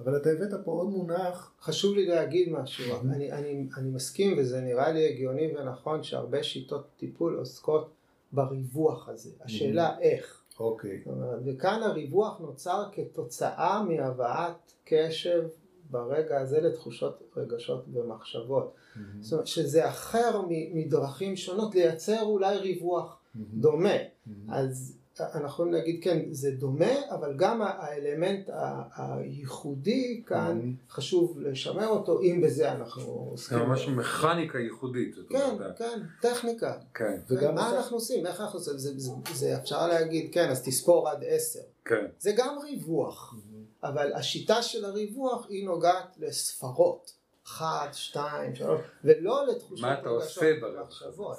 אבל 0.00 0.16
אתה 0.16 0.30
הבאת 0.30 0.64
פה 0.64 0.70
עוד 0.70 0.88
מונח. 0.88 1.52
חשוב 1.60 1.94
לי 1.94 2.06
להגיד 2.06 2.52
משהו, 2.52 2.96
אני, 3.00 3.32
אני, 3.32 3.68
אני 3.76 3.90
מסכים 3.90 4.38
וזה 4.38 4.60
נראה 4.60 4.92
לי 4.92 5.08
הגיוני 5.08 5.56
ונכון 5.56 6.02
שהרבה 6.02 6.42
שיטות 6.42 6.86
טיפול 6.96 7.38
עוסקות 7.38 7.95
בריווח 8.32 9.08
הזה. 9.08 9.30
השאלה 9.40 9.98
איך. 10.00 10.42
אוקיי. 10.60 11.02
אומרת, 11.06 11.38
וכאן 11.46 11.82
הריווח 11.82 12.38
נוצר 12.38 12.84
כתוצאה 12.92 13.82
מהבאת 13.82 14.72
קשב 14.84 15.42
ברגע 15.90 16.40
הזה 16.40 16.60
לתחושות, 16.60 17.22
רגשות 17.36 17.84
ומחשבות. 17.92 18.74
Mm-hmm. 18.74 18.98
זאת 19.20 19.32
אומרת 19.32 19.46
שזה 19.46 19.88
אחר 19.88 20.40
מדרכים 20.48 21.36
שונות 21.36 21.74
לייצר 21.74 22.22
אולי 22.22 22.56
ריווח 22.56 23.16
mm-hmm. 23.16 23.38
דומה. 23.54 23.96
Mm-hmm. 23.98 24.30
אז 24.48 24.95
אנחנו 25.20 25.46
יכולים 25.46 25.72
להגיד 25.72 26.00
כן 26.02 26.24
זה 26.30 26.50
דומה 26.50 27.10
אבל 27.10 27.34
גם 27.36 27.62
האלמנט 27.62 28.50
הייחודי 28.96 30.22
כאן 30.26 30.60
mm-hmm. 30.60 30.92
חשוב 30.92 31.38
לשמר 31.40 31.88
אותו 31.88 32.20
אם 32.20 32.40
בזה 32.44 32.72
אנחנו 32.72 33.02
עוסקים. 33.02 33.58
זה 33.58 33.64
ממש 33.64 33.88
מכניקה 33.88 34.58
ייחודית. 34.58 35.14
כן, 35.28 35.56
כן, 35.78 36.00
טכניקה. 36.20 36.78
כן. 36.94 37.20
וגם 37.28 37.54
מה 37.54 37.76
אנחנו 37.76 37.96
עושים, 37.96 38.26
איך 38.26 38.40
אנחנו 38.40 38.58
עושים, 38.58 38.78
זה, 38.78 38.92
זה, 38.96 39.10
זה 39.34 39.56
אפשר 39.56 39.86
להגיד 39.86 40.28
כן 40.32 40.48
אז 40.50 40.62
תספור 40.64 41.08
עד 41.08 41.24
עשר. 41.26 41.60
כן. 41.84 42.06
זה 42.18 42.32
גם 42.36 42.58
ריווח, 42.62 43.34
mm-hmm. 43.34 43.86
אבל 43.86 44.12
השיטה 44.14 44.62
של 44.62 44.84
הריווח 44.84 45.46
היא 45.48 45.64
נוגעת 45.66 46.16
לספרות. 46.18 47.15
אחת, 47.46 47.94
שתיים, 47.94 48.54
שלוש, 48.54 48.80
ולא 49.04 49.46
לתחושות 49.46 49.80
מה 49.80 50.00
אתה 50.00 50.08
עושה 50.08 50.52
במחשבות. 50.62 51.36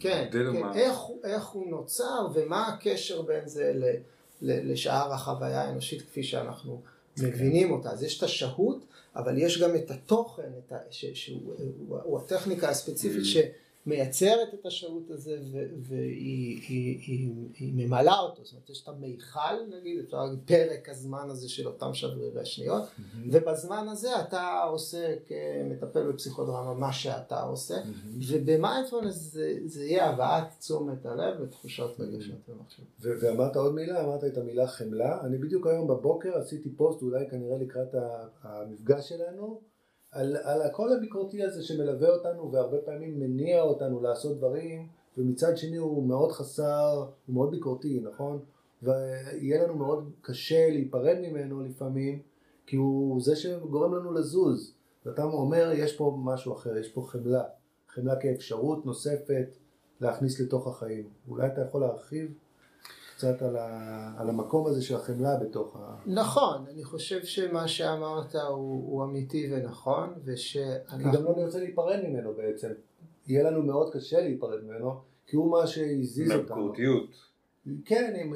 כן, 0.00 0.28
כן, 0.30 0.54
איך, 0.74 0.98
איך 1.24 1.46
הוא 1.46 1.70
נוצר 1.70 2.28
ומה 2.34 2.66
הקשר 2.66 3.22
בין 3.22 3.48
זה 3.48 3.72
ל, 3.74 3.84
ל, 4.42 4.72
לשאר 4.72 5.12
החוויה 5.12 5.62
האנושית 5.62 6.02
כפי 6.02 6.22
שאנחנו 6.22 6.82
מבינים 7.18 7.72
אותה. 7.72 7.90
אז 7.90 8.02
יש 8.02 8.18
את 8.18 8.22
השהות, 8.22 8.84
אבל 9.16 9.38
יש 9.38 9.62
גם 9.62 9.76
את 9.76 9.90
התוכן, 9.90 10.50
את 10.58 10.72
ה, 10.72 10.76
ש, 10.90 11.04
שהוא 11.04 11.54
הוא, 11.88 11.98
הוא 12.02 12.18
הטכניקה 12.18 12.68
הספציפית 12.68 13.22
mm. 13.22 13.26
ש... 13.26 13.36
מייצרת 13.86 14.54
את 14.54 14.66
השירות 14.66 15.10
הזה 15.10 15.38
והיא 15.82 16.60
היא, 16.68 16.98
היא, 17.06 17.30
היא 17.54 17.72
ממלאה 17.74 18.18
אותו, 18.18 18.44
זאת 18.44 18.52
אומרת 18.52 18.70
יש 18.70 18.82
את 18.82 18.88
המיכל 18.88 19.78
נגיד, 19.80 20.04
אפשר 20.04 20.24
להגיד 20.24 20.38
פרק 20.44 20.88
הזמן 20.88 21.30
הזה 21.30 21.48
של 21.48 21.66
אותם 21.66 21.94
שברירי 21.94 22.46
שניות 22.46 22.82
mm-hmm. 22.82 23.18
ובזמן 23.32 23.88
הזה 23.88 24.20
אתה 24.20 24.62
עושה 24.62 25.14
כמטפל 25.26 26.12
בפסיכודרמה 26.12 26.74
מה 26.74 26.92
שאתה 26.92 27.42
עושה 27.42 27.74
mm-hmm. 27.74 28.24
ובמיינדפולנס 28.28 29.14
זה, 29.14 29.58
זה 29.64 29.84
יהיה 29.84 30.10
הבאת 30.10 30.44
תשומת 30.58 31.06
הלב 31.06 31.40
ותחושות 31.40 32.00
רגשות 32.00 32.48
ומחשבות. 32.48 32.86
ואמרת 33.00 33.56
עוד 33.56 33.74
מילה, 33.74 34.04
אמרת 34.04 34.24
את 34.24 34.38
המילה 34.38 34.66
חמלה, 34.66 35.20
אני 35.24 35.38
בדיוק 35.38 35.66
היום 35.66 35.86
בבוקר 35.86 36.38
עשיתי 36.38 36.70
פוסט 36.70 37.02
אולי 37.02 37.30
כנראה 37.30 37.58
לקראת 37.58 37.94
המפגש 38.42 39.08
שלנו 39.08 39.60
על, 40.10 40.36
על 40.36 40.62
הקול 40.62 40.92
הביקורתי 40.92 41.42
הזה 41.42 41.62
שמלווה 41.62 42.08
אותנו 42.08 42.52
והרבה 42.52 42.78
פעמים 42.78 43.20
מניע 43.20 43.62
אותנו 43.62 44.00
לעשות 44.00 44.36
דברים 44.36 44.88
ומצד 45.18 45.56
שני 45.56 45.76
הוא 45.76 46.06
מאוד 46.08 46.32
חסר, 46.32 47.06
הוא 47.26 47.34
מאוד 47.34 47.50
ביקורתי, 47.50 48.00
נכון? 48.00 48.38
ויהיה 48.82 49.64
לנו 49.64 49.76
מאוד 49.76 50.10
קשה 50.20 50.70
להיפרד 50.70 51.16
ממנו 51.22 51.60
לפעמים 51.60 52.22
כי 52.66 52.76
הוא 52.76 53.20
זה 53.20 53.36
שגורם 53.36 53.94
לנו 53.94 54.12
לזוז 54.12 54.74
ואתה 55.06 55.22
אומר 55.22 55.72
יש 55.74 55.96
פה 55.96 56.18
משהו 56.24 56.52
אחר, 56.52 56.76
יש 56.76 56.92
פה 56.92 57.02
חמלה, 57.06 57.44
חמלה 57.88 58.20
כאפשרות 58.20 58.86
נוספת 58.86 59.46
להכניס 60.00 60.40
לתוך 60.40 60.66
החיים. 60.66 61.08
אולי 61.28 61.46
אתה 61.46 61.60
יכול 61.60 61.80
להרחיב? 61.80 62.32
קצת 63.16 63.42
על, 63.42 63.56
ה, 63.56 64.10
על 64.18 64.28
המקום 64.28 64.66
הזה 64.66 64.82
של 64.82 64.96
החמלה 64.96 65.36
בתוך 65.36 65.76
ה... 65.76 65.96
נכון, 66.06 66.64
אני 66.72 66.84
חושב 66.84 67.24
שמה 67.24 67.68
שאמרת 67.68 68.34
הוא, 68.34 68.92
הוא 68.92 69.04
אמיתי 69.04 69.52
ונכון, 69.52 70.14
ושאנחנו... 70.24 71.12
כי 71.12 71.16
גם 71.16 71.24
לא 71.24 71.34
נרצה 71.36 71.58
להיפרד 71.58 72.00
ממנו 72.04 72.34
בעצם. 72.34 72.68
יהיה 73.26 73.50
לנו 73.50 73.62
מאוד 73.62 73.92
קשה 73.92 74.20
להיפרד 74.20 74.64
ממנו, 74.64 75.00
כי 75.26 75.36
הוא 75.36 75.50
מה 75.50 75.66
שהזיז 75.66 76.32
אותנו. 76.32 76.56
מבקורתיות. 76.56 77.10
כן, 77.84 78.14
אם 78.22 78.34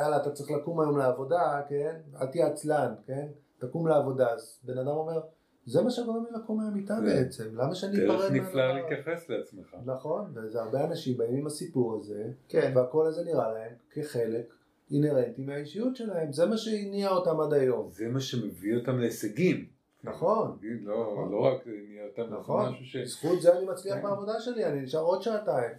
יאללה, 0.00 0.16
אתה 0.16 0.30
צריך 0.30 0.50
לקום 0.50 0.80
היום 0.80 0.98
לעבודה, 0.98 1.60
כן? 1.68 1.96
אל 2.20 2.26
תהיה 2.26 2.46
עצלן, 2.46 2.94
כן? 3.06 3.26
תקום 3.58 3.86
לעבודה. 3.86 4.30
אז 4.30 4.58
בן 4.64 4.78
אדם 4.78 4.88
אומר, 4.88 5.20
זה 5.66 5.82
מה 5.82 5.90
שגורם 5.90 6.24
לי 6.24 6.30
לקום 6.38 6.60
מהמיטה 6.60 6.94
כן. 6.96 7.04
בעצם, 7.04 7.44
למה 7.54 7.74
שאני 7.74 7.96
אפרד 7.96 8.08
ממנו? 8.08 8.18
דרך 8.18 8.48
נפלאה 8.48 8.72
להתייחס 8.72 9.28
לעצמך. 9.28 9.76
נכון, 9.84 10.32
וזה 10.34 10.62
הרבה 10.62 10.84
אנשים 10.84 11.16
באים 11.16 11.36
עם 11.36 11.46
הסיפור 11.46 11.96
הזה, 11.96 12.24
כן. 12.48 12.72
והכל 12.74 13.06
הזה 13.06 13.24
נראה 13.24 13.52
להם 13.52 13.72
כחלק 13.90 14.54
אינהרנטי 14.90 15.42
מהאישיות 15.42 15.96
שלהם, 15.96 16.32
זה 16.32 16.46
מה 16.46 16.56
שהניע 16.56 17.10
אותם 17.10 17.40
עד 17.40 17.52
היום. 17.52 17.90
זה 17.92 18.08
מה 18.08 18.20
שמביא 18.20 18.76
אותם 18.76 18.98
להישגים. 18.98 19.66
נכון. 20.04 20.58
לא, 20.62 21.12
נכון. 21.12 21.32
לא 21.32 21.40
רק 21.40 21.66
הניע 21.66 22.04
אותם, 22.04 22.34
נכון. 22.34 22.72
משהו 22.72 22.84
ש... 22.84 22.96
זכות 22.96 23.42
זה 23.42 23.58
אני 23.58 23.66
מצליח 23.66 23.94
כן. 23.94 24.02
בעבודה 24.02 24.40
שלי, 24.40 24.64
אני 24.64 24.80
נשאר 24.80 25.00
עוד 25.00 25.22
שעתיים. 25.22 25.72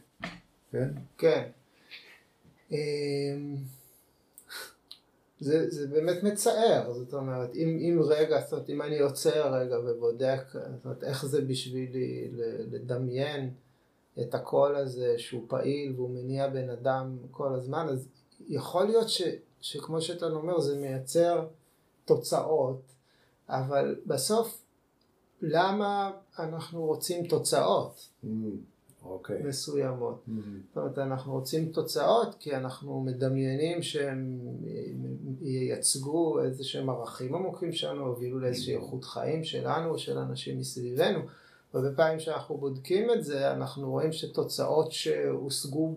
כן? 0.71 0.89
כן. 1.17 1.43
זה, 5.43 5.69
זה 5.69 5.87
באמת 5.87 6.23
מצער, 6.23 6.93
זאת 6.93 7.13
אומרת, 7.13 7.55
אם, 7.55 7.77
אם 7.81 8.01
רגע, 8.05 8.41
זאת 8.41 8.53
אומרת, 8.53 8.69
אם 8.69 8.81
אני 8.81 8.99
עוצר 8.99 9.53
רגע 9.53 9.79
ובודק, 9.79 10.43
זאת 10.53 10.85
אומרת, 10.85 11.03
איך 11.03 11.25
זה 11.25 11.41
בשבילי 11.41 12.31
לדמיין 12.71 13.53
את 14.21 14.35
הקול 14.35 14.75
הזה 14.75 15.13
שהוא 15.17 15.45
פעיל 15.47 15.93
והוא 15.95 16.09
מניע 16.09 16.47
בן 16.47 16.69
אדם 16.69 17.17
כל 17.31 17.53
הזמן, 17.53 17.87
אז 17.89 18.07
יכול 18.47 18.85
להיות 18.85 19.09
ש, 19.09 19.21
שכמו 19.61 20.01
שאתה 20.01 20.25
אומר, 20.25 20.59
זה 20.59 20.77
מייצר 20.77 21.47
תוצאות, 22.05 22.81
אבל 23.49 23.95
בסוף, 24.05 24.61
למה 25.41 26.11
אנחנו 26.39 26.85
רוצים 26.85 27.27
תוצאות? 27.27 28.09
Mm. 28.23 28.27
Okay. 29.03 29.07
אוקיי. 29.07 29.43
מסוימות. 29.43 30.23
Mm-hmm. 30.27 30.31
זאת 30.67 30.77
אומרת, 30.77 30.97
אנחנו 30.97 31.33
רוצים 31.33 31.71
תוצאות 31.71 32.35
כי 32.39 32.55
אנחנו 32.55 33.01
מדמיינים 33.01 33.81
שהם 33.81 34.39
ייצגו 35.41 36.43
איזה 36.43 36.63
שהם 36.63 36.89
ערכים 36.89 37.35
עמוקים 37.35 37.71
שלנו, 37.71 38.05
הובילו 38.05 38.39
לאיזושהי 38.39 38.75
איכות 38.75 39.03
חיים 39.03 39.43
שלנו 39.43 39.89
או 39.89 39.99
של 39.99 40.17
אנשים 40.17 40.59
מסביבנו. 40.59 41.19
ובפעמים 41.73 42.19
שאנחנו 42.19 42.57
בודקים 42.57 43.11
את 43.11 43.23
זה, 43.23 43.51
אנחנו 43.51 43.91
רואים 43.91 44.11
שתוצאות 44.11 44.91
שהושגו 44.91 45.95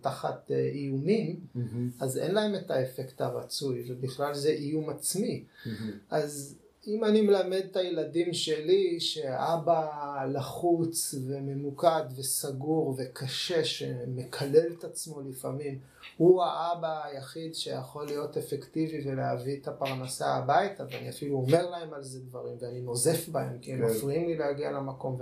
תחת 0.00 0.50
אה, 0.50 0.56
איומים, 0.56 1.40
mm-hmm. 1.56 1.58
אז 2.00 2.18
אין 2.18 2.34
להם 2.34 2.54
את 2.54 2.70
האפקט 2.70 3.20
הרצוי, 3.20 3.84
ובכלל 3.88 4.34
זה 4.34 4.50
איום 4.50 4.90
עצמי. 4.90 5.44
Mm-hmm. 5.44 5.68
אז 6.10 6.58
אם 6.86 7.04
אני 7.04 7.20
מלמד 7.20 7.62
את 7.70 7.76
הילדים 7.76 8.32
שלי 8.32 9.00
שאבא 9.00 9.88
לחוץ 10.32 11.14
וממוקד 11.26 12.02
וסגור 12.16 12.96
וקשה 12.98 13.64
שמקלל 13.64 14.72
את 14.78 14.84
עצמו 14.84 15.20
לפעמים 15.20 15.78
הוא 16.16 16.42
האבא 16.42 17.04
היחיד 17.04 17.54
שיכול 17.54 18.06
להיות 18.06 18.36
אפקטיבי 18.36 19.10
ולהביא 19.10 19.60
את 19.60 19.68
הפרנסה 19.68 20.34
הביתה 20.34 20.84
ואני 20.90 21.10
אפילו 21.10 21.36
אומר 21.36 21.70
להם 21.70 21.94
על 21.94 22.02
זה 22.02 22.20
דברים 22.20 22.56
ואני 22.60 22.80
נוזף 22.80 23.28
בהם 23.28 23.58
כי 23.58 23.72
הם 23.72 23.78
כן. 23.78 23.84
מפריעים 23.84 24.28
לי 24.28 24.38
להגיע 24.38 24.70
למקום 24.70 25.18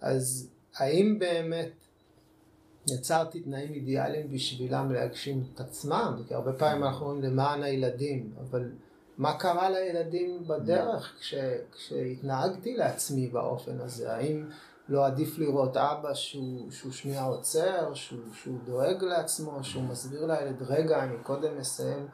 אז 0.00 0.48
האם 0.76 1.18
באמת 1.18 1.70
יצרתי 2.88 3.40
תנאים 3.40 3.72
אידיאליים 3.72 4.30
בשבילם 4.30 4.92
להגשים 4.92 5.44
את 5.54 5.60
עצמם 5.60 6.22
כי 6.28 6.34
הרבה 6.34 6.52
פעמים 6.52 6.84
אנחנו 6.84 7.06
אומרים 7.06 7.22
למען 7.22 7.62
הילדים 7.62 8.32
אבל 8.40 8.70
מה 9.18 9.38
קרה 9.38 9.70
לילדים 9.70 10.48
בדרך 10.48 11.14
כש, 11.20 11.34
כשהתנהגתי 11.72 12.76
לעצמי 12.76 13.28
באופן 13.28 13.80
הזה? 13.80 14.12
האם 14.12 14.48
לא 14.88 15.06
עדיף 15.06 15.38
לראות 15.38 15.76
אבא 15.76 16.14
שהוא, 16.14 16.70
שהוא 16.70 16.92
שנייה 16.92 17.24
עוצר, 17.24 17.94
שהוא, 17.94 18.18
שהוא 18.32 18.58
דואג 18.64 19.04
לעצמו, 19.04 19.64
שהוא 19.64 19.82
מסביר 19.82 20.26
לילד, 20.26 20.62
רגע, 20.62 21.04
אני 21.04 21.16
קודם 21.22 21.58
מסיים 21.58 22.06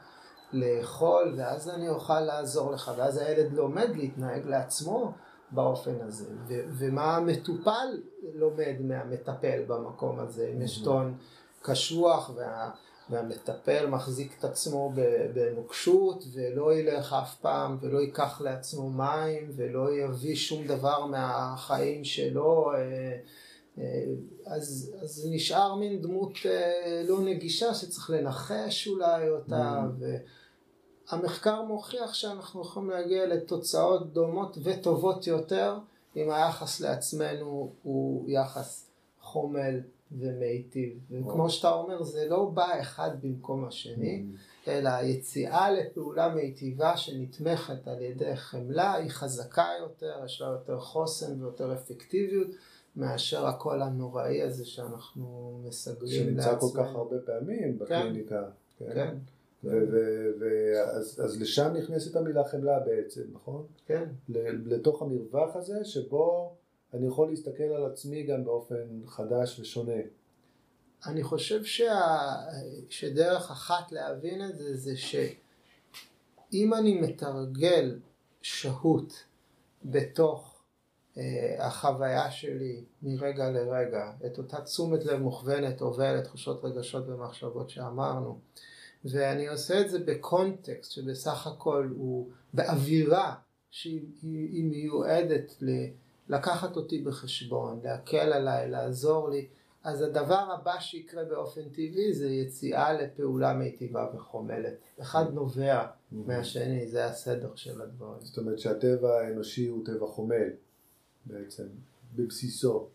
לאכול 0.53 1.33
ואז 1.37 1.69
אני 1.69 1.89
אוכל 1.89 2.19
לעזור 2.19 2.71
לך, 2.71 2.91
ואז 2.97 3.17
הילד 3.17 3.53
לומד 3.53 3.89
להתנהג 3.95 4.45
לעצמו 4.45 5.11
באופן 5.51 5.95
הזה. 6.01 6.29
ו, 6.47 6.53
ומה 6.77 7.15
המטופל 7.15 8.01
לומד 8.33 8.75
מהמטפל 8.79 9.63
במקום 9.67 10.19
הזה, 10.19 10.51
אם 10.55 10.61
יש 10.61 10.83
טון 10.83 11.17
קשוח 11.61 12.31
וה... 12.35 12.71
והמטפל 13.11 13.85
מחזיק 13.87 14.35
את 14.39 14.43
עצמו 14.43 14.93
בנוקשות 15.33 16.23
ולא 16.33 16.73
ילך 16.73 17.13
אף 17.13 17.35
פעם 17.35 17.77
ולא 17.81 17.99
ייקח 17.99 18.41
לעצמו 18.41 18.89
מים 18.89 19.51
ולא 19.55 19.93
יביא 19.93 20.35
שום 20.35 20.67
דבר 20.67 21.05
מהחיים 21.05 22.03
שלו 22.03 22.71
אז, 24.45 24.93
אז 25.01 25.27
נשאר 25.31 25.75
מין 25.75 26.01
דמות 26.01 26.33
לא 27.07 27.21
נגישה 27.21 27.73
שצריך 27.73 28.09
לנחש 28.09 28.87
אולי 28.87 29.29
אותה 29.29 29.81
mm. 29.83 30.03
והמחקר 31.11 31.61
מוכיח 31.61 32.13
שאנחנו 32.13 32.61
יכולים 32.61 32.89
להגיע 32.89 33.25
לתוצאות 33.25 34.13
דומות 34.13 34.57
וטובות 34.63 35.27
יותר 35.27 35.77
אם 36.15 36.31
היחס 36.31 36.79
לעצמנו 36.79 37.71
הוא 37.83 38.29
יחס 38.29 38.89
חומל 39.21 39.79
ומיטיב. 40.19 40.99
וכמו 41.11 41.49
שאתה 41.49 41.73
אומר, 41.73 42.03
זה 42.03 42.27
לא 42.29 42.45
בא 42.45 42.81
אחד 42.81 43.09
במקום 43.21 43.65
השני, 43.65 44.23
mm. 44.23 44.69
אלא 44.69 44.89
היציאה 44.89 45.71
לפעולה 45.71 46.35
מיטיבה 46.35 46.97
שנתמכת 46.97 47.87
על 47.87 48.01
ידי 48.01 48.35
חמלה 48.35 48.93
היא 48.93 49.09
חזקה 49.09 49.67
יותר, 49.79 50.21
יש 50.25 50.41
לה 50.41 50.47
יותר 50.47 50.79
חוסן 50.79 51.41
ויותר 51.41 51.73
אפקטיביות. 51.73 52.47
מאשר 52.95 53.45
הקול 53.45 53.81
הנוראי 53.81 54.41
הזה 54.41 54.65
שאנחנו 54.65 55.59
מסגרים 55.67 56.37
לעצמנו. 56.37 56.41
שנמצא 56.41 56.59
כל 56.59 56.83
כך 56.83 56.95
הרבה 56.95 57.19
פעמים 57.25 57.79
בקליניקה. 57.79 58.43
כן. 58.77 58.85
כן. 58.93 58.93
כן. 58.95 59.17
ואז 60.39 61.21
אז 61.23 61.41
לשם 61.41 61.73
נכנסת 61.73 62.15
המילה 62.15 62.43
חמלה 62.43 62.79
בעצם, 62.79 63.21
נכון? 63.33 63.65
כן. 63.85 64.03
לתוך 64.65 65.01
המרווח 65.01 65.55
הזה 65.55 65.85
שבו 65.85 66.55
אני 66.93 67.07
יכול 67.07 67.29
להסתכל 67.29 67.63
על 67.63 67.85
עצמי 67.85 68.23
גם 68.23 68.43
באופן 68.43 69.01
חדש 69.07 69.59
ושונה. 69.59 70.01
אני 71.05 71.23
חושב 71.23 71.63
שה... 71.63 72.31
שדרך 72.89 73.51
אחת 73.51 73.91
להבין 73.91 74.49
את 74.49 74.57
זה 74.57 74.77
זה 74.77 74.97
שאם 74.97 76.73
אני 76.73 77.01
מתרגל 77.01 77.99
שהות 78.41 79.23
בתוך 79.85 80.63
אה, 81.17 81.67
החוויה 81.67 82.31
שלי 82.31 82.83
מרגע 83.01 83.49
לרגע, 83.49 84.11
את 84.25 84.37
אותה 84.37 84.61
תשומת 84.61 85.05
לב 85.05 85.19
מוכוונת, 85.19 85.81
עוברת, 85.81 86.23
תחושות, 86.23 86.63
רגשות 86.63 87.07
ומחשבות 87.07 87.69
שאמרנו, 87.69 88.39
ואני 89.05 89.47
עושה 89.47 89.81
את 89.81 89.89
זה 89.89 89.99
בקונטקסט 89.99 90.91
שבסך 90.91 91.47
הכל 91.47 91.89
הוא 91.95 92.29
באווירה 92.53 93.35
שהיא 93.69 94.63
מיועדת 94.63 95.55
לקחת 96.31 96.75
אותי 96.75 97.01
בחשבון, 97.01 97.79
להקל 97.83 98.33
עליי, 98.33 98.69
לעזור 98.69 99.29
לי, 99.29 99.47
אז 99.83 100.01
הדבר 100.01 100.51
הבא 100.53 100.79
שיקרה 100.79 101.23
באופן 101.23 101.69
טבעי 101.69 102.13
זה 102.13 102.29
יציאה 102.29 102.93
לפעולה 102.93 103.53
מיטיבה 103.53 104.07
וחומלת. 104.15 104.73
אחד 105.01 105.33
נובע 105.33 105.87
מהשני, 106.11 106.87
זה 106.87 107.05
הסדר 107.05 107.55
של 107.55 107.81
הדברים. 107.81 108.21
זאת 108.21 108.37
אומרת 108.37 108.59
שהטבע 108.59 109.19
האנושי 109.19 109.67
הוא 109.67 109.85
טבע 109.85 110.07
חומל 110.07 110.49
בעצם, 111.25 111.63
בבסיסו. 112.15 112.87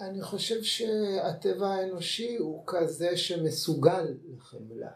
אני 0.00 0.22
חושב 0.22 0.62
שהטבע 0.62 1.68
האנושי 1.68 2.36
הוא 2.36 2.62
כזה 2.66 3.16
שמסוגל 3.16 4.14
לחמלה. 4.34 4.90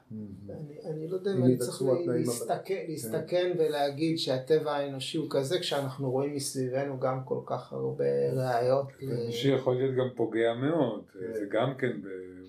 אני, 0.51 0.79
אני 0.85 1.09
לא 1.09 1.17
יודע 1.17 1.33
אם 1.33 1.45
אני 1.45 1.57
צריך 1.57 1.83
להסתכל, 2.07 2.75
להסתכל 2.89 3.27
כן. 3.27 3.53
ולהגיד 3.59 4.19
שהטבע 4.19 4.73
האנושי 4.73 5.19
הוא 5.19 5.27
כזה 5.31 5.59
כשאנחנו 5.59 6.11
רואים 6.11 6.35
מסביבנו 6.35 7.01
גם 7.01 7.25
כל 7.25 7.41
כך 7.47 7.73
הרבה 7.73 8.05
ראיות. 8.33 8.87
אנושי 9.03 9.49
יכול 9.49 9.75
להיות 9.75 9.95
גם 9.95 10.09
פוגע 10.17 10.55
מאוד, 10.55 11.05
כן. 11.13 11.35
זה 11.35 11.45
גם 11.51 11.75
כן 11.79 11.93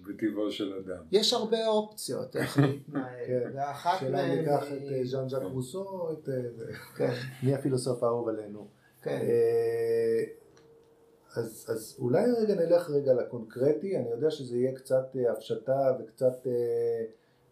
בטבעו 0.07 0.51
של 0.51 0.73
אדם. 0.73 1.03
יש 1.11 1.33
הרבה 1.33 1.67
אופציות 1.67 2.35
איך 2.35 2.57
להתנהל, 2.59 3.25
כן. 3.27 3.49
ואחת 3.53 4.01
מהן... 4.01 4.11
שאלה 4.11 4.35
ניקח 4.35 4.63
את 4.73 4.91
אה, 4.91 5.05
ז'אן 5.05 5.29
ז'אק 5.29 5.41
רוסו, 5.43 6.09
את... 6.13 6.29
אה, 7.01 7.13
מי 7.43 7.53
הפילוסוף 7.53 8.03
האהוב 8.03 8.29
עלינו. 8.29 8.67
כן. 9.01 9.21
אז, 11.37 11.65
אז 11.69 11.97
אולי 11.99 12.31
רגע 12.31 12.55
נלך 12.55 12.89
רגע 12.89 13.13
לקונקרטי, 13.13 13.97
אני 13.97 14.09
יודע 14.09 14.31
שזה 14.31 14.57
יהיה 14.57 14.75
קצת 14.75 15.15
אה, 15.15 15.31
הפשטה 15.31 15.97
וקצת, 15.99 16.47
אה, 16.47 17.03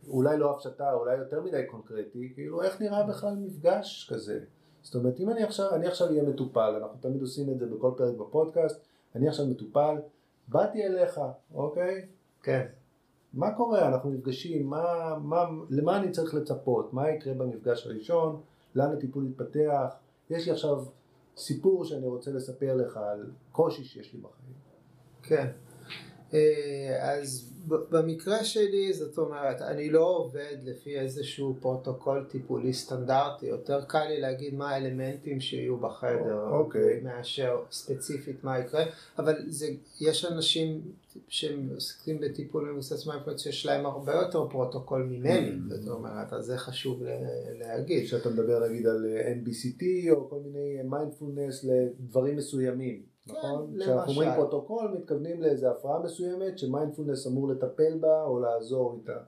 אולי 0.07 0.37
לא 0.37 0.51
הפשטה, 0.51 0.93
אולי 0.93 1.17
יותר 1.17 1.41
מדי 1.41 1.63
קונקרטי, 1.67 2.31
כאילו 2.33 2.61
איך 2.61 2.81
נראה 2.81 3.03
בכלל 3.03 3.35
מפגש 3.35 4.09
כזה? 4.13 4.39
זאת 4.83 4.95
אומרת, 4.95 5.19
אם 5.19 5.29
אני 5.29 5.43
עכשיו, 5.43 5.75
אני 5.75 5.87
עכשיו 5.87 6.07
אהיה 6.07 6.23
מטופל, 6.23 6.75
אנחנו 6.81 6.97
תמיד 7.01 7.21
עושים 7.21 7.49
את 7.49 7.59
זה 7.59 7.65
בכל 7.65 7.91
פרק 7.97 8.15
בפודקאסט, 8.15 8.81
אני 9.15 9.27
עכשיו 9.27 9.45
מטופל, 9.45 9.95
באתי 10.47 10.83
אליך, 10.83 11.19
אוקיי? 11.53 12.05
כן. 12.43 12.65
מה 13.33 13.55
קורה? 13.55 13.87
אנחנו 13.87 14.09
נפגשים, 14.09 14.67
מה, 14.67 15.17
מה, 15.23 15.45
למה 15.69 15.97
אני 15.97 16.11
צריך 16.11 16.33
לצפות? 16.33 16.93
מה 16.93 17.09
יקרה 17.09 17.33
במפגש 17.33 17.87
הראשון? 17.87 18.41
לאן 18.75 18.91
הטיפול 18.91 19.27
יתפתח? 19.27 19.95
יש 20.29 20.45
לי 20.45 20.51
עכשיו 20.51 20.85
סיפור 21.37 21.85
שאני 21.85 22.07
רוצה 22.07 22.31
לספר 22.31 22.75
לך 22.75 22.97
על 22.97 23.31
קושי 23.51 23.83
שיש 23.83 24.13
לי 24.13 24.19
בחיים. 24.19 24.53
כן. 25.23 25.47
אה, 26.33 27.13
אז 27.13 27.53
במקרה 27.67 28.43
שלי, 28.43 28.93
זאת 28.93 29.17
אומרת, 29.17 29.61
אני 29.61 29.89
לא 29.89 30.07
עובד 30.17 30.55
לפי 30.63 30.99
איזשהו 30.99 31.55
פרוטוקול 31.59 32.25
טיפולי 32.29 32.73
סטנדרטי, 32.73 33.45
יותר 33.45 33.83
קל 33.85 34.07
לי 34.07 34.21
להגיד 34.21 34.53
מה 34.53 34.69
האלמנטים 34.69 35.39
שיהיו 35.41 35.77
בחדר, 35.77 36.47
okay. 36.49 36.53
אוקיי. 36.53 37.01
מאשר 37.03 37.57
ספציפית 37.71 38.43
מה 38.43 38.59
יקרה, 38.59 38.83
אבל 39.19 39.35
זה, 39.47 39.67
יש 40.01 40.25
אנשים 40.25 40.81
שהם 41.27 41.69
עוסקים 41.73 42.19
בטיפול 42.19 42.71
מבוסס 42.71 43.07
מיינדפלנס 43.07 43.41
שיש 43.41 43.65
להם 43.65 43.85
הרבה 43.85 44.13
יותר 44.13 44.47
פרוטוקול 44.49 45.03
ממני, 45.03 45.49
mm-hmm. 45.49 45.75
זאת 45.75 45.87
אומרת, 45.87 46.33
אז 46.33 46.45
זה 46.45 46.57
חשוב 46.57 47.03
להגיד. 47.59 48.05
כשאתה 48.05 48.29
מדבר 48.29 48.67
נגיד 48.67 48.87
על 48.87 49.05
MBCT 49.41 49.83
או 50.11 50.29
כל 50.29 50.39
מיני 50.45 50.83
מיינדפולנס 50.83 51.63
לדברים 51.63 52.37
מסוימים. 52.37 53.12
כן, 53.27 53.33
נכון? 53.33 53.75
כשאנחנו 53.79 54.11
אומרים 54.11 54.29
פרוטוקול 54.35 54.91
מתכוונים 54.99 55.41
לאיזה 55.41 55.71
הפרעה 55.71 56.03
מסוימת 56.03 56.59
שמיינדפולנס 56.59 57.27
אמור 57.27 57.49
לטפל 57.49 57.97
בה 57.99 58.23
או 58.23 58.39
לעזור 58.39 58.99
איתה. 58.99 59.19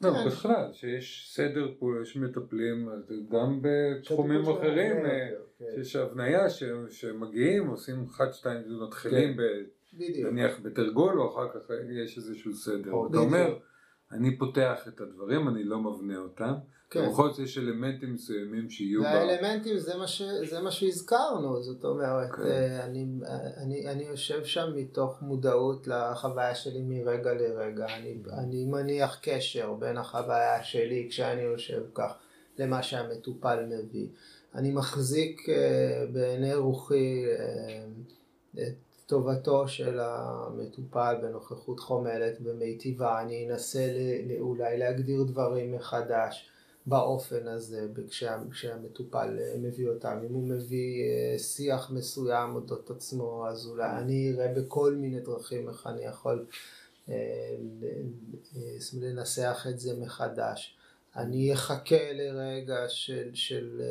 לא, 0.00 0.10
כן. 0.10 0.26
בכלל, 0.26 0.72
שיש 0.72 1.32
סדר 1.34 1.68
פה, 1.78 1.86
יש 2.02 2.16
מטפלים, 2.16 2.88
גם 3.28 3.60
בתחומים 3.62 4.42
אחרים, 4.42 4.96
אה, 5.06 5.28
כן. 5.58 5.64
שיש 5.74 5.96
הבניה 5.96 6.50
שמגיעים, 6.88 7.66
עושים 7.66 8.04
אחת, 8.10 8.34
שתיים, 8.34 8.62
מתחילים 8.82 9.36
נניח 9.98 10.60
בתרגול, 10.62 11.20
או 11.20 11.30
אחר 11.34 11.48
כך 11.54 11.70
יש 11.90 12.16
איזשהו 12.18 12.54
סדר. 12.54 12.92
אתה 13.10 13.18
אומר, 13.18 13.58
אני 14.12 14.38
פותח 14.38 14.88
את 14.88 15.00
הדברים, 15.00 15.48
אני 15.48 15.64
לא 15.64 15.78
מבנה 15.78 16.18
אותם. 16.18 16.54
כן. 16.90 17.08
בכל 17.08 17.30
זאת 17.30 17.38
יש 17.38 17.58
אלמנטים 17.58 18.14
מסוימים 18.14 18.70
שיהיו 18.70 19.02
בה. 19.02 19.08
והאלמנטים 19.08 19.78
זה 19.78 19.96
מה, 19.96 20.06
ש... 20.06 20.22
זה 20.22 20.60
מה 20.60 20.70
שהזכרנו, 20.70 21.62
זאת 21.62 21.84
אומרת, 21.84 22.30
כן. 22.30 22.42
אה, 22.42 22.84
אני, 22.84 23.06
אני, 23.56 23.86
אני 23.86 24.02
יושב 24.02 24.44
שם 24.44 24.72
מתוך 24.74 25.22
מודעות 25.22 25.86
לחוויה 25.86 26.54
שלי 26.54 26.82
מרגע 26.82 27.34
לרגע, 27.34 27.86
אני, 27.96 28.16
אני 28.32 28.64
מניח 28.64 29.18
קשר 29.22 29.72
בין 29.72 29.98
החוויה 29.98 30.62
שלי 30.62 31.06
כשאני 31.10 31.42
יושב 31.42 31.82
כך 31.94 32.12
למה 32.58 32.82
שהמטופל 32.82 33.66
מביא. 33.66 34.06
אני 34.54 34.70
מחזיק 34.70 35.48
אה, 35.48 36.04
בעיני 36.12 36.54
רוחי 36.54 37.24
אה, 37.28 37.84
את 38.62 38.74
טובתו 39.06 39.68
של 39.68 40.00
המטופל 40.02 41.14
בנוכחות 41.22 41.80
חומלת 41.80 42.38
ומיטיבה, 42.44 43.20
אני 43.20 43.48
אנסה 43.50 43.92
אולי 44.40 44.78
להגדיר 44.78 45.22
דברים 45.22 45.72
מחדש. 45.72 46.50
באופן 46.90 47.48
הזה 47.48 47.86
כשה, 48.08 48.38
כשהמטופל 48.50 49.38
אה, 49.40 49.54
מביא 49.58 49.88
אותם. 49.88 50.18
אם 50.28 50.34
הוא 50.34 50.48
מביא 50.48 51.02
אה, 51.04 51.38
שיח 51.38 51.90
מסוים 51.90 52.54
אודות 52.54 52.90
עצמו, 52.90 53.46
אז 53.48 53.66
אולי 53.66 53.90
אני 53.98 54.32
אראה 54.32 54.54
בכל 54.54 54.94
מיני 54.94 55.20
דרכים 55.20 55.68
איך 55.68 55.86
אני 55.86 56.02
יכול 56.02 56.46
אה, 57.08 57.14
לנסח 59.00 59.66
את 59.70 59.80
זה 59.80 59.96
מחדש. 60.00 60.76
אני 61.16 61.52
אחכה 61.52 62.12
לרגע 62.12 62.84
של, 62.88 63.30
של, 63.34 63.82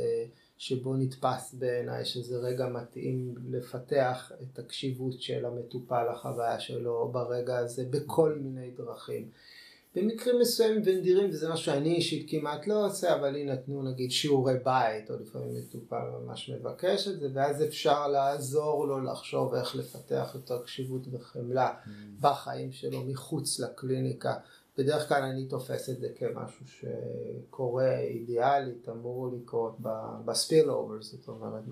שבו 0.58 0.93
נתפס 0.93 1.54
בעיניי 1.54 2.06
שזה 2.06 2.38
רגע 2.38 2.68
מתאים 2.68 3.36
לפתח 3.50 4.32
את 4.41 4.60
הקשיבות 4.60 5.22
של 5.22 5.45
המטופל, 5.45 6.06
החוויה 6.12 6.60
שלו 6.60 7.10
ברגע 7.12 7.58
הזה 7.58 7.84
בכל 7.89 8.39
מיני 8.41 8.72
דרכים. 8.72 9.30
במקרים 9.96 10.40
מסוימים 10.40 10.82
ונדירים, 10.86 11.30
וזה 11.30 11.50
משהו 11.50 11.66
שאני 11.66 11.96
אישית 11.96 12.30
כמעט 12.30 12.68
לא 12.68 12.86
עושה, 12.86 13.16
אבל 13.16 13.30
לי 13.30 13.46
נתנו 13.46 13.84
נגיד 13.84 14.12
שיעורי 14.12 14.54
בית, 14.64 15.12
או 15.12 15.16
לפעמים 15.20 15.56
מטופל 15.56 16.04
ממש 16.22 16.50
מבקש 16.50 17.08
את 17.08 17.20
זה, 17.20 17.28
ואז 17.34 17.64
אפשר 17.64 18.08
לעזור 18.08 18.88
לו 18.88 19.04
לחשוב 19.04 19.54
איך 19.54 19.76
לפתח 19.76 20.32
יותר 20.36 20.64
קשיבות 20.64 21.02
וחמלה 21.12 21.74
mm. 21.74 21.90
בחיים 22.22 22.72
שלו 22.72 23.04
מחוץ 23.06 23.60
לקליניקה. 23.60 24.34
בדרך 24.78 25.08
כלל 25.08 25.24
אני 25.24 25.46
תופס 25.46 25.90
את 25.90 26.00
זה 26.00 26.08
כמשהו 26.16 26.66
שקורה 26.68 28.00
אידיאלית, 28.00 28.90
אמור 28.90 29.32
לקרות 29.34 29.76
בספיל 30.26 30.72
אובר, 30.72 31.02
זאת 31.02 31.28
אומרת 31.28 31.64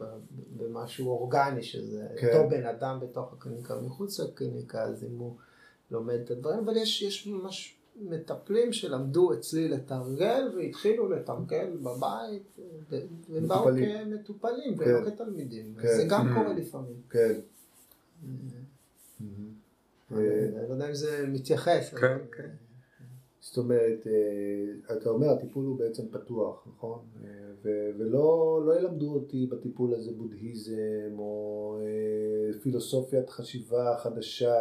במשהו 0.58 1.08
אורגני, 1.08 1.64
שזה 1.64 2.08
כן. 2.18 2.28
אותו 2.28 2.50
בן 2.50 2.66
אדם 2.66 3.00
בתוך 3.00 3.34
הקליניקה 3.34 3.82
מחוץ 3.82 4.20
לקליניקה, 4.20 4.84
אז 4.84 5.04
אם 5.04 5.18
הוא 5.18 5.36
לומד 5.92 6.20
את 6.26 6.32
הדברים, 6.32 6.60
אבל 6.60 6.78
יש, 6.78 7.02
יש 7.02 7.28
ממש 7.28 7.77
מטפלים 8.02 8.74
שלמדו 8.74 9.34
אצלי 9.34 9.68
לתרגל 9.70 10.52
והתחילו 10.58 11.10
לתרגל 11.10 11.78
בבית, 11.84 12.44
והם 13.30 13.48
באו 13.48 13.60
מטופלים. 13.60 14.12
כמטופלים 14.12 14.78
כן. 14.78 14.84
ולא 14.84 15.10
כתלמידים. 15.10 15.76
כן. 15.82 15.88
זה 15.98 16.06
גם 16.10 16.32
Mm. 16.32 16.36
קורה 16.36 16.54
לפעמים. 16.54 17.02
כן. 17.10 17.34
אני 20.12 20.20
לא 20.70 20.74
יודע 20.74 20.90
אם 20.90 20.94
זה 20.94 21.26
מתייחס. 21.28 21.94
כן, 21.94 21.98
אבל- 22.08 22.18
כן. 22.38 22.50
זאת 23.40 23.58
אומרת, 23.58 24.08
אה, 24.08 24.96
אתה 24.98 25.10
אומר, 25.10 25.30
הטיפול 25.30 25.66
הוא 25.66 25.80
בעצם 25.80 26.04
פתוח, 26.12 26.68
נכון? 26.76 27.00
אה, 27.24 27.30
ו- 27.64 27.90
ולא 27.98 28.62
לא 28.66 28.80
ילמדו 28.80 29.14
אותי 29.14 29.46
בטיפול 29.46 29.94
הזה 29.94 30.12
בודהיזם 30.12 31.20
או 31.20 31.78
אה, 31.82 32.60
פילוסופיית 32.62 33.30
חשיבה 33.30 33.96
חדשה. 33.98 34.56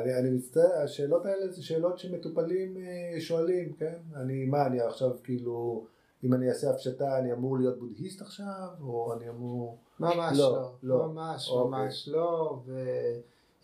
אני, 0.00 0.18
אני 0.18 0.30
מצטער, 0.30 0.82
השאלות 0.84 1.26
האלה 1.26 1.48
זה 1.48 1.62
שאלות 1.62 1.98
שמטופלים 1.98 2.76
שואלים, 3.18 3.72
כן? 3.72 3.96
אני, 4.16 4.44
מה, 4.44 4.66
אני 4.66 4.80
עכשיו 4.80 5.10
כאילו, 5.24 5.86
אם 6.24 6.34
אני 6.34 6.48
אעשה 6.48 6.70
הפשטה, 6.70 7.18
אני 7.18 7.32
אמור 7.32 7.58
להיות 7.58 7.78
בודהיסט 7.78 8.22
עכשיו? 8.22 8.68
או 8.80 9.12
אני 9.12 9.28
אמור... 9.28 9.78
ממש 10.00 10.38
לא, 10.38 10.72
לא, 10.82 10.98
לא. 10.98 11.08
ממש 11.08 11.50
אוקיי. 11.50 11.70
ממש 11.70 12.08
לא, 12.08 12.60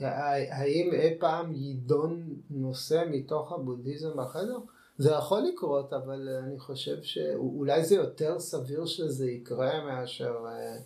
והאם 0.00 0.90
אי 0.92 1.18
פעם 1.18 1.52
יידון 1.54 2.34
נושא 2.50 3.04
מתוך 3.10 3.52
הבודהיזם 3.52 4.16
בחדר? 4.16 4.58
זה 4.98 5.10
יכול 5.10 5.42
לקרות, 5.52 5.92
אבל 5.92 6.28
אני 6.28 6.58
חושב 6.58 7.02
שאולי 7.02 7.84
זה 7.84 7.94
יותר 7.94 8.38
סביר 8.38 8.86
שזה 8.86 9.30
יקרה 9.30 9.84
מאשר 9.84 10.36
אה, 10.46 10.76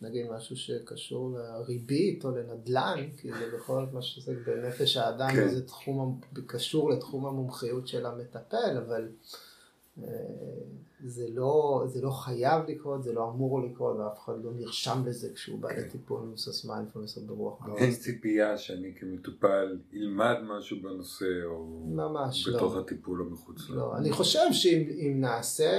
נגיד 0.00 0.30
משהו 0.30 0.56
שקשור 0.56 1.38
לריבית 1.38 2.24
או 2.24 2.30
לנדל"ן, 2.30 3.08
כי 3.16 3.32
זה 3.32 3.56
בכל 3.56 3.84
זאת 3.84 3.94
מה 3.94 4.02
שזה 4.02 4.34
בנפש 4.46 4.96
האדם, 4.96 5.30
כן. 5.30 5.48
זה 5.48 5.66
תחום, 5.66 6.20
קשור 6.46 6.90
לתחום 6.90 7.26
המומחיות 7.26 7.88
של 7.88 8.06
המטפל, 8.06 8.82
אבל 8.86 9.08
אה, 10.02 10.08
זה 11.06 11.26
לא, 11.34 11.84
זה 11.86 12.02
לא 12.02 12.10
חייב 12.10 12.62
לקרות, 12.68 13.02
זה 13.02 13.12
לא 13.12 13.30
אמור 13.30 13.62
לקרות, 13.62 13.96
ואף 13.96 14.24
אחד 14.24 14.32
לא 14.44 14.50
נרשם 14.54 15.02
לזה 15.06 15.28
כשהוא 15.34 15.58
בא 15.58 15.68
כן. 15.68 15.76
לטיפול 15.80 16.20
מבוסס 16.20 16.64
מיינדפלנס 16.64 17.16
או 17.16 17.22
ברוח. 17.26 17.68
לא. 17.68 17.76
אין 17.76 17.94
ציפייה 17.94 18.58
שאני 18.58 18.92
כמטופל 19.00 19.78
אלמד 19.94 20.36
משהו 20.42 20.76
בנושא, 20.82 21.44
או 21.44 21.66
ממש 21.86 22.48
לא. 22.48 22.56
בתוך 22.56 22.76
הטיפול 22.76 23.20
או 23.20 23.26
מחוץ 23.30 23.68
לו. 23.68 23.76
לא, 23.76 23.96
אני 23.96 24.12
חושב 24.12 24.46
שאם 24.52 24.88
אם 24.90 25.20
נעשה 25.20 25.70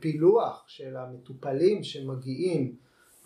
פילוח 0.00 0.64
של 0.66 0.96
המטופלים 0.96 1.82
שמגיעים 1.82 2.74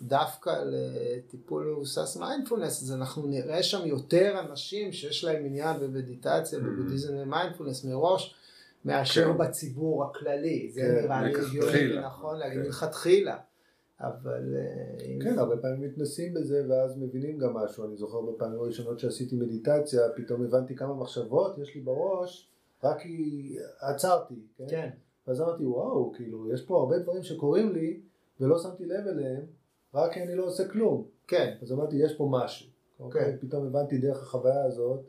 דווקא 0.01 0.63
לטיפול 0.65 1.67
מבוסס 1.71 2.17
מיינדפולנס, 2.17 2.83
אז 2.83 2.91
אנחנו 2.93 3.27
נראה 3.27 3.63
שם 3.63 3.85
יותר 3.87 4.39
אנשים 4.49 4.91
שיש 4.93 5.23
להם 5.23 5.45
עניין 5.45 5.79
במדיטציה, 5.79 6.59
Mm. 6.59 6.61
בבודהיזם 6.61 7.13
ומיינדפולנס 7.17 7.85
מראש, 7.85 8.35
מאשר 8.85 9.31
כן. 9.31 9.37
בציבור 9.37 10.03
הכללי. 10.03 10.71
זה 10.73 10.81
כן, 10.81 11.03
נראה 11.05 11.23
לי. 11.23 11.33
הגיוני 11.35 11.97
ונכון 11.97 12.39
להגיד 12.39 12.59
כן. 12.59 12.65
מלכתחילה. 12.65 13.37
אבל... 14.01 14.55
אה, 14.55 15.15
כן, 15.23 15.39
הרבה 15.39 15.57
פעמים 15.57 15.81
מתנסים 15.81 16.33
בזה 16.33 16.65
ואז 16.69 16.97
מבינים 16.97 17.37
גם 17.37 17.53
משהו. 17.53 17.85
אני 17.85 17.95
זוכר 17.95 18.21
בפעמים 18.21 18.59
הראשונות 18.59 18.99
שעשיתי 18.99 19.35
מדיטציה, 19.35 20.01
פתאום 20.15 20.43
הבנתי 20.45 20.75
כמה 20.75 20.93
מחשבות 20.93 21.57
יש 21.57 21.75
לי 21.75 21.81
בראש, 21.81 22.49
רק 22.83 22.99
כי 22.99 23.55
עצרתי, 23.79 24.35
כן? 24.57 24.65
כן. 24.69 24.89
ואז 25.27 25.41
אמרתי, 25.41 25.65
וואו, 25.65 26.11
כאילו, 26.13 26.53
יש 26.53 26.61
פה 26.65 26.77
הרבה 26.79 26.99
דברים 26.99 27.23
שקורים 27.23 27.73
לי 27.73 27.99
ולא 28.39 28.59
שמתי 28.59 28.85
לב 28.85 29.07
אליהם, 29.07 29.41
רק 29.93 30.13
כי 30.13 30.23
אני 30.23 30.35
לא 30.35 30.45
עושה 30.45 30.67
כלום. 30.67 31.05
כן, 31.27 31.55
אז 31.61 31.71
אמרתי, 31.71 31.95
יש 31.95 32.13
פה 32.17 32.27
משהו. 32.31 32.69
אוקיי? 32.99 33.21
כן. 33.41 33.47
פתאום 33.47 33.65
הבנתי 33.67 33.97
דרך 33.97 34.21
החוויה 34.23 34.63
הזאת, 34.65 34.99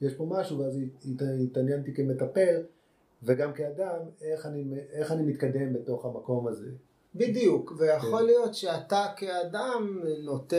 יש 0.00 0.14
פה 0.14 0.26
משהו, 0.30 0.58
ואז 0.58 0.76
הת- 0.76 1.22
התעניינתי 1.44 1.94
כמטפל, 1.94 2.62
וגם 3.22 3.52
כאדם, 3.52 3.98
איך 4.22 4.46
אני, 4.46 4.64
איך 4.92 5.12
אני 5.12 5.22
מתקדם 5.22 5.72
בתוך 5.72 6.04
המקום 6.04 6.46
הזה. 6.48 6.70
בדיוק, 7.14 7.72
ויכול 7.78 8.18
כן. 8.18 8.26
להיות 8.26 8.54
שאתה 8.54 9.06
כאדם 9.16 10.02
נוטה 10.24 10.56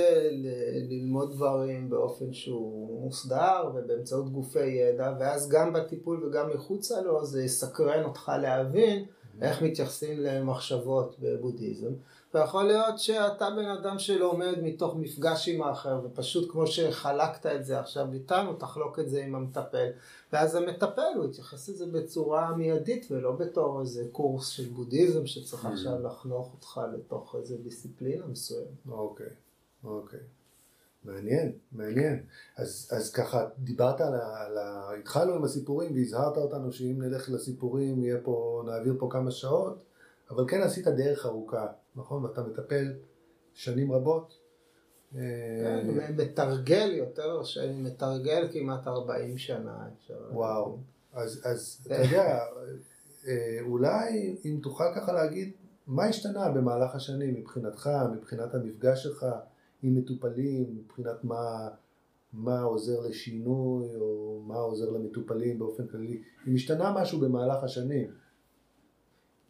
ללמוד 0.90 1.32
דברים 1.32 1.90
באופן 1.90 2.34
שהוא 2.34 3.02
מוסדר 3.02 3.72
ובאמצעות 3.76 4.32
גופי 4.32 4.66
ידע, 4.66 5.14
ואז 5.20 5.50
גם 5.50 5.74
בטיפול 5.74 6.24
וגם 6.24 6.50
מחוצה 6.50 7.02
לו 7.02 7.26
זה 7.26 7.44
יסקרן 7.44 8.04
אותך 8.04 8.32
להבין 8.42 9.06
איך 9.42 9.62
מתייחסים 9.62 10.20
למחשבות 10.20 11.16
בבודהיזם. 11.20 11.92
ויכול 12.34 12.64
להיות 12.64 13.00
שאתה 13.00 13.50
בן 13.50 13.66
אדם 13.66 14.00
שלומד 14.00 14.56
מתוך 14.62 14.96
מפגש 14.96 15.48
עם 15.48 15.62
האחר, 15.62 16.02
ופשוט 16.04 16.52
כמו 16.52 16.68
שחלקת 16.68 17.46
את 17.46 17.66
זה 17.66 17.80
עכשיו 17.80 18.14
איתנו, 18.14 18.54
תחלוק 18.54 19.00
את 19.00 19.10
זה 19.10 19.24
עם 19.24 19.36
המטפל. 19.36 19.88
ואז 20.34 20.56
המטפל, 20.56 21.12
הוא 21.16 21.26
יתייחס 21.26 21.70
לזה 21.70 21.86
בצורה 21.86 22.52
מיידית, 22.56 23.08
ולא 23.12 23.32
בתור 23.32 23.82
איזה 23.82 24.04
קורס 24.12 24.48
של 24.48 24.70
בודהיזם 24.70 25.26
שצריך 25.26 25.66
Mm. 25.66 25.70
עכשיו 25.74 26.04
לחנוך 26.04 26.54
אותך 26.54 26.82
לתוך 26.94 27.36
איזה 27.40 27.58
דיסציפלינה 27.58 28.26
מסוימת. 28.26 28.68
אוקיי, 28.90 29.30
אוקיי. 29.84 30.20
מעניין, 31.04 31.52
מעניין. 31.72 32.24
אז, 32.58 32.90
אז 32.92 33.12
ככה, 33.12 33.48
דיברת 33.58 34.02
על 34.02 34.14
ה, 34.14 34.46
על 34.46 34.58
ה... 34.58 34.92
התחלנו 35.00 35.34
עם 35.34 35.44
הסיפורים 35.44 35.96
והזהרת 35.96 36.38
אותנו 36.38 36.72
שאם 36.72 37.02
נלך 37.02 37.30
לסיפורים 37.30 38.04
יהיה 38.04 38.18
פה, 38.24 38.64
נעביר 38.66 38.96
פה 39.00 39.08
כמה 39.12 39.32
שעות, 39.32 39.84
אבל 40.30 40.44
כן 40.48 40.62
עשית 40.62 40.88
דרך 40.88 41.26
ארוכה, 41.26 41.68
נכון? 41.96 42.24
ואתה 42.24 42.42
מטפל 42.42 42.94
שנים 43.54 43.92
רבות. 43.92 44.38
אה, 45.16 45.22
כן, 45.84 46.16
מתרגל 46.18 46.92
יותר, 46.94 47.44
שאני 47.44 47.82
מתרגל 47.82 48.48
כמעט 48.52 48.88
40 48.88 49.38
שנה. 49.38 49.88
וואו. 50.32 50.78
אז 51.14 51.40
אתה 51.86 51.96
יודע, 51.96 52.40
אה, 53.28 53.58
אולי 53.62 54.36
אם 54.46 54.60
תוכל 54.64 54.84
ככה 54.96 55.14
להגיד, 55.14 55.52
מה 55.88 56.06
השתנה 56.06 56.50
במהלך 56.50 56.96
השנים 56.96 57.34
מבחינתך, 57.34 57.90
מבחינת 58.16 58.56
המפגש 58.56 59.04
שלך 59.04 59.26
עם 59.84 59.96
מטופלים, 59.96 60.78
מבחינת 60.78 61.24
מה, 61.24 61.70
מה 62.34 62.62
עוזר 62.62 63.00
לשינוי, 63.00 63.96
או 63.96 64.42
מה 64.48 64.56
עוזר 64.56 64.90
למטופלים 64.90 65.60
באופן 65.60 65.88
כללי, 65.88 66.22
אם 66.48 66.56
השתנה 66.56 66.94
משהו 66.96 67.20
במהלך 67.20 67.64
השנים. 67.64 68.12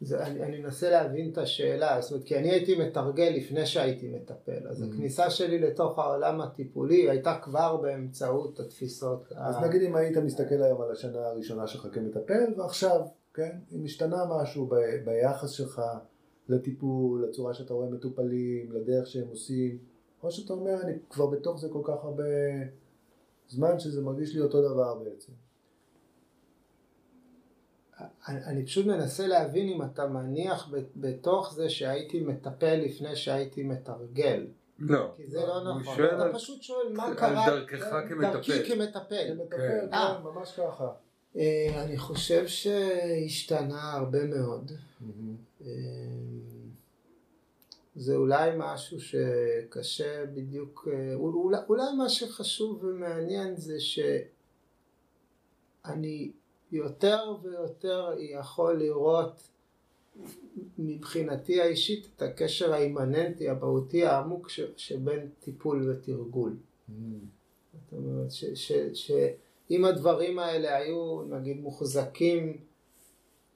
זה, 0.03 0.23
אני, 0.25 0.43
אני 0.43 0.59
מנסה 0.61 0.89
להבין 0.89 1.29
את 1.31 1.37
השאלה, 1.37 2.01
זאת 2.01 2.11
אומרת, 2.11 2.25
כי 2.25 2.37
אני 2.37 2.51
הייתי 2.51 2.75
מתרגל 2.75 3.33
לפני 3.35 3.65
שהייתי 3.65 4.09
מטפל, 4.09 4.67
אז 4.69 4.81
Mm. 4.81 4.85
הכניסה 4.85 5.29
שלי 5.29 5.59
לתוך 5.59 5.99
העולם 5.99 6.41
הטיפולי 6.41 7.09
הייתה 7.09 7.39
כבר 7.43 7.77
באמצעות 7.77 8.59
התפיסות. 8.59 9.23
אז 9.35 9.55
ה- 9.55 9.67
נגיד 9.67 9.81
אם 9.81 9.95
היית 9.95 10.17
מסתכל 10.17 10.63
היום 10.63 10.81
על 10.81 10.91
השנה 10.91 11.27
הראשונה 11.27 11.67
שלך 11.67 11.87
כמטפל, 11.93 12.53
ועכשיו, 12.57 13.01
כן, 13.33 13.51
אם 13.71 13.85
השתנה 13.85 14.25
משהו 14.29 14.65
ב- 14.65 14.75
ביחס 15.05 15.49
שלך 15.49 15.81
לטיפול, 16.49 17.25
לצורה 17.29 17.53
שאתה 17.53 17.73
רואה 17.73 17.89
מטופלים, 17.89 18.71
לדרך 18.71 19.07
שהם 19.07 19.27
עושים, 19.27 19.77
או 20.23 20.31
שאתה 20.31 20.53
אומר, 20.53 20.81
אני 20.81 20.93
כבר 21.09 21.25
בתוך 21.27 21.59
זה 21.59 21.67
כל 21.69 21.81
כך 21.83 22.03
הרבה 22.03 22.23
זמן 23.49 23.79
שזה 23.79 24.01
מרגיש 24.01 24.35
לי 24.35 24.41
אותו 24.41 24.61
דבר 24.73 24.95
בעצם. 25.03 25.31
אני, 28.27 28.43
אני 28.45 28.65
פשוט 28.65 28.85
מנסה 28.85 29.27
להבין 29.27 29.67
אם 29.69 29.81
אתה 29.83 30.07
מניח 30.07 30.69
בתוך 30.95 31.53
זה 31.53 31.69
שהייתי 31.69 32.19
מטפל 32.19 32.75
לפני 32.75 33.15
שהייתי 33.15 33.63
מתרגל. 33.63 34.47
לא. 34.79 35.11
כי 35.17 35.27
זה 35.27 35.39
לא 35.45 35.75
נכון. 35.79 35.95
שואל 35.95 36.15
אתה 36.15 36.23
על- 36.23 36.33
פשוט 36.33 36.61
שואל 36.61 36.93
מה 36.93 37.05
על 37.05 37.13
קרה 37.15 37.45
דרכך 37.49 37.85
כמטפל. 38.09 38.31
דרכי 38.33 38.69
כמטפל. 38.73 39.35
כמטפל, 39.37 39.87
אה. 39.93 40.17
כן, 40.17 40.23
ממש 40.23 40.51
ככה. 40.57 40.87
אה, 41.37 41.83
אני 41.83 41.97
חושב 41.97 42.47
שהשתנה 42.47 43.93
הרבה 43.93 44.25
מאוד. 44.25 44.71
מהמם. 45.01 45.35
אה, 45.61 45.67
זה 47.95 48.15
אולי 48.15 48.51
משהו 48.57 48.97
שקשה 49.01 50.25
בדיוק, 50.25 50.87
אה, 50.93 51.13
אולי, 51.13 51.57
אולי 51.69 51.83
מה 51.97 52.09
שחשוב 52.09 52.83
ומעניין 52.83 53.55
זה 53.55 53.79
שאני 53.79 56.31
יותר 56.71 57.35
ויותר 57.43 58.09
יכול 58.19 58.79
לראות 58.79 59.41
מבחינתי 60.77 61.61
האישית 61.61 62.07
את 62.15 62.21
הקשר 62.21 62.73
האימננטי, 62.73 63.49
המהותי 63.49 64.05
העמוק 64.05 64.49
ש, 64.49 64.59
שבין 64.77 65.29
טיפול 65.39 65.89
ותרגול. 65.89 66.55
מהמם. 66.87 67.19
זאת 67.73 67.93
אומרת, 67.93 68.31
שאם 68.93 69.85
הדברים 69.85 70.39
האלה 70.39 70.75
היו 70.77 71.23
נגיד 71.23 71.61
מוחזקים 71.61 72.57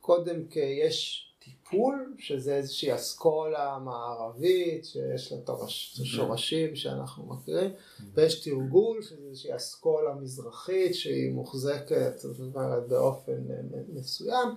קודם 0.01 0.47
כיש 0.47 1.24
טיפול, 1.45 2.13
שזה 2.17 2.55
איזושהי 2.55 2.95
אסכולה 2.95 3.77
מערבית, 3.83 4.85
שיש 4.85 5.31
לה 5.31 5.37
תורש- 5.37 6.01
שורשים 6.03 6.75
שאנחנו 6.75 7.25
מכירים, 7.25 7.69
ויש 8.13 8.43
תרגול, 8.43 9.01
שזה 9.01 9.27
איזושהי 9.29 9.55
אסכולה 9.55 10.13
מזרחית 10.13 10.95
שהיא 10.95 11.31
מוחזקת 11.31 12.19
זאת 12.19 12.39
אומרת, 12.55 12.87
באופן 12.87 13.51
אה, 13.51 13.79
מסוים, 13.93 14.47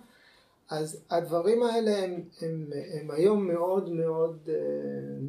אז 0.70 1.00
הדברים 1.10 1.62
האלה 1.62 2.04
הם, 2.04 2.22
הם, 2.40 2.70
הם 2.92 3.10
היום 3.10 3.48
מאוד 3.48 3.88
מאוד 3.88 4.38
אה, 4.48 4.54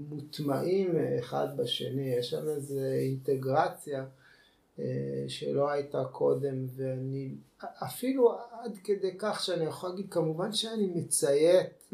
מוטמעים 0.10 0.96
אחד 1.20 1.48
בשני, 1.58 2.14
יש 2.16 2.30
שם 2.30 2.48
איזו 2.48 2.80
אינטגרציה 2.80 4.00
אה, 4.00 4.06
שלא 5.28 5.70
הייתה 5.70 6.04
קודם, 6.12 6.68
ואני 6.76 7.36
אפילו 7.64 8.38
עד 8.52 8.78
כדי 8.84 9.12
כך 9.18 9.44
שאני 9.44 9.66
יכול 9.66 9.90
להגיד, 9.90 10.06
כמובן 10.12 10.54
שאני 10.54 10.88
מציית 10.96 11.94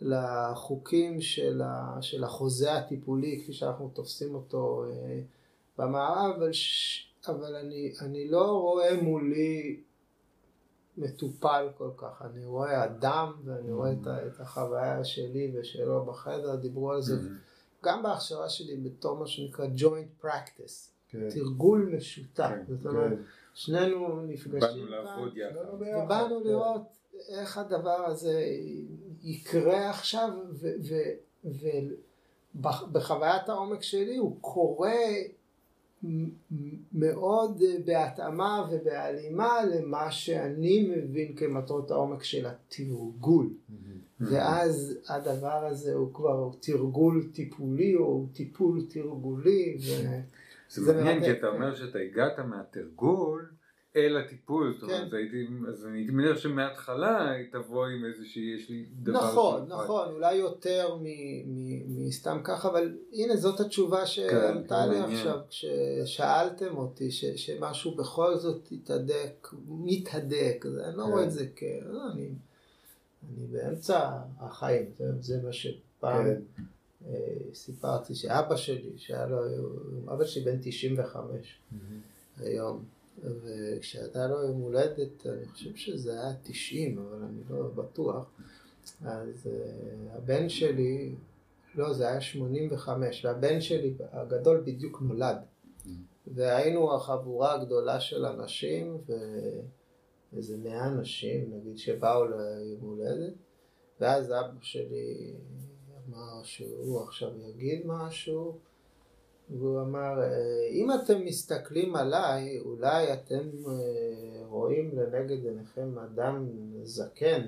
לחוקים 0.00 1.20
של, 1.20 1.62
ה, 1.62 1.98
של 2.00 2.24
החוזה 2.24 2.74
הטיפולי, 2.74 3.40
כפי 3.42 3.52
שאנחנו 3.52 3.88
תופסים 3.88 4.34
אותו 4.34 4.84
אה, 4.90 5.20
במערב, 5.78 6.34
אבל, 6.36 6.50
אבל 7.28 7.56
אני, 7.56 7.92
אני 8.00 8.28
לא 8.28 8.60
רואה 8.60 9.02
מולי 9.02 9.80
מטופל 10.96 11.68
כל 11.78 11.90
כך, 11.96 12.22
אני 12.22 12.44
רואה 12.44 12.84
אדם 12.84 13.32
ואני 13.44 13.72
רואה 13.72 13.92
את, 13.92 14.06
את 14.06 14.40
החוויה 14.40 15.04
שלי 15.04 15.52
ושלו 15.54 16.04
בחדר, 16.04 16.56
דיברו 16.56 16.92
על 16.92 17.02
זה 17.02 17.14
mm-hmm. 17.14 17.84
גם 17.84 18.02
בהכשרה 18.02 18.48
שלי 18.48 18.76
בתור 18.76 19.16
מה 19.16 19.26
שנקרא 19.26 19.66
joint 19.76 20.24
practice. 20.24 20.97
תרגול 21.30 21.94
משותף, 21.96 22.48
כן, 22.48 22.74
זאת 22.74 22.86
אומרת, 22.86 23.10
כן. 23.10 23.22
שנינו 23.54 24.22
נפגשים 24.22 24.86
יחד, 25.36 25.60
ובאנו 26.04 26.40
כן. 26.40 26.48
לראות 26.48 26.82
איך 27.28 27.58
הדבר 27.58 28.06
הזה 28.06 28.44
יקרה 29.22 29.90
עכשיו, 29.90 30.30
ובחוויית 32.54 33.48
העומק 33.48 33.82
שלי 33.82 34.16
הוא 34.16 34.36
קורה 34.40 34.98
מאוד 36.92 37.62
בהתאמה 37.84 38.68
ובהלימה 38.70 39.64
למה 39.64 40.10
שאני 40.10 40.88
מבין 40.90 41.36
כמטרות 41.36 41.90
העומק 41.90 42.22
של 42.22 42.46
התרגול. 42.46 43.46
Mm-hmm. 43.46 44.08
ואז 44.20 44.98
הדבר 45.08 45.66
הזה 45.66 45.94
הוא 45.94 46.14
כבר 46.14 46.50
תרגול 46.60 47.30
טיפולי 47.32 47.96
או 47.96 48.26
טיפול 48.32 48.86
תרגולי. 48.88 49.78
זה 50.68 50.92
מעניין 50.92 51.24
כי 51.24 51.32
אתה 51.32 51.48
אומר 51.48 51.74
שאתה 51.74 51.98
הגעת 51.98 52.38
מהתרגול 52.38 53.50
אל 53.96 54.16
הטיפול, 54.16 54.72
זאת 54.72 54.82
אומרת, 54.82 55.10
כן. 55.10 55.16
הייתי, 55.16 55.46
אז 55.68 55.86
אני 55.86 56.06
מניח 56.10 56.38
שמההתחלה 56.38 57.32
תבוא 57.52 57.86
עם 57.86 58.04
איזושהי, 58.04 58.54
יש 58.56 58.70
לי 58.70 58.86
דבר 58.92 59.12
נכון, 59.12 59.66
נכון, 59.68 60.08
אולי 60.08 60.34
יותר 60.34 60.98
מסתם 61.88 62.40
ככה, 62.44 62.68
אבל 62.68 62.96
הנה 63.12 63.36
זאת 63.36 63.60
התשובה 63.60 64.06
שענתה 64.06 64.84
כן, 64.84 64.90
לי 64.90 65.14
עכשיו, 65.14 65.38
כששאלתם 65.50 66.76
אותי, 66.76 67.10
שמשהו 67.10 67.94
בכל 67.96 68.36
זאת 68.36 68.72
יתהדק, 68.72 69.48
מתהדק, 69.68 70.66
אני 70.84 70.96
לא 70.96 71.04
רואה 71.04 71.24
את 71.24 71.32
זה 71.32 71.46
כ... 71.56 71.62
לא, 71.86 72.02
אני 72.12 72.28
באמצע 73.22 74.10
החיים, 74.40 74.90
זה 75.20 75.40
מה 75.44 75.52
שפעם... 75.52 76.26
אה, 77.06 77.12
סיפרתי 77.54 78.14
שאבא 78.14 78.56
שלי, 78.56 78.92
שהיה 78.96 79.26
לו, 79.26 79.38
אבא 80.12 80.24
שלי 80.24 80.44
בן 80.44 80.58
95 80.62 81.58
היום, 82.38 82.84
וכשהייתה 83.24 84.26
לו 84.26 84.42
יום 84.42 84.60
הולדת, 84.60 85.26
אני 85.26 85.46
חושב 85.46 85.76
שזה 85.76 86.12
היה 86.12 86.32
90, 86.42 86.98
אבל 86.98 87.22
אני 87.22 87.42
לא 87.50 87.68
בטוח, 87.74 88.30
אז 89.04 89.46
uh, 89.46 90.16
הבן 90.16 90.48
שלי, 90.48 91.14
לא, 91.74 91.92
זה 91.92 92.08
היה 92.08 92.20
85, 92.20 93.24
והבן 93.24 93.60
שלי 93.60 93.94
הגדול 94.12 94.62
בדיוק 94.66 95.02
נולד. 95.02 95.36
Mm-hmm. 95.36 95.88
והיינו 96.34 96.94
החבורה 96.94 97.54
הגדולה 97.54 98.00
של 98.00 98.26
אנשים, 98.26 98.98
ואיזה 100.32 100.56
מאה 100.56 100.86
אנשים, 100.86 101.52
נגיד, 101.54 101.78
שבאו 101.78 102.24
ליום 102.24 102.80
הולדת, 102.80 103.34
ואז 104.00 104.30
אבא 104.30 104.52
שלי 104.60 105.32
אמר 106.08 106.42
שהוא 106.42 107.02
עכשיו 107.02 107.30
יגיד 107.48 107.82
משהו, 107.86 108.58
והוא 109.50 109.80
אמר, 109.80 110.14
אם 110.70 110.88
אתם 110.92 111.24
מסתכלים 111.24 111.96
עליי, 111.96 112.60
אולי 112.60 113.12
אתם 113.12 113.48
אה, 113.66 114.46
רואים 114.46 114.98
לנגד 114.98 115.44
עיניכם 115.44 115.98
אדם 115.98 116.48
זקן 116.82 117.46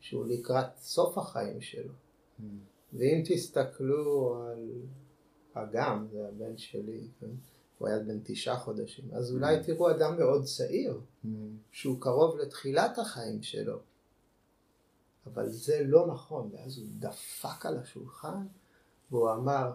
שהוא 0.00 0.26
לקראת 0.26 0.78
סוף 0.78 1.18
החיים 1.18 1.60
שלו. 1.60 1.92
Mm. 1.92 2.42
ואם 2.92 3.22
תסתכלו 3.24 4.36
על 4.44 4.70
אגם, 5.54 6.06
זה 6.12 6.28
הבן 6.28 6.58
שלי, 6.58 7.08
כן? 7.20 7.30
הוא 7.78 7.88
היה 7.88 7.98
בן 7.98 8.18
תשעה 8.24 8.58
חודשים, 8.58 9.04
אז 9.12 9.32
אולי 9.32 9.60
mm. 9.60 9.62
תראו 9.66 9.90
אדם 9.90 10.18
מאוד 10.18 10.44
צעיר, 10.44 11.00
mm. 11.24 11.28
שהוא 11.72 12.00
קרוב 12.00 12.38
לתחילת 12.38 12.98
החיים 12.98 13.42
שלו. 13.42 13.78
אבל 15.26 15.48
זה 15.48 15.82
לא 15.84 16.06
נכון, 16.06 16.50
ואז 16.52 16.78
הוא 16.78 16.86
דפק 16.98 17.66
על 17.66 17.78
השולחן, 17.78 18.46
והוא 19.10 19.32
אמר, 19.32 19.72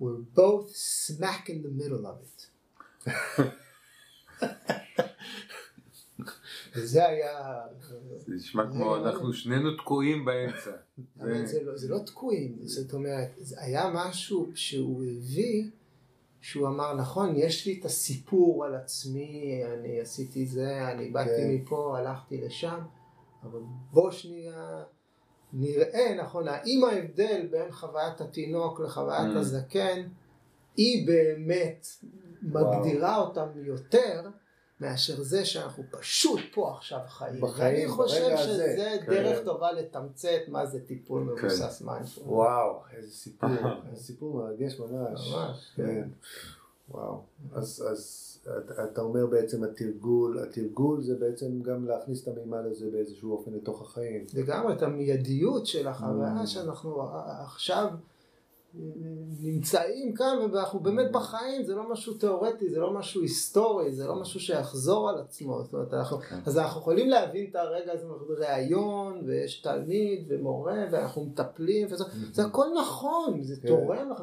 we're 0.00 0.36
both 0.36 0.70
smack 1.06 1.46
in 1.46 1.62
the 1.64 1.82
middle 1.82 2.04
of 2.04 2.18
it. 2.24 2.48
וזה 6.76 7.06
היה... 7.06 7.60
זה 8.26 8.34
נשמע 8.34 8.70
כמו 8.70 8.96
אנחנו 8.96 9.32
שנינו 9.32 9.76
תקועים 9.76 10.24
באמצע. 10.24 10.70
אבל 11.20 11.46
זה 11.46 11.62
לא, 11.62 11.76
זה 11.76 11.88
לא 11.88 11.98
תקועים, 11.98 12.58
זאת 12.62 12.92
אומרת, 12.92 13.28
היה 13.56 13.90
משהו 13.94 14.50
שהוא 14.54 15.04
הביא, 15.04 15.64
שהוא 16.40 16.68
אמר, 16.68 16.94
נכון, 16.94 17.36
יש 17.36 17.66
לי 17.66 17.78
את 17.80 17.84
הסיפור 17.84 18.64
על 18.64 18.74
עצמי, 18.74 19.62
אני 19.74 20.00
עשיתי 20.00 20.46
זה, 20.46 20.92
אני 20.92 21.10
באתי 21.10 21.30
כן. 21.30 21.50
מפה, 21.54 21.98
הלכתי 21.98 22.40
לשם, 22.40 22.80
אבל 23.42 23.60
בוא 23.92 24.10
שנייה... 24.10 24.82
נראה, 25.52 26.14
נכון, 26.18 26.48
האם 26.48 26.84
ההבדל 26.84 27.46
בין 27.50 27.72
חוויית 27.72 28.20
התינוק 28.20 28.80
לחוויית 28.80 29.34
mm. 29.34 29.38
הזקן 29.38 30.08
היא 30.76 31.06
באמת 31.06 31.86
מגדירה 32.42 33.16
אותם 33.16 33.48
יותר 33.54 34.30
מאשר 34.80 35.22
זה 35.22 35.44
שאנחנו 35.44 35.84
פשוט 35.90 36.40
פה 36.54 36.74
עכשיו 36.76 37.00
חיים. 37.08 37.40
בחיים, 37.40 37.74
ואני 37.74 37.88
חושב 37.88 38.36
שזה 38.36 38.96
כן. 39.06 39.12
דרך 39.12 39.44
טובה 39.44 39.72
לתמצת 39.72 40.40
מה 40.48 40.66
זה 40.66 40.80
טיפול 40.86 41.36
כן. 41.40 41.46
מבוסס 41.46 41.82
מיינדפול. 41.82 42.24
וואו, 42.26 42.82
איזה 42.96 43.10
סיפור, 43.10 43.50
איזה 43.90 44.02
סיפור 44.02 44.36
מרגש 44.36 44.80
ממש. 44.80 45.34
ממש, 45.34 45.72
כן. 45.76 45.84
כן. 45.84 46.08
וואו, 46.88 47.22
אז, 47.52 47.84
אז 47.90 48.27
אתה 48.84 49.00
אומר 49.00 49.26
בעצם 49.26 49.64
התרגול, 49.64 50.38
התרגול 50.38 51.02
זה 51.02 51.14
בעצם 51.14 51.62
גם 51.62 51.86
להכניס 51.86 52.22
את 52.22 52.28
המימד 52.28 52.66
הזה 52.70 52.90
באיזשהו 52.90 53.32
אופן 53.32 53.52
לתוך 53.52 53.82
החיים. 53.82 54.26
לגמרי, 54.34 54.74
את 54.74 54.82
המיידיות 54.82 55.66
של 55.66 55.88
החוויה 55.88 56.42
mm. 56.42 56.46
שאנחנו 56.46 57.02
עכשיו 57.42 57.88
נמצאים 59.40 60.14
כאן 60.14 60.36
ואנחנו 60.52 60.80
באמת 60.80 61.12
בחיים, 61.12 61.64
זה 61.64 61.74
לא 61.74 61.92
משהו 61.92 62.14
תיאורטי, 62.14 62.70
זה 62.70 62.78
לא 62.78 62.92
משהו 62.94 63.22
היסטורי, 63.22 63.92
זה 63.92 64.06
לא 64.06 64.20
משהו 64.20 64.40
שיחזור 64.40 65.08
על 65.08 65.18
עצמו. 65.18 65.62
זאת 65.62 65.72
אומרת, 65.72 65.94
אנחנו, 65.94 66.18
כן. 66.18 66.38
אז 66.46 66.58
אנחנו 66.58 66.80
יכולים 66.80 67.08
להבין 67.08 67.50
את 67.50 67.56
הרגע 67.56 67.92
הזה 67.92 68.06
בריאיון, 68.28 69.22
ויש 69.26 69.62
תלמיד 69.62 70.26
ומורה, 70.28 70.86
ואנחנו 70.90 71.24
מטפלים, 71.24 71.86
וזה, 71.90 72.04
mm-hmm. 72.04 72.32
זה 72.32 72.44
הכל 72.44 72.66
נכון, 72.80 73.42
זה 73.42 73.60
כן. 73.60 73.68
תורם 73.68 74.10
לך, 74.10 74.22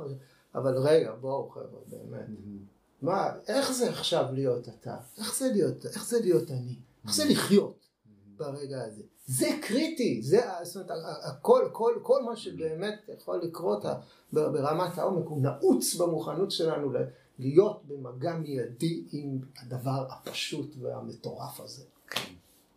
אבל 0.56 0.78
רגע, 0.78 1.14
בואו 1.22 1.50
חבר'ה, 1.50 1.80
באמת. 1.88 2.26
מה, 3.02 3.30
איך 3.48 3.72
זה 3.72 3.90
עכשיו 3.90 4.26
להיות 4.34 4.70
אתה? 4.70 4.98
איך 5.18 5.38
זה 5.38 5.50
להיות, 5.54 5.86
איך 5.86 6.06
זה 6.06 6.20
להיות 6.20 6.52
אני? 6.52 6.76
איך 7.04 7.16
זה 7.16 7.26
לחיות 7.26 7.86
ברגע 8.38 8.84
הזה? 8.84 9.02
זה 9.28 9.48
קריטי, 9.62 10.22
זה, 10.22 10.42
זאת 10.64 10.76
אומרת, 10.76 11.06
הכל, 11.24 11.70
כל, 11.72 12.00
כל 12.04 12.24
מה 12.24 12.36
שבאמת 12.36 13.10
יכול 13.18 13.42
לקרות 13.44 13.84
ברמת 14.34 14.98
העומק 14.98 15.26
הוא 15.28 15.42
נעוץ 15.42 15.96
במוכנות 15.96 16.52
שלנו 16.52 16.92
להיות 17.40 17.86
במגע 17.88 18.36
מיידי 18.36 19.04
עם 19.12 19.40
הדבר 19.58 20.08
הפשוט 20.10 20.76
והמטורף 20.82 21.60
הזה. 21.60 21.84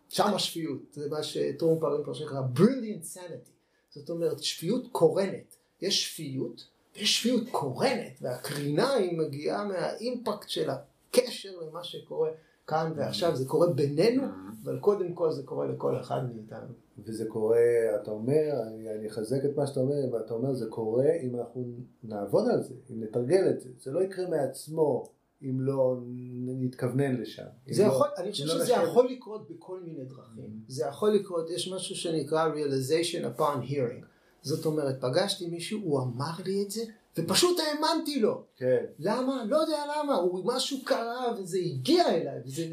שם 0.09 0.33
השפיות, 0.35 0.81
זה 0.93 1.09
מה 1.09 1.23
שטרום 1.23 1.79
פעמים 1.79 2.03
פה 2.05 2.13
שנקרא 2.13 2.41
brilliant 2.55 3.15
sanity, 3.15 3.51
זאת 3.89 4.09
אומרת 4.09 4.43
שפיות 4.43 4.87
קורנת, 4.91 5.55
יש 5.81 6.05
שפיות 6.07 6.67
שפיות 7.05 7.43
קורנת, 7.51 8.19
והקרינה 8.21 8.93
היא 8.93 9.17
מגיעה 9.17 9.67
מהאימפקט 9.67 10.49
של 10.49 10.69
הקשר 10.69 11.49
למה 11.61 11.83
שקורה 11.83 12.29
כאן 12.67 12.91
ועכשיו, 12.95 13.35
זה 13.35 13.45
קורה 13.45 13.67
בינינו, 13.67 14.23
אבל 14.63 14.79
קודם 14.79 15.13
כל 15.13 15.31
זה 15.31 15.43
קורה 15.43 15.67
לכל 15.67 15.99
אחד 15.99 16.21
מאיתנו. 16.33 16.73
וזה 17.05 17.25
קורה, 17.27 17.59
אתה 18.01 18.11
אומר, 18.11 18.61
אני, 18.67 18.91
אני 18.95 19.07
אחזק 19.07 19.45
את 19.45 19.57
מה 19.57 19.67
שאתה 19.67 19.79
אומר, 19.79 20.13
ואתה 20.13 20.33
אומר, 20.33 20.53
זה 20.53 20.65
קורה 20.69 21.11
אם 21.23 21.35
אנחנו 21.35 21.65
נעבוד 22.03 22.49
על 22.49 22.63
זה, 22.63 22.73
אם 22.91 23.03
נתרגל 23.03 23.49
את 23.49 23.61
זה, 23.61 23.69
זה 23.79 23.91
לא 23.91 24.03
יקרה 24.03 24.29
מעצמו. 24.29 25.05
אם 25.41 25.61
לא 25.61 25.97
נתכוונן 26.45 27.21
לשם. 27.21 27.43
זה 27.71 27.83
לא, 27.83 27.87
יכול, 27.87 28.07
לא, 28.07 28.23
אני 28.23 28.31
חושב 28.31 28.45
לא 28.45 28.53
שזה 28.53 28.63
נשב... 28.63 28.83
יכול 28.83 29.09
לקרות 29.09 29.51
בכל 29.51 29.79
מיני 29.79 30.03
דרכים. 30.03 30.43
Mm-hmm. 30.43 30.71
זה 30.71 30.85
יכול 30.85 31.11
לקרות, 31.11 31.49
יש 31.49 31.71
משהו 31.73 31.95
שנקרא 31.95 32.49
realization 32.53 33.39
upon 33.39 33.71
hearing. 33.71 34.05
זאת 34.41 34.65
אומרת, 34.65 35.01
פגשתי 35.01 35.47
מישהו, 35.47 35.79
הוא 35.81 36.01
אמר 36.01 36.31
לי 36.45 36.63
את 36.63 36.71
זה, 36.71 36.83
ופשוט 37.17 37.59
האמנתי 37.59 38.19
לו. 38.19 38.43
כן. 38.57 38.85
למה? 38.99 39.43
לא 39.45 39.57
יודע 39.57 39.83
למה, 39.95 40.15
הוא 40.15 40.41
משהו 40.45 40.77
קרה 40.85 41.33
וזה 41.37 41.57
הגיע 41.57 42.09
אליי, 42.09 42.39
וזה, 42.45 42.63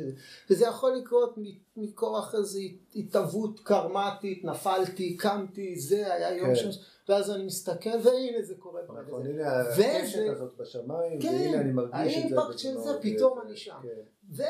וזה 0.50 0.66
יכול 0.66 0.96
לקרות 0.96 1.38
מכורח 1.76 2.34
איזו 2.34 2.58
התהוות 2.96 3.60
קרמטית, 3.60 4.44
נפלתי, 4.44 5.16
קמתי, 5.16 5.78
זה 5.78 6.14
היה 6.14 6.36
יום 6.36 6.54
כן. 6.54 6.72
ש... 6.72 6.78
ואז 7.08 7.30
אני 7.30 7.44
מסתכל, 7.44 7.98
והנה 8.02 8.42
זה 8.42 8.54
קורה. 8.58 8.80
נכון, 8.82 9.26
הנה 9.26 9.60
הקשת 9.60 10.18
הזאת 10.28 10.56
בשמיים, 10.56 11.20
כן, 11.20 11.28
והנה 11.28 11.60
אני 11.60 11.72
מרגיש 11.72 12.16
את 12.16 12.28
זה. 12.28 12.36
האימפקט 12.36 12.58
של 12.58 12.78
זה, 12.78 12.90
פתאום 13.02 13.38
אני 13.46 13.56
שם. 13.56 13.76
כן. 13.82 14.00
ו... 14.36 14.42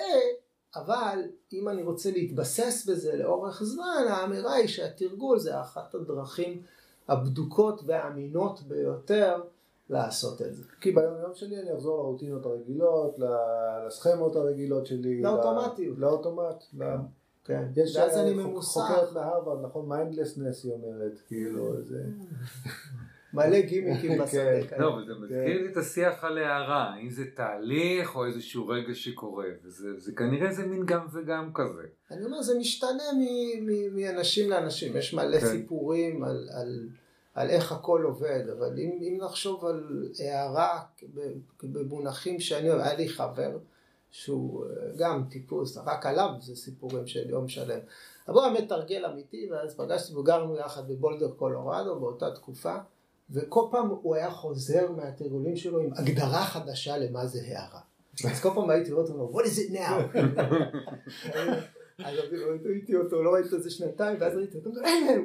אבל 0.77 1.19
אם 1.53 1.69
אני 1.69 1.83
רוצה 1.83 2.11
להתבסס 2.11 2.87
בזה 2.89 3.17
לאורך 3.17 3.63
זמן, 3.63 4.05
האמירה 4.09 4.55
היא 4.55 4.69
שהתרגול 4.69 5.39
זה 5.39 5.61
אחת 5.61 5.95
הדרכים 5.95 6.63
הבדוקות 7.09 7.83
והאמינות 7.87 8.63
ביותר 8.63 9.43
לעשות 9.91 10.43
את 10.43 10.55
זה. 10.55 10.63
כי 10.81 10.93
ביום 10.93 11.15
יום 11.23 11.35
שלי 11.35 11.61
אני 11.61 11.75
אחזור 11.75 11.99
לרוטינות 11.99 12.47
הרגילות, 12.47 13.19
לסכמות 13.87 14.37
הרגילות 14.37 14.87
שלי. 14.87 15.23
לאוטומטיות. 15.23 15.99
לאוטומט. 15.99 16.65
כן. 17.45 17.69
יש 17.77 17.97
ואז 17.97 18.17
אני 18.17 18.31
אה, 18.31 18.35
ממוסך. 18.35 18.81
חוקרת 18.81 19.13
מהרווארד, 19.13 19.65
נכון? 19.65 19.89
מיינדפולנס 19.89 20.65
היא 20.65 20.73
אומרת, 20.73 21.21
כאילו, 21.27 21.83
זה... 21.83 22.05
מלא 23.37 23.61
גימיקים 23.61 24.19
בשדה 24.19 24.61
כן. 24.61 24.67
כאלה. 24.67 24.83
לא, 24.83 24.89
וזה 24.89 25.13
מזכיר 25.15 25.63
לי 25.63 25.69
את 25.73 25.77
השיח 25.77 26.25
על 26.25 26.39
הארה, 26.39 26.97
אם 27.03 27.11
זה 27.11 27.25
תהליך 27.35 28.17
או 28.17 28.27
איזשהו 28.27 28.69
רגע 28.69 28.95
שקורה, 28.95 29.47
וזה 29.65 29.99
זה 29.99 30.13
כנראה 30.13 30.53
זה 30.53 30.67
מין 30.67 30.87
גם 30.87 31.07
וגם 31.13 31.51
כזה. 31.55 31.83
אני 32.11 32.25
אומר, 32.25 32.43
זה 32.43 32.59
משתנה 32.59 33.03
מאנשים 33.93 34.51
לאנשים, 34.51 34.97
יש 34.97 35.15
מלא 35.15 35.41
כן. 35.41 35.47
סיפורים 35.47 36.25
על, 37.35 37.51
איך 37.51 37.73
הכל 37.73 38.03
עובד, 38.03 38.45
אבל 38.59 38.79
אם, 38.79 38.91
אם 39.01 39.19
נחשוב 39.21 39.65
על 39.65 40.09
הערה 40.19 40.81
במונחים 41.63 42.41
שאני 42.41 42.71
אוהב, 42.71 42.81
היה 42.81 42.95
לי 42.95 43.09
חבר 43.09 43.59
שהוא 44.11 44.65
אה, 44.65 44.71
גם 44.97 45.25
טיפוס, 45.31 45.79
רק 45.87 46.07
עליו 46.07 46.31
זה 46.41 46.57
סיפורים 46.57 47.07
של 47.07 47.31
יום 47.31 47.49
שלם. 47.49 47.79
אבל 48.29 48.37
הוא 48.37 48.45
היה 48.45 48.63
מתרגל 48.63 49.05
אמיתי, 49.05 49.49
ואז 49.51 49.77
פגשתי 49.77 50.15
וגרנו 50.15 50.57
יחד 50.57 50.89
בבולדר 50.89 51.31
קולורדו 51.31 52.01
באותה 52.01 52.31
תקופה, 52.31 52.77
וכל 53.31 53.69
פעם 53.71 53.89
הוא 53.89 54.15
היה 54.15 54.31
חוזר 54.31 54.93
מהתרגולים 54.93 55.57
שלו 55.57 55.81
עם 55.81 55.91
הגדרה 55.93 56.45
חדשה 56.45 56.99
למה 56.99 57.27
זה 57.27 57.39
הערה. 57.47 57.81
אז 58.31 58.41
כל 58.41 58.51
פעם 58.55 58.71
הייתי 58.71 58.93
רואה 58.93 59.05
אותו, 59.05 59.39
what 59.39 59.45
is 59.45 59.59
it 59.59 59.73
now? 59.73 60.19
אז 62.05 62.19
ראיתי 62.65 62.97
אותו, 62.97 63.23
לא 63.23 63.31
ראיתי 63.31 63.47
אותו 63.47 63.57
איזה 63.57 63.71
שנתיים, 63.71 64.17
ואז 64.21 64.37
ראיתי 64.37 64.59
אותו, 64.59 64.71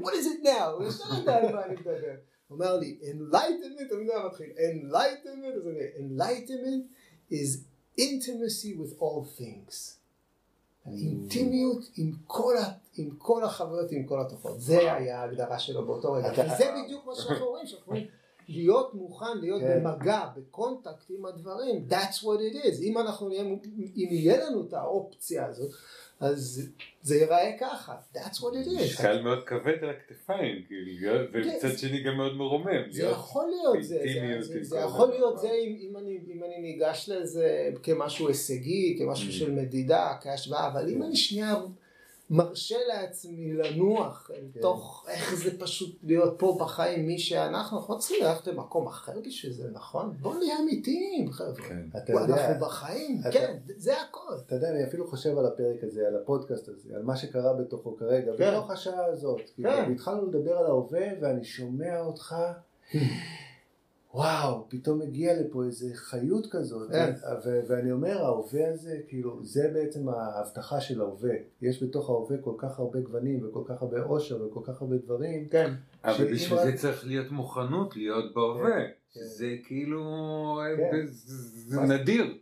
what 0.04 0.12
is 0.12 0.26
it 0.26 0.46
now? 0.46 0.64
הוא 0.64 0.88
ישר 0.88 1.04
ידע 1.22 1.36
על 1.36 1.54
מה 1.54 1.66
אני 1.66 1.76
מדבר. 1.76 2.16
הוא 2.48 2.58
אמר 2.58 2.78
לי, 2.78 3.00
enlightenment, 3.02 3.96
אני 3.96 4.04
יודע 4.04 4.20
מה 4.24 4.28
מתחיל, 4.28 4.52
enlightenment, 4.52 5.56
enlightenment 6.00 6.84
is 7.32 7.58
intimacy 8.00 8.74
with 8.80 8.94
all 9.00 9.26
things. 9.40 10.01
אינטימיות 10.88 11.90
עם 11.98 12.12
כל, 12.28 12.58
ה, 12.58 12.64
עם 12.98 13.10
כל 13.18 13.44
החוויות, 13.44 13.92
עם 13.92 14.04
כל 14.04 14.22
התופעות. 14.22 14.62
זה 14.62 14.94
היה 14.94 15.22
ההגדרה 15.22 15.60
שלו 15.60 15.86
באותו 15.86 16.14
רגע. 16.14 16.32
וזה 16.32 16.74
בדיוק 16.84 17.06
מה 17.06 17.16
שאנחנו 17.16 17.46
רואים, 17.46 17.66
שאנחנו 17.68 17.92
רואים 17.92 18.08
להיות 18.48 18.94
מוכן, 18.94 19.38
להיות 19.38 19.62
כן. 19.62 19.84
במגע, 19.84 20.28
בקונטקט 20.36 21.06
עם 21.10 21.26
הדברים, 21.26 21.88
that's 21.90 22.18
what 22.18 22.54
it 22.54 22.66
is. 22.66 22.82
אם 22.82 22.98
אנחנו 22.98 23.30
נהיה, 23.30 23.42
אם 23.42 24.08
יהיה 24.12 24.46
לנו 24.46 24.64
את 24.68 24.74
האופציה 24.74 25.46
הזאת, 25.46 25.72
אז 26.22 26.70
זה 27.02 27.16
ייראה 27.16 27.52
ככה, 27.60 27.96
that's 28.16 28.38
what 28.38 28.54
it 28.66 28.68
is. 28.68 28.84
משקל 28.84 29.22
מאוד 29.22 29.44
כבד 29.44 29.84
על 29.84 29.90
הכתפיים, 29.90 30.64
כאילו, 30.68 31.14
ומצד 31.34 31.78
שני 31.78 32.04
גם 32.04 32.18
מאוד 32.18 32.36
מרומם. 32.38 32.92
זה 32.92 33.04
יכול 33.04 33.46
להיות, 33.50 33.84
זה, 33.84 34.04
זה, 34.62 34.78
יכול. 34.78 35.10
להיות 35.10 35.40
זה 35.40 35.50
אם, 35.52 35.98
אני, 35.98 36.62
ניגש 36.62 37.10
לזה 37.10 37.70
כמשהו 37.84 38.28
הישגי, 38.28 38.96
כמשהו 39.00 39.30
Mm. 39.30 39.32
של 39.32 39.52
מדידה, 39.52 40.14
כהשוואה, 40.22 40.68
אבל 40.68 40.90
אם 40.90 41.04
אני 41.04 41.16
שנייה 41.16 41.56
מרשה 42.32 42.76
לעצמי 42.88 43.54
לנוח 43.54 44.32
אל 44.34 44.44
כן. 44.54 44.62
תוך 44.62 45.06
איך 45.10 45.36
זה 45.36 45.60
פשוט 45.60 46.00
להיות 46.04 46.36
פה 46.40 46.58
בחיים 46.60 47.08
מי 47.08 47.20
שאנחנו, 47.20 47.78
אנחנו 47.78 47.94
לא 47.94 48.00
צריכים 48.00 48.18
ללכת 48.26 48.48
למקום 48.48 48.88
אחר 48.88 49.20
בשביל 49.26 49.54
זה, 49.54 49.70
נכון? 49.74 50.14
בואו 50.22 50.40
נהיה 50.40 50.56
אמיתיים 50.60 51.32
חבר'ה. 51.32 51.54
כן. 51.68 51.82
אתה 51.98 52.14
יודע, 52.14 52.48
אנחנו 52.48 52.66
בחיים, 52.66 53.20
אתה- 53.22 53.32
כן, 53.32 53.58
זה 53.78 54.02
הכל. 54.02 54.20
אתה 54.46 54.56
יודע, 54.56 54.70
אני 54.70 54.84
אפילו 54.88 55.08
חושב 55.08 55.38
על 55.38 55.46
הפרק 55.46 55.84
הזה, 55.84 56.08
על 56.08 56.16
הפודקאסט 56.22 56.70
הזה, 56.70 56.96
על 56.96 57.04
מה 57.04 57.16
שקרה 57.16 57.54
בתוכו 57.54 57.98
כרגע, 57.98 58.32
כן. 58.38 58.52
בתוך 58.52 58.72
השעה 58.72 59.06
הזאת. 59.06 59.42
כאילו, 59.56 59.70
כן. 59.70 59.92
התחלנו 59.92 60.26
לדבר 60.26 60.58
על 60.58 60.66
ההווה, 60.66 61.08
ואני 61.22 61.44
שומע 61.44 62.00
אותך, 62.00 62.36
וואו, 64.14 64.66
פתאום 64.70 65.02
הגיע 65.02 65.42
לפה 65.42 65.64
איזה 65.64 65.86
חיות 65.96 66.48
כזאת, 66.52 66.92
כן. 66.92 67.14
ו- 67.46 67.60
ואני 67.68 67.92
אומר, 67.92 68.18
ההווה 68.26 68.74
הזה, 68.74 68.98
כאילו, 69.08 69.44
זה 69.44 69.70
בעצם 69.74 70.10
ההבטחה 70.10 70.82
של 70.82 71.02
ההווה. 71.02 71.34
יש 71.62 71.84
בתוך 71.84 72.10
ההווה 72.10 72.38
כל 72.38 72.54
כך 72.58 72.80
הרבה 72.80 73.00
גוונים, 73.00 73.48
וכל 73.48 73.62
כך 73.66 73.82
הרבה 73.82 74.02
עושר, 74.02 74.46
וכל 74.46 74.60
כך 74.64 74.82
הרבה 74.82 74.98
דברים. 74.98 75.48
כן. 75.50 75.74
אבל 76.06 76.34
בשביל 76.34 76.60
זה 76.64 76.78
צריך 76.78 77.08
להיות 77.08 77.32
מוכנות 77.32 77.96
להיות 77.96 78.34
בהווה. 78.34 78.70
כן. 79.14 79.22
זה 79.38 79.56
כאילו, 79.68 80.04
כן. 80.92 81.06
זה- 81.08 81.34
זה 81.70 81.82
נדיר. 81.82 82.38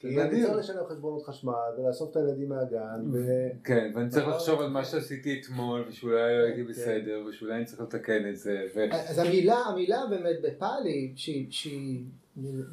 כי 0.00 0.22
אני. 0.22 0.42
צריך 0.42 0.56
לשלם 0.56 0.82
חשבונות 0.90 1.22
חשמל, 1.26 1.52
ולאסוף 1.78 2.10
את 2.10 2.16
הילדים 2.16 2.48
מהגן, 2.48 3.10
ו... 3.12 3.18
כן, 3.64 3.92
ואני 3.94 4.08
צריך. 4.10 4.28
לחשוב 4.28 4.60
על 4.60 4.68
מה 4.68 4.84
שעשיתי 4.84 5.40
אתמול, 5.40 5.84
ושאולי 5.88 6.14
לא 6.38 6.44
הייתי 6.44 6.60
כן. 6.64 6.68
בסדר, 6.68 7.24
ושאולי 7.30 7.54
אני 7.56 7.64
צריך 7.64 7.80
לתקן 7.80 8.28
את 8.28 8.36
זה. 8.36 8.64
ו- 8.76 8.94
אז 9.08 9.18
המילה, 9.18 9.56
המילה 9.58 10.00
באמת 10.10 10.36
בפאלי, 10.42 11.12
שהיא, 11.16 11.46
שהיא 11.50 12.04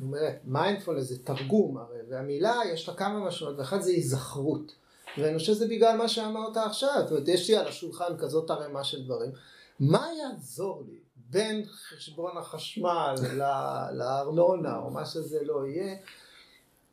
אומרת, 0.01 0.35
מיינדפולנס 0.45 1.03
זה 1.03 1.23
תרגום 1.23 1.77
הרי, 1.77 1.97
והמילה 2.09 2.55
יש 2.73 2.89
לה 2.89 2.95
כמה 2.95 3.19
משמעות, 3.25 3.57
ואחת 3.57 3.81
זה 3.81 3.91
היזכרות. 3.91 4.75
ואני 5.17 5.37
חושב 5.37 5.53
שזה 5.53 5.67
בגלל 5.67 5.97
מה 5.97 6.07
שאמרת 6.07 6.57
עכשיו, 6.57 6.89
זאת 7.01 7.11
אומרת, 7.11 7.27
יש 7.27 7.49
לי 7.49 7.55
על 7.57 7.67
השולחן 7.67 8.17
כזאת 8.19 8.49
ערימה 8.49 8.83
של 8.83 9.03
דברים. 9.05 9.31
מה 9.79 10.07
יעזור 10.19 10.83
לי 10.89 10.97
בין 11.29 11.65
חשבון 11.65 12.37
החשמל 12.37 13.15
ל- 13.33 13.97
לארנונה, 13.97 14.77
או 14.77 14.89
מה 14.91 15.05
שזה 15.05 15.39
לא 15.43 15.67
יהיה, 15.67 15.95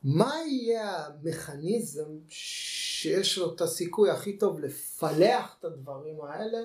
מה 0.03 0.33
יהיה 0.47 1.05
המכניזם 1.05 2.09
שיש 2.29 3.37
לו 3.37 3.55
את 3.55 3.61
הסיכוי 3.61 4.09
הכי 4.09 4.37
טוב 4.37 4.59
לפלח 4.59 5.55
את 5.59 5.65
הדברים 5.65 6.21
האלה 6.21 6.57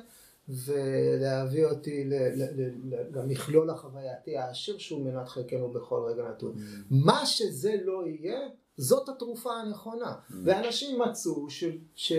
ולהביא 0.49 1.64
אותי 1.64 2.11
למכלול 3.14 3.70
החווייתי 3.70 4.39
העשיר 4.39 4.78
שהוא 4.78 5.05
מנת 5.05 5.28
חלקנו 5.28 5.68
בכל 5.68 6.03
רגע 6.09 6.28
נתון. 6.28 6.55
מה 6.91 7.26
שזה 7.26 7.74
לא 7.85 8.07
יהיה, 8.07 8.39
זאת 8.76 9.09
התרופה 9.09 9.53
הנכונה. 9.53 10.14
ואנשים 10.45 10.99
מצאו 11.01 11.51
ש... 11.95 12.12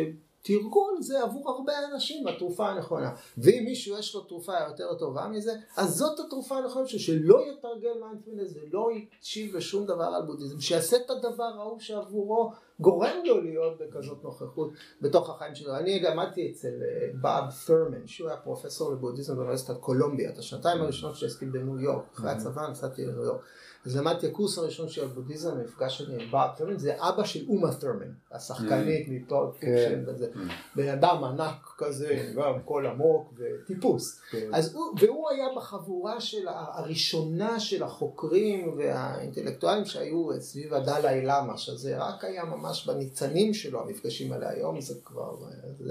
שתרגול 0.46 0.98
זה 1.02 1.24
עבור 1.24 1.50
הרבה 1.50 1.74
אנשים 1.94 2.28
התרופה 2.28 2.70
הנכונה. 2.70 3.12
ואם 3.38 3.64
מישהו 3.66 4.00
יש 4.00 4.16
לו 4.16 4.22
תרופה 4.22 4.54
יותר 4.68 4.94
טובה 4.94 5.28
מזה, 5.28 5.54
אז 5.78 5.96
זאת 5.96 6.20
התרופה 6.20 6.58
הנכונה 6.58 6.88
שלו, 6.88 7.00
שלא 7.00 7.42
יתרגל 7.52 7.94
מיינדפלנס 8.02 8.54
ולא 8.56 8.90
יקשיב 8.92 9.56
לשום 9.56 9.86
דבר 9.86 10.04
על 10.04 10.22
בודהיזם, 10.26 10.60
שיעשה 10.60 10.98
את 10.98 11.10
הדבר 11.10 11.44
ההוא 11.44 11.80
שעבורו 11.80 12.52
גורם 12.80 13.18
לו 13.26 13.42
להיות 13.42 13.78
בכזאת 13.78 14.24
נוכחות 14.24 14.72
בתוך 15.02 15.30
החיים 15.30 15.56
שלו. 15.56 15.76
אני 15.76 16.00
למדתי 16.00 16.52
אצל 16.52 16.68
אה, 16.68 17.08
באב 17.22 17.44
ת'רמן, 17.68 18.08
שהוא 18.08 18.30
היה 18.30 18.38
פרופסור 18.38 18.92
לבודהיזם 18.92 19.36
באוניברסיטת 19.36 19.78
קולומביה, 19.80 20.30
את 20.30 20.38
השנתיים 20.38 20.82
הראשונות 20.82 21.16
שעסקתי 21.16 21.46
בניו 21.46 21.80
יורק, 21.80 22.04
אחרי 22.14 22.32
הצבא 22.32 22.68
נסעתי 22.72 23.06
לניו 23.06 23.24
יורק. 23.24 23.42
אז 23.86 23.98
למדתי 23.98 24.28
הקורס 24.28 24.58
הראשון 24.58 24.90
של 24.90 25.04
הבודהיזם, 25.04 25.52
המפגש 25.52 25.98
שלי 25.98 26.24
עם 26.24 26.32
באב 26.32 26.50
ת'רמן, 26.58 26.78
זה 26.78 26.96
אבא 27.00 27.24
של 27.24 27.46
אומה 27.48 27.76
ת'רמן, 27.76 28.12
השחקנית 28.32 29.08
מ 29.08 29.17
Pulp 29.17 29.56
Fiction 29.60 30.04
וזה. 30.08 30.28
בן 30.76 30.90
אדם 30.90 31.24
ענק 31.24 31.76
כזה, 31.78 32.34
גם 32.36 32.62
קול 32.66 32.88
עמוק 32.88 33.34
וטיפוס. 33.38 34.20
כן. 34.32 34.50
אז 34.54 34.76
הוא, 34.76 34.96
והוא 35.00 35.30
היה 35.30 35.46
בחבורה 35.58 36.22
של 36.22 36.48
הראשונה 36.48 37.60
של 37.60 37.84
החוקרים 37.84 38.78
והאינטלקטואלים 38.78 39.86
שהיו 39.86 40.30
סביב 40.40 40.74
הדלאי 40.74 41.22
למה, 41.26 41.58
שזה 41.58 41.98
רק 41.98 42.24
היה 42.24 42.46
ממש 42.46 42.88
בניצנים 42.88 43.54
שלו 43.54 43.82
המפגשים 43.82 44.34
האלה, 44.34 44.50
היום 44.50 44.82
זה 44.82 44.94
כבר, 45.04 45.36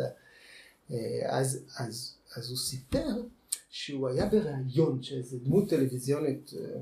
אה. 0.01 0.05
אה, 0.91 1.39
אז, 1.39 1.65
אז, 1.79 2.15
אז 2.37 2.49
הוא 2.49 2.59
סיפר 2.59 3.09
שהוא 3.77 4.09
היה 4.09 4.27
בריאיון 4.27 5.03
שאיזו 5.03 5.39
דמות 5.43 5.69
טלוויזיונית 5.69 6.51
אה, 6.57 6.81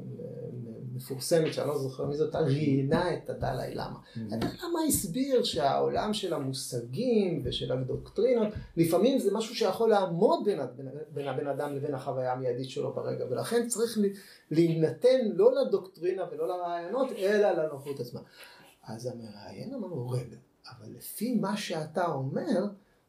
מפורסמת, 0.94 1.52
שאני 1.52 1.68
לא 1.68 1.78
זוכר 1.78 2.06
מי 2.06 2.16
זאת, 2.16 2.34
ראיינה 2.34 3.14
את 3.14 3.30
הדלאי 3.30 3.74
למה. 3.74 3.98
הדלאי 4.16 4.52
למה 4.64 4.78
הסביר 4.88 5.44
שהעולם 5.44 6.14
של 6.14 6.34
המושגים 6.34 7.42
ושל 7.44 7.72
הדוקטרינות, 7.72 8.48
לפעמים 8.76 9.18
זה 9.18 9.34
משהו 9.34 9.54
שיכול 9.54 9.90
לעמוד 9.90 10.44
בין, 10.44 10.60
בין, 10.76 10.88
בין 11.10 11.28
הבן 11.28 11.46
אדם 11.46 11.74
לבין 11.74 11.94
החוויה 11.94 12.32
המיידית 12.32 12.70
שלו 12.70 12.92
ברגע, 12.92 13.24
ולכן 13.30 13.68
צריך 13.68 13.98
להינתן 14.50 15.18
לא 15.34 15.54
לדוקטרינה 15.54 16.24
ולא 16.32 16.48
לרעיונות, 16.48 17.12
אלא 17.12 17.50
לנוחות 17.50 18.00
עצמה. 18.00 18.20
אז 18.86 19.06
המראיין 19.06 19.74
אמר 19.74 19.88
לו, 19.88 20.08
רגע, 20.08 20.36
אבל 20.70 20.92
לפי 20.96 21.34
מה 21.34 21.56
שאתה 21.56 22.06
אומר, 22.06 22.64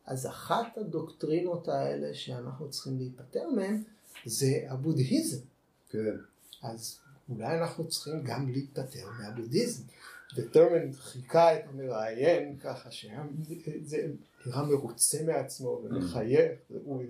אז 0.05 0.27
אחת 0.27 0.77
הדוקטרינות 0.77 1.67
האלה 1.67 2.13
שאנחנו 2.13 2.69
צריכים 2.69 2.97
להיפטר 2.97 3.49
מהן, 3.55 3.84
זה 4.25 4.47
הבודהיזם. 4.69 5.41
כן. 5.89 6.15
אז 6.63 6.99
אולי 7.30 7.57
אנחנו 7.59 7.88
צריכים 7.88 8.21
גם 8.23 8.49
להיפטר 8.51 9.05
מהבודהיזם. 9.19 9.84
וטרמן 10.35 10.93
חיכה 10.93 11.55
את 11.55 11.61
המראיין 11.69 12.57
ככה 12.59 12.91
שהיה 12.91 13.23
מרוצה 14.45 15.17
מעצמו 15.25 15.81
ומחייך. 15.84 16.51
והוא- 16.71 17.03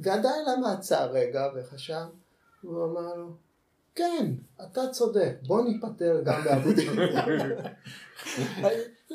ועדיין 0.00 0.44
למה 0.48 0.72
עצר 0.72 1.10
רגע 1.12 1.42
וחשב, 1.56 2.04
הוא 2.62 2.84
אמר 2.84 3.14
לו, 3.14 3.32
כן, 3.94 4.32
אתה 4.64 4.80
צודק, 4.92 5.34
בוא 5.46 5.64
ניפטר 5.64 6.22
גם 6.24 6.42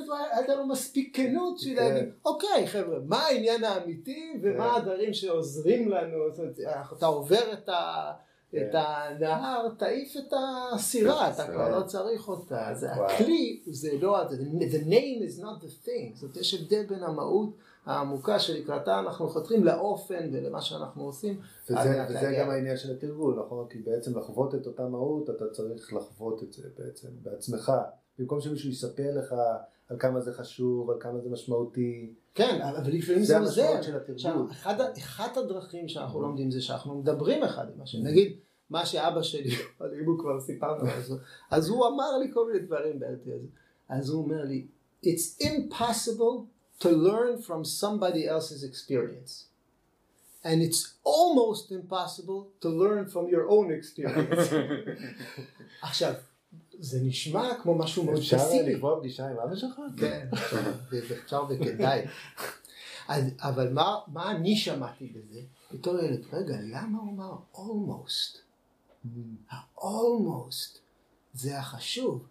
באבו 0.08 0.24
הייתה 0.32 0.56
לו 0.56 0.68
מספיק 0.68 1.18
כנות 1.18 1.56
בשביל 1.58 1.80
כן. 1.80 1.94
להגיד, 1.94 2.10
אוקיי 2.26 2.68
חבר'ה, 2.68 2.98
מה 3.06 3.18
העניין 3.18 3.64
האמיתי 3.64 4.40
ומה 4.44 4.70
כן. 4.70 4.82
הדברים 4.82 5.14
שעוזרים 5.14 5.90
לנו, 5.90 6.18
אתה 6.98 7.06
עובר 7.06 7.54
את 7.54 7.70
ה... 7.70 8.12
את 8.50 8.72
כן. 8.72 8.78
הנהר, 8.78 9.70
תעיף 9.78 10.18
את 10.18 10.34
הסירה, 10.74 11.32
אתה 11.32 11.48
כבר 11.48 11.80
לא 11.80 11.84
צריך 11.84 12.28
אותה. 12.28 12.70
זה. 12.74 12.92
הכלי, 12.92 13.62
זה 13.66 13.90
לא, 14.02 14.24
the 14.60 14.84
name 14.88 15.22
is 15.28 15.42
not 15.42 15.64
the 15.64 15.88
thing. 15.88 16.16
זאת 16.16 16.24
אומרת, 16.24 16.38
יש 16.38 16.54
הבדל 16.54 16.86
בין 16.86 17.04
המהות 17.04 17.50
העמוקה 17.86 18.40
שלקראתה 18.40 19.00
אנחנו 19.00 19.30
חותרים 19.30 19.64
לאופן 19.64 20.30
ולמה 20.34 20.62
שאנחנו 20.62 21.04
עושים. 21.04 21.40
וזה. 21.70 22.36
גם 22.40 22.50
העניין 22.50 22.78
של 22.78 22.92
התרגול, 22.92 23.40
נכון? 23.46 23.68
כי 23.70 23.80
בעצם 23.80 24.18
לחוות 24.18 24.56
את 24.56 24.68
אותה 24.68 24.88
מהות, 24.88 25.30
אתה 25.30 25.46
צריך 25.52 25.94
לחוות 25.94 26.44
את 26.44 26.54
זה 26.54 26.64
בעצם 26.78 27.08
בעצמך. 27.24 27.72
במקום 28.20 28.42
שמישהו 28.42 28.70
יספר 28.70 29.12
לך 29.16 29.36
על 29.90 29.98
כמה 30.00 30.22
זה 30.22 30.34
חשוב, 30.34 30.90
על 30.90 30.98
כמה 31.00 31.20
זה 31.20 31.30
משמעותי. 31.30 32.14
כן, 32.34 32.62
אבל 32.62 32.92
לפעמים 32.92 33.22
זה 33.22 33.28
זה 33.28 33.40
עוזר. 33.40 33.62
המשמעות 33.62 33.84
של 33.84 33.96
התרגול. 33.96 34.16
עכשיו, 34.16 34.52
אחד 34.52 34.82
אחת 34.82 35.38
הדרכים 35.38 35.88
שאנחנו 35.88 36.22
לומדים 36.22 36.52
זה 36.52 36.62
שאנחנו 36.62 36.96
מדברים 36.96 37.44
אחד 37.44 37.66
עם 37.76 37.82
השני. 37.82 38.02
נגיד, 38.04 38.38
מה 38.70 38.86
שאבא 38.86 39.22
שלי, 39.22 39.50
אם 40.02 40.06
הוא 40.06 40.20
כבר 40.20 40.40
סיפרנו 40.40 40.86
זה, 41.02 41.16
אז 41.52 41.70
הוא 41.70 41.88
אמר 41.88 42.18
לי 42.18 42.32
כל 42.34 42.48
מיני 42.48 42.60
דברים 42.66 43.00
בעייתי 43.00 43.34
הזה. 43.34 43.48
אז 43.90 44.10
הוא 44.10 44.24
אומר 44.24 44.44
לי, 44.44 44.68
It's 45.04 45.38
impossible 45.40 46.48
to 46.80 46.90
learn 46.90 47.42
from 47.42 47.64
somebody 47.64 48.28
else's 48.28 48.64
experience. 48.64 49.46
And 50.44 50.62
it's 50.62 50.94
almost 51.04 51.72
impossible 51.72 52.50
to 52.62 52.70
learn 52.70 53.08
from 53.10 53.28
your 53.28 53.50
own 53.50 53.72
experience. 53.72 54.54
עכשיו, 55.88 56.14
זה 56.80 57.00
נשמע 57.04 57.50
כמו 57.64 57.76
משהו 57.76 58.04
מאוד 58.04 58.18
אפשר 58.18 58.38
פסימי. 58.40 58.74
לקבוע 58.74 59.00
פגישה 59.00 59.28
עם 59.28 59.38
אבא 59.40 59.56
שלך? 59.56 59.80
כן, 60.00 60.28
אפשר 61.24 61.44
וכדאי. 61.50 62.06
אז- 63.08 63.24
אבל 63.40 63.74
מה, 63.74 63.96
מה 64.08 64.32
אני 64.32 64.56
שמעתי 64.56 65.06
בזה? 65.08 65.40
בתור 65.74 66.00
ילד, 66.00 66.22
רגע, 66.34 66.56
למה 66.62 67.00
הוא 67.00 67.12
אמר 67.14 67.34
almost? 67.54 68.38
ה-almost 69.52 70.78
זה 71.34 71.58
החשוב. 71.60 72.28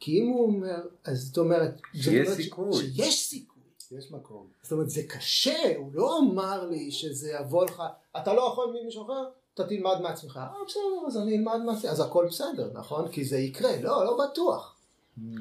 כי 0.00 0.20
אם 0.20 0.28
הוא 0.28 0.46
אומר, 0.46 0.80
אז 1.04 1.18
זאת 1.20 1.38
אומרת, 1.38 1.80
שיש 1.94 2.28
סיכוי. 2.28 2.72
שיש 2.94 3.26
סיכוי. 3.28 3.58
יש 3.98 4.12
מקום. 4.12 4.46
זאת 4.62 4.72
אומרת, 4.72 4.90
זה 4.90 5.02
קשה, 5.08 5.76
הוא 5.76 5.90
לא 5.94 6.18
אמר 6.18 6.66
לי 6.66 6.90
שזה 6.90 7.32
יבוא 7.40 7.64
לך, 7.64 7.82
אתה 8.16 8.32
לא 8.32 8.48
יכול 8.52 8.76
ממישהו 8.82 9.04
אחר, 9.04 9.24
אתה 9.60 9.68
תלמד 9.68 10.00
מעצמך. 10.02 10.36
אה, 10.36 10.48
בסדר, 10.68 11.06
אז 11.06 11.16
אני 11.16 11.36
אלמד 11.36 11.60
מעצמי, 11.66 11.90
אז 11.90 12.00
הכל 12.00 12.26
בסדר, 12.26 12.70
נכון? 12.74 13.08
כי 13.08 13.24
זה 13.24 13.38
יקרה. 13.38 13.80
לא, 13.82 14.04
לא 14.04 14.18
בטוח. 14.24 14.74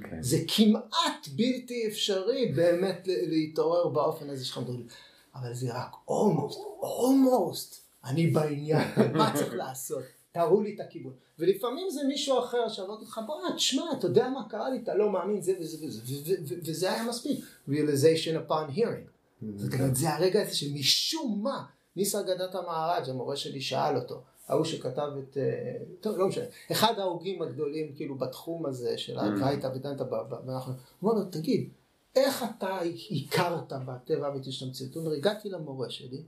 כן. 0.10 0.22
זה 0.22 0.38
כמעט 0.48 1.27
בלתי 1.35 1.88
אפשרי 1.88 2.52
באמת 2.56 3.07
להתעורר 3.07 3.88
באופן 3.88 4.30
הזה 4.30 4.45
שלך 4.45 4.57
מדברים. 4.57 4.88
אבל 5.35 5.53
זה 5.53 5.68
רק 5.73 5.91
almost, 6.10 6.57
almost, 6.81 7.76
אני 8.06 8.27
בעניין, 8.27 8.88
מה 9.18 9.31
צריך 9.35 9.53
לעשות? 9.53 10.03
תראו 10.31 10.61
לי 10.61 10.76
את 10.76 10.80
הכיוון. 10.80 11.14
ולפעמים 11.39 11.89
זה 11.89 12.03
מישהו 12.07 12.39
אחר 12.39 12.69
שאמרתי 12.69 13.06
לך, 13.06 13.22
בוא, 13.27 13.35
תשמע, 13.56 13.84
אתה 13.99 14.07
יודע 14.07 14.30
מה 14.30 14.49
קרה 14.49 14.69
לי, 14.69 14.77
אתה 14.77 14.95
לא 14.95 15.11
מאמין, 15.11 15.41
זה 15.41 15.53
וזה 15.60 15.85
וזה, 15.85 16.35
וזה 16.65 16.91
היה 16.91 17.03
מספיק. 17.03 17.45
realization 17.69 18.49
upon 18.49 18.77
hearing. 18.77 19.18
זאת 19.56 19.73
אומרת, 19.73 19.95
זה 19.95 20.14
הרגע 20.14 20.41
הזה 20.41 20.56
שמשום 20.56 21.39
מה, 21.44 21.65
ניסה 21.98 22.22
גדת 22.22 22.56
המערג, 22.56 23.10
המורה 23.10 23.36
שלי 23.36 23.61
שאל 23.61 23.95
אותו, 23.95 24.22
ההוא 24.48 24.65
שכתב 24.65 25.11
את, 25.19 25.38
אה, 25.38 25.78
טוב, 26.02 26.18
לא 26.18 26.28
משנה, 26.28 26.45
אחד 26.72 26.99
ההוגים 26.99 27.41
הגדולים 27.41 27.95
כאילו 27.95 28.15
בתחום 28.15 28.65
הזה 28.65 28.98
של 28.98 29.19
הווייתא 29.19 29.68
ודנתא, 29.76 30.03
ואנחנו, 30.03 30.74
אמר 31.03 31.14
לו, 31.14 31.26
תגיד, 31.26 31.69
איך 32.15 32.45
אתה 32.57 32.80
הכרת 33.11 33.74
בטבע 33.86 34.28
האמיתי 34.28 34.52
של 34.52 34.65
המציאות? 34.65 34.95
הוא 34.95 35.03
אומר, 35.03 35.15
הגעתי 35.15 35.49
למורה 35.49 35.90
שלי, 35.90 36.24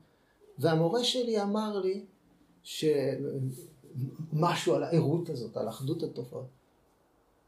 והמורה 0.57 1.03
שלי 1.03 1.41
אמר 1.41 1.79
לי 1.79 2.05
שמשהו 2.63 3.15
על 4.75 4.83
הערות 4.83 5.29
הזאת, 5.29 5.57
על 5.57 5.69
אחדות 5.69 6.03
התופעות, 6.03 6.47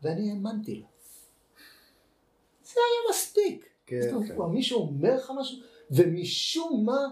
ואני 0.01 0.29
האמנתי 0.29 0.75
לו. 0.75 0.85
זה 2.63 2.79
היה 2.79 2.99
מספיק. 3.09 3.65
כן, 3.85 4.27
כן. 4.27 4.41
מישהו 4.41 4.79
אומר 4.79 5.15
לך 5.15 5.31
משהו, 5.39 5.57
ומשום 5.91 6.85
מה 6.85 7.07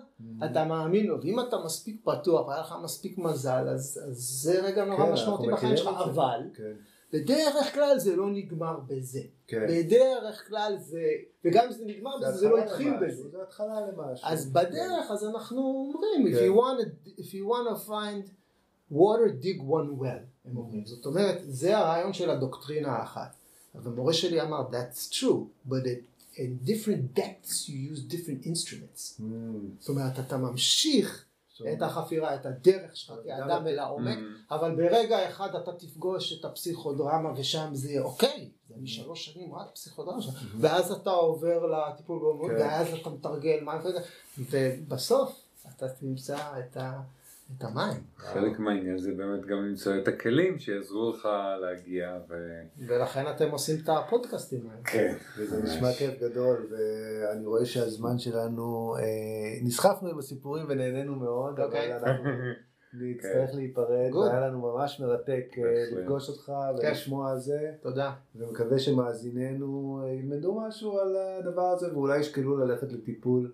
אתה 0.46 0.66
מאמין 0.66 1.06
לו, 1.06 1.22
ואם 1.22 1.40
אתה 1.40 1.58
מספיק 1.66 2.02
פתוח 2.04 2.48
והיה 2.48 2.62
לך 2.62 2.76
מספיק 2.84 3.18
מזל, 3.18 3.70
אז, 3.70 4.02
אז 4.08 4.18
זה 4.18 4.62
רגע 4.62 4.86
נורא 4.86 5.06
כן, 5.06 5.12
משמעותי 5.12 5.48
בחיים 5.48 5.78
שלך. 5.78 5.88
אבל 5.88 6.40
כן, 6.54 6.74
בדרך 7.14 7.74
כלל 7.74 8.00
זה 8.00 8.16
לא 8.16 8.30
נגמר 8.30 8.80
בזה. 8.88 9.22
כן. 9.48 9.68
בדרך 9.70 10.48
כלל 10.48 10.76
זה, 10.80 11.04
וגם 11.46 11.66
אם 11.66 11.72
זה 11.72 11.86
נגמר 11.86 12.18
בזה, 12.18 12.32
זה 12.32 12.50
לא 12.50 12.58
התחיל 12.58 12.94
בזה. 13.02 13.30
זה 13.30 13.42
התחלה 13.42 13.82
למשהו. 13.88 14.28
אז 14.28 14.52
בדרך, 14.52 15.12
אז 15.12 15.26
אנחנו 15.26 15.92
אומרים, 15.94 16.34
if 16.34 16.40
כן. 16.40 16.48
you 16.48 16.56
want 16.56 16.82
to, 16.82 17.22
if 17.22 17.34
you 17.34 17.46
want 17.46 17.76
to 17.76 17.88
find 17.88 18.30
water, 18.92 19.44
dig 19.44 19.62
one 19.62 20.02
well, 20.02 20.24
הם 20.46 20.58
אומרים. 20.58 20.86
זאת 20.86 21.06
אומרת, 21.06 21.38
זה 21.44 21.78
הרעיון 21.78 22.14
של 22.14 22.30
הדוקטרינה 22.30 22.92
האחת. 22.92 23.36
אבל 23.76 23.92
מורה 23.92 24.14
שלי 24.14 24.42
אמר, 24.42 24.62
that's 24.72 25.14
true, 25.14 25.70
but 25.70 25.86
it, 25.86 26.19
in 26.40 26.68
different 26.70 27.20
depths 27.20 27.68
you 27.70 27.94
use 27.94 28.02
different 28.14 28.46
instruments. 28.46 29.20
Mm, 29.20 29.24
זאת 29.80 29.90
אומרת, 29.90 30.20
אתה 30.20 30.38
ממשיך 30.38 31.26
so- 31.58 31.64
את 31.74 31.82
החפירה, 31.82 32.36
את 32.36 32.46
הדרך 32.46 32.98
שלך 32.98 33.14
כאדם 33.26 33.68
אל 33.68 33.80
העומק, 33.80 34.18
Mm. 34.18 34.54
אבל 34.56 34.76
ברגע 34.76 35.30
אחד 35.30 35.56
אתה 35.56 35.72
תפגוש 35.74 36.40
את 36.40 36.46
הפסיכודרמה 36.46 37.30
ושם 37.38 37.70
זה 37.74 37.90
יהיה 37.90 38.02
אוקיי, 38.02 38.50
זה 38.70 38.76
משלוש 38.78 39.26
שנים 39.26 39.56
רק 39.56 39.68
פסיכודרמה 39.74 40.22
שלך, 40.22 40.44
ואז 40.60 40.92
אתה 40.92 41.10
עובר 41.10 41.66
לטיפול 41.66 42.20
באומנות, 42.20 42.52
כן. 42.58 42.64
ואז 42.64 42.88
אתה 43.02 43.10
מתרגל 43.10 43.60
וזה, 43.84 44.00
ובסוף 44.38 45.42
אתה 45.78 45.90
תמצא 45.90 46.38
את, 46.60 46.78
ה, 46.78 47.02
את 47.58 47.64
המים, 47.64 48.02
חלק 48.18 48.60
מהעניין 48.60 48.98
זה 48.98 49.12
באמת 49.12 49.46
גם 49.46 49.66
למצוא 49.66 49.98
את 49.98 50.08
הכלים 50.08 50.60
שיעזרו 50.60 51.10
לך 51.10 51.28
להגיע 51.62 52.18
ו... 52.30 52.34
ולכן 52.88 53.26
אתם 53.36 53.52
עושים 53.52 53.76
את 53.84 53.90
הפודקאסטים 53.90 54.70
האלה. 54.70 54.82
כן. 54.84 55.16
וזה 55.38 55.64
נשמע 55.64 55.94
כיף 55.94 56.22
גדול, 56.22 56.68
ואני 56.72 57.46
רואה 57.46 57.66
שהזמן 57.66 58.20
שלנו, 58.20 58.96
אה, 59.00 59.04
נסחפנו 59.64 60.10
עם 60.10 60.20
הסיפורים 60.20 60.66
ונהנינו 60.70 61.16
מאוד, 61.16 61.60
אוקיי. 61.60 61.96
אבל 61.96 62.10
אנחנו 62.10 62.30
נצטרך 63.02 63.56
להיפרד, 63.56 64.12
Good. 64.12 64.18
והיה 64.18 64.48
לנו 64.48 64.60
ממש 64.60 65.00
מרתק 65.00 65.46
אה. 65.58 66.00
לפגוש 66.00 66.30
אותך 66.30 66.46
כן. 66.82 66.88
ולשמוע 66.88 67.32
על 67.32 67.40
זה, 67.40 67.72
תודה. 67.82 68.14
ומקווה 68.36 68.80
שמאזיננו 68.80 70.02
אה, 70.04 70.12
ילמדו 70.12 70.62
משהו 70.62 71.00
על 71.00 71.16
הדבר 71.16 71.68
הזה, 71.68 71.94
ואולי 71.94 72.20
ישקלו 72.20 72.58
ללכת 72.58 72.92
לטיפול 72.92 73.52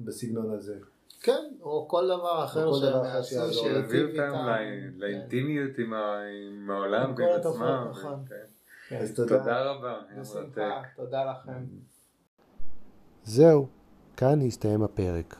בסגנון 0.00 0.50
הזה. 0.50 0.76
כן, 1.20 1.44
או 1.62 1.88
כל 1.88 2.06
דבר 2.06 2.44
אחר 2.44 2.72
שהם 2.72 3.04
יעשו. 3.04 3.52
שיטיב 3.52 4.06
איתם. 4.06 4.32
כן. 4.32 4.90
לאינטימיות 4.96 5.78
עם 5.78 6.70
העולם 6.70 7.14
ועם 7.16 7.28
עצמם. 7.40 7.86
נכון. 7.90 8.24
כן. 8.88 8.96
אז 8.96 9.14
תודה. 9.14 9.38
תודה 9.38 9.62
רבה, 9.62 9.98
בשמחה, 10.20 10.40
מרתק. 10.40 10.88
תודה 10.96 11.24
לכם. 11.30 11.64
זהו, 13.24 13.66
כאן 14.16 14.40
הסתיים 14.42 14.82
הפרק. 14.82 15.36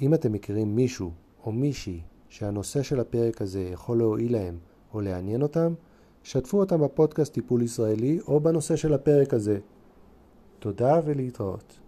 אם 0.00 0.14
אתם 0.14 0.32
מכירים 0.32 0.76
מישהו 0.76 1.10
או 1.44 1.52
מישהי 1.52 2.00
שהנושא 2.28 2.82
של 2.82 3.00
הפרק 3.00 3.42
הזה 3.42 3.60
יכול 3.60 3.98
להועיל 3.98 4.32
להם 4.32 4.58
או 4.94 5.00
לעניין 5.00 5.42
אותם, 5.42 5.74
שתפו 6.22 6.60
אותם 6.60 6.80
בפודקאסט 6.80 7.34
טיפול 7.34 7.62
ישראלי 7.62 8.18
או 8.28 8.40
בנושא 8.40 8.76
של 8.76 8.94
הפרק 8.94 9.34
הזה. 9.34 9.58
תודה 10.58 11.00
ולהתראות. 11.04 11.78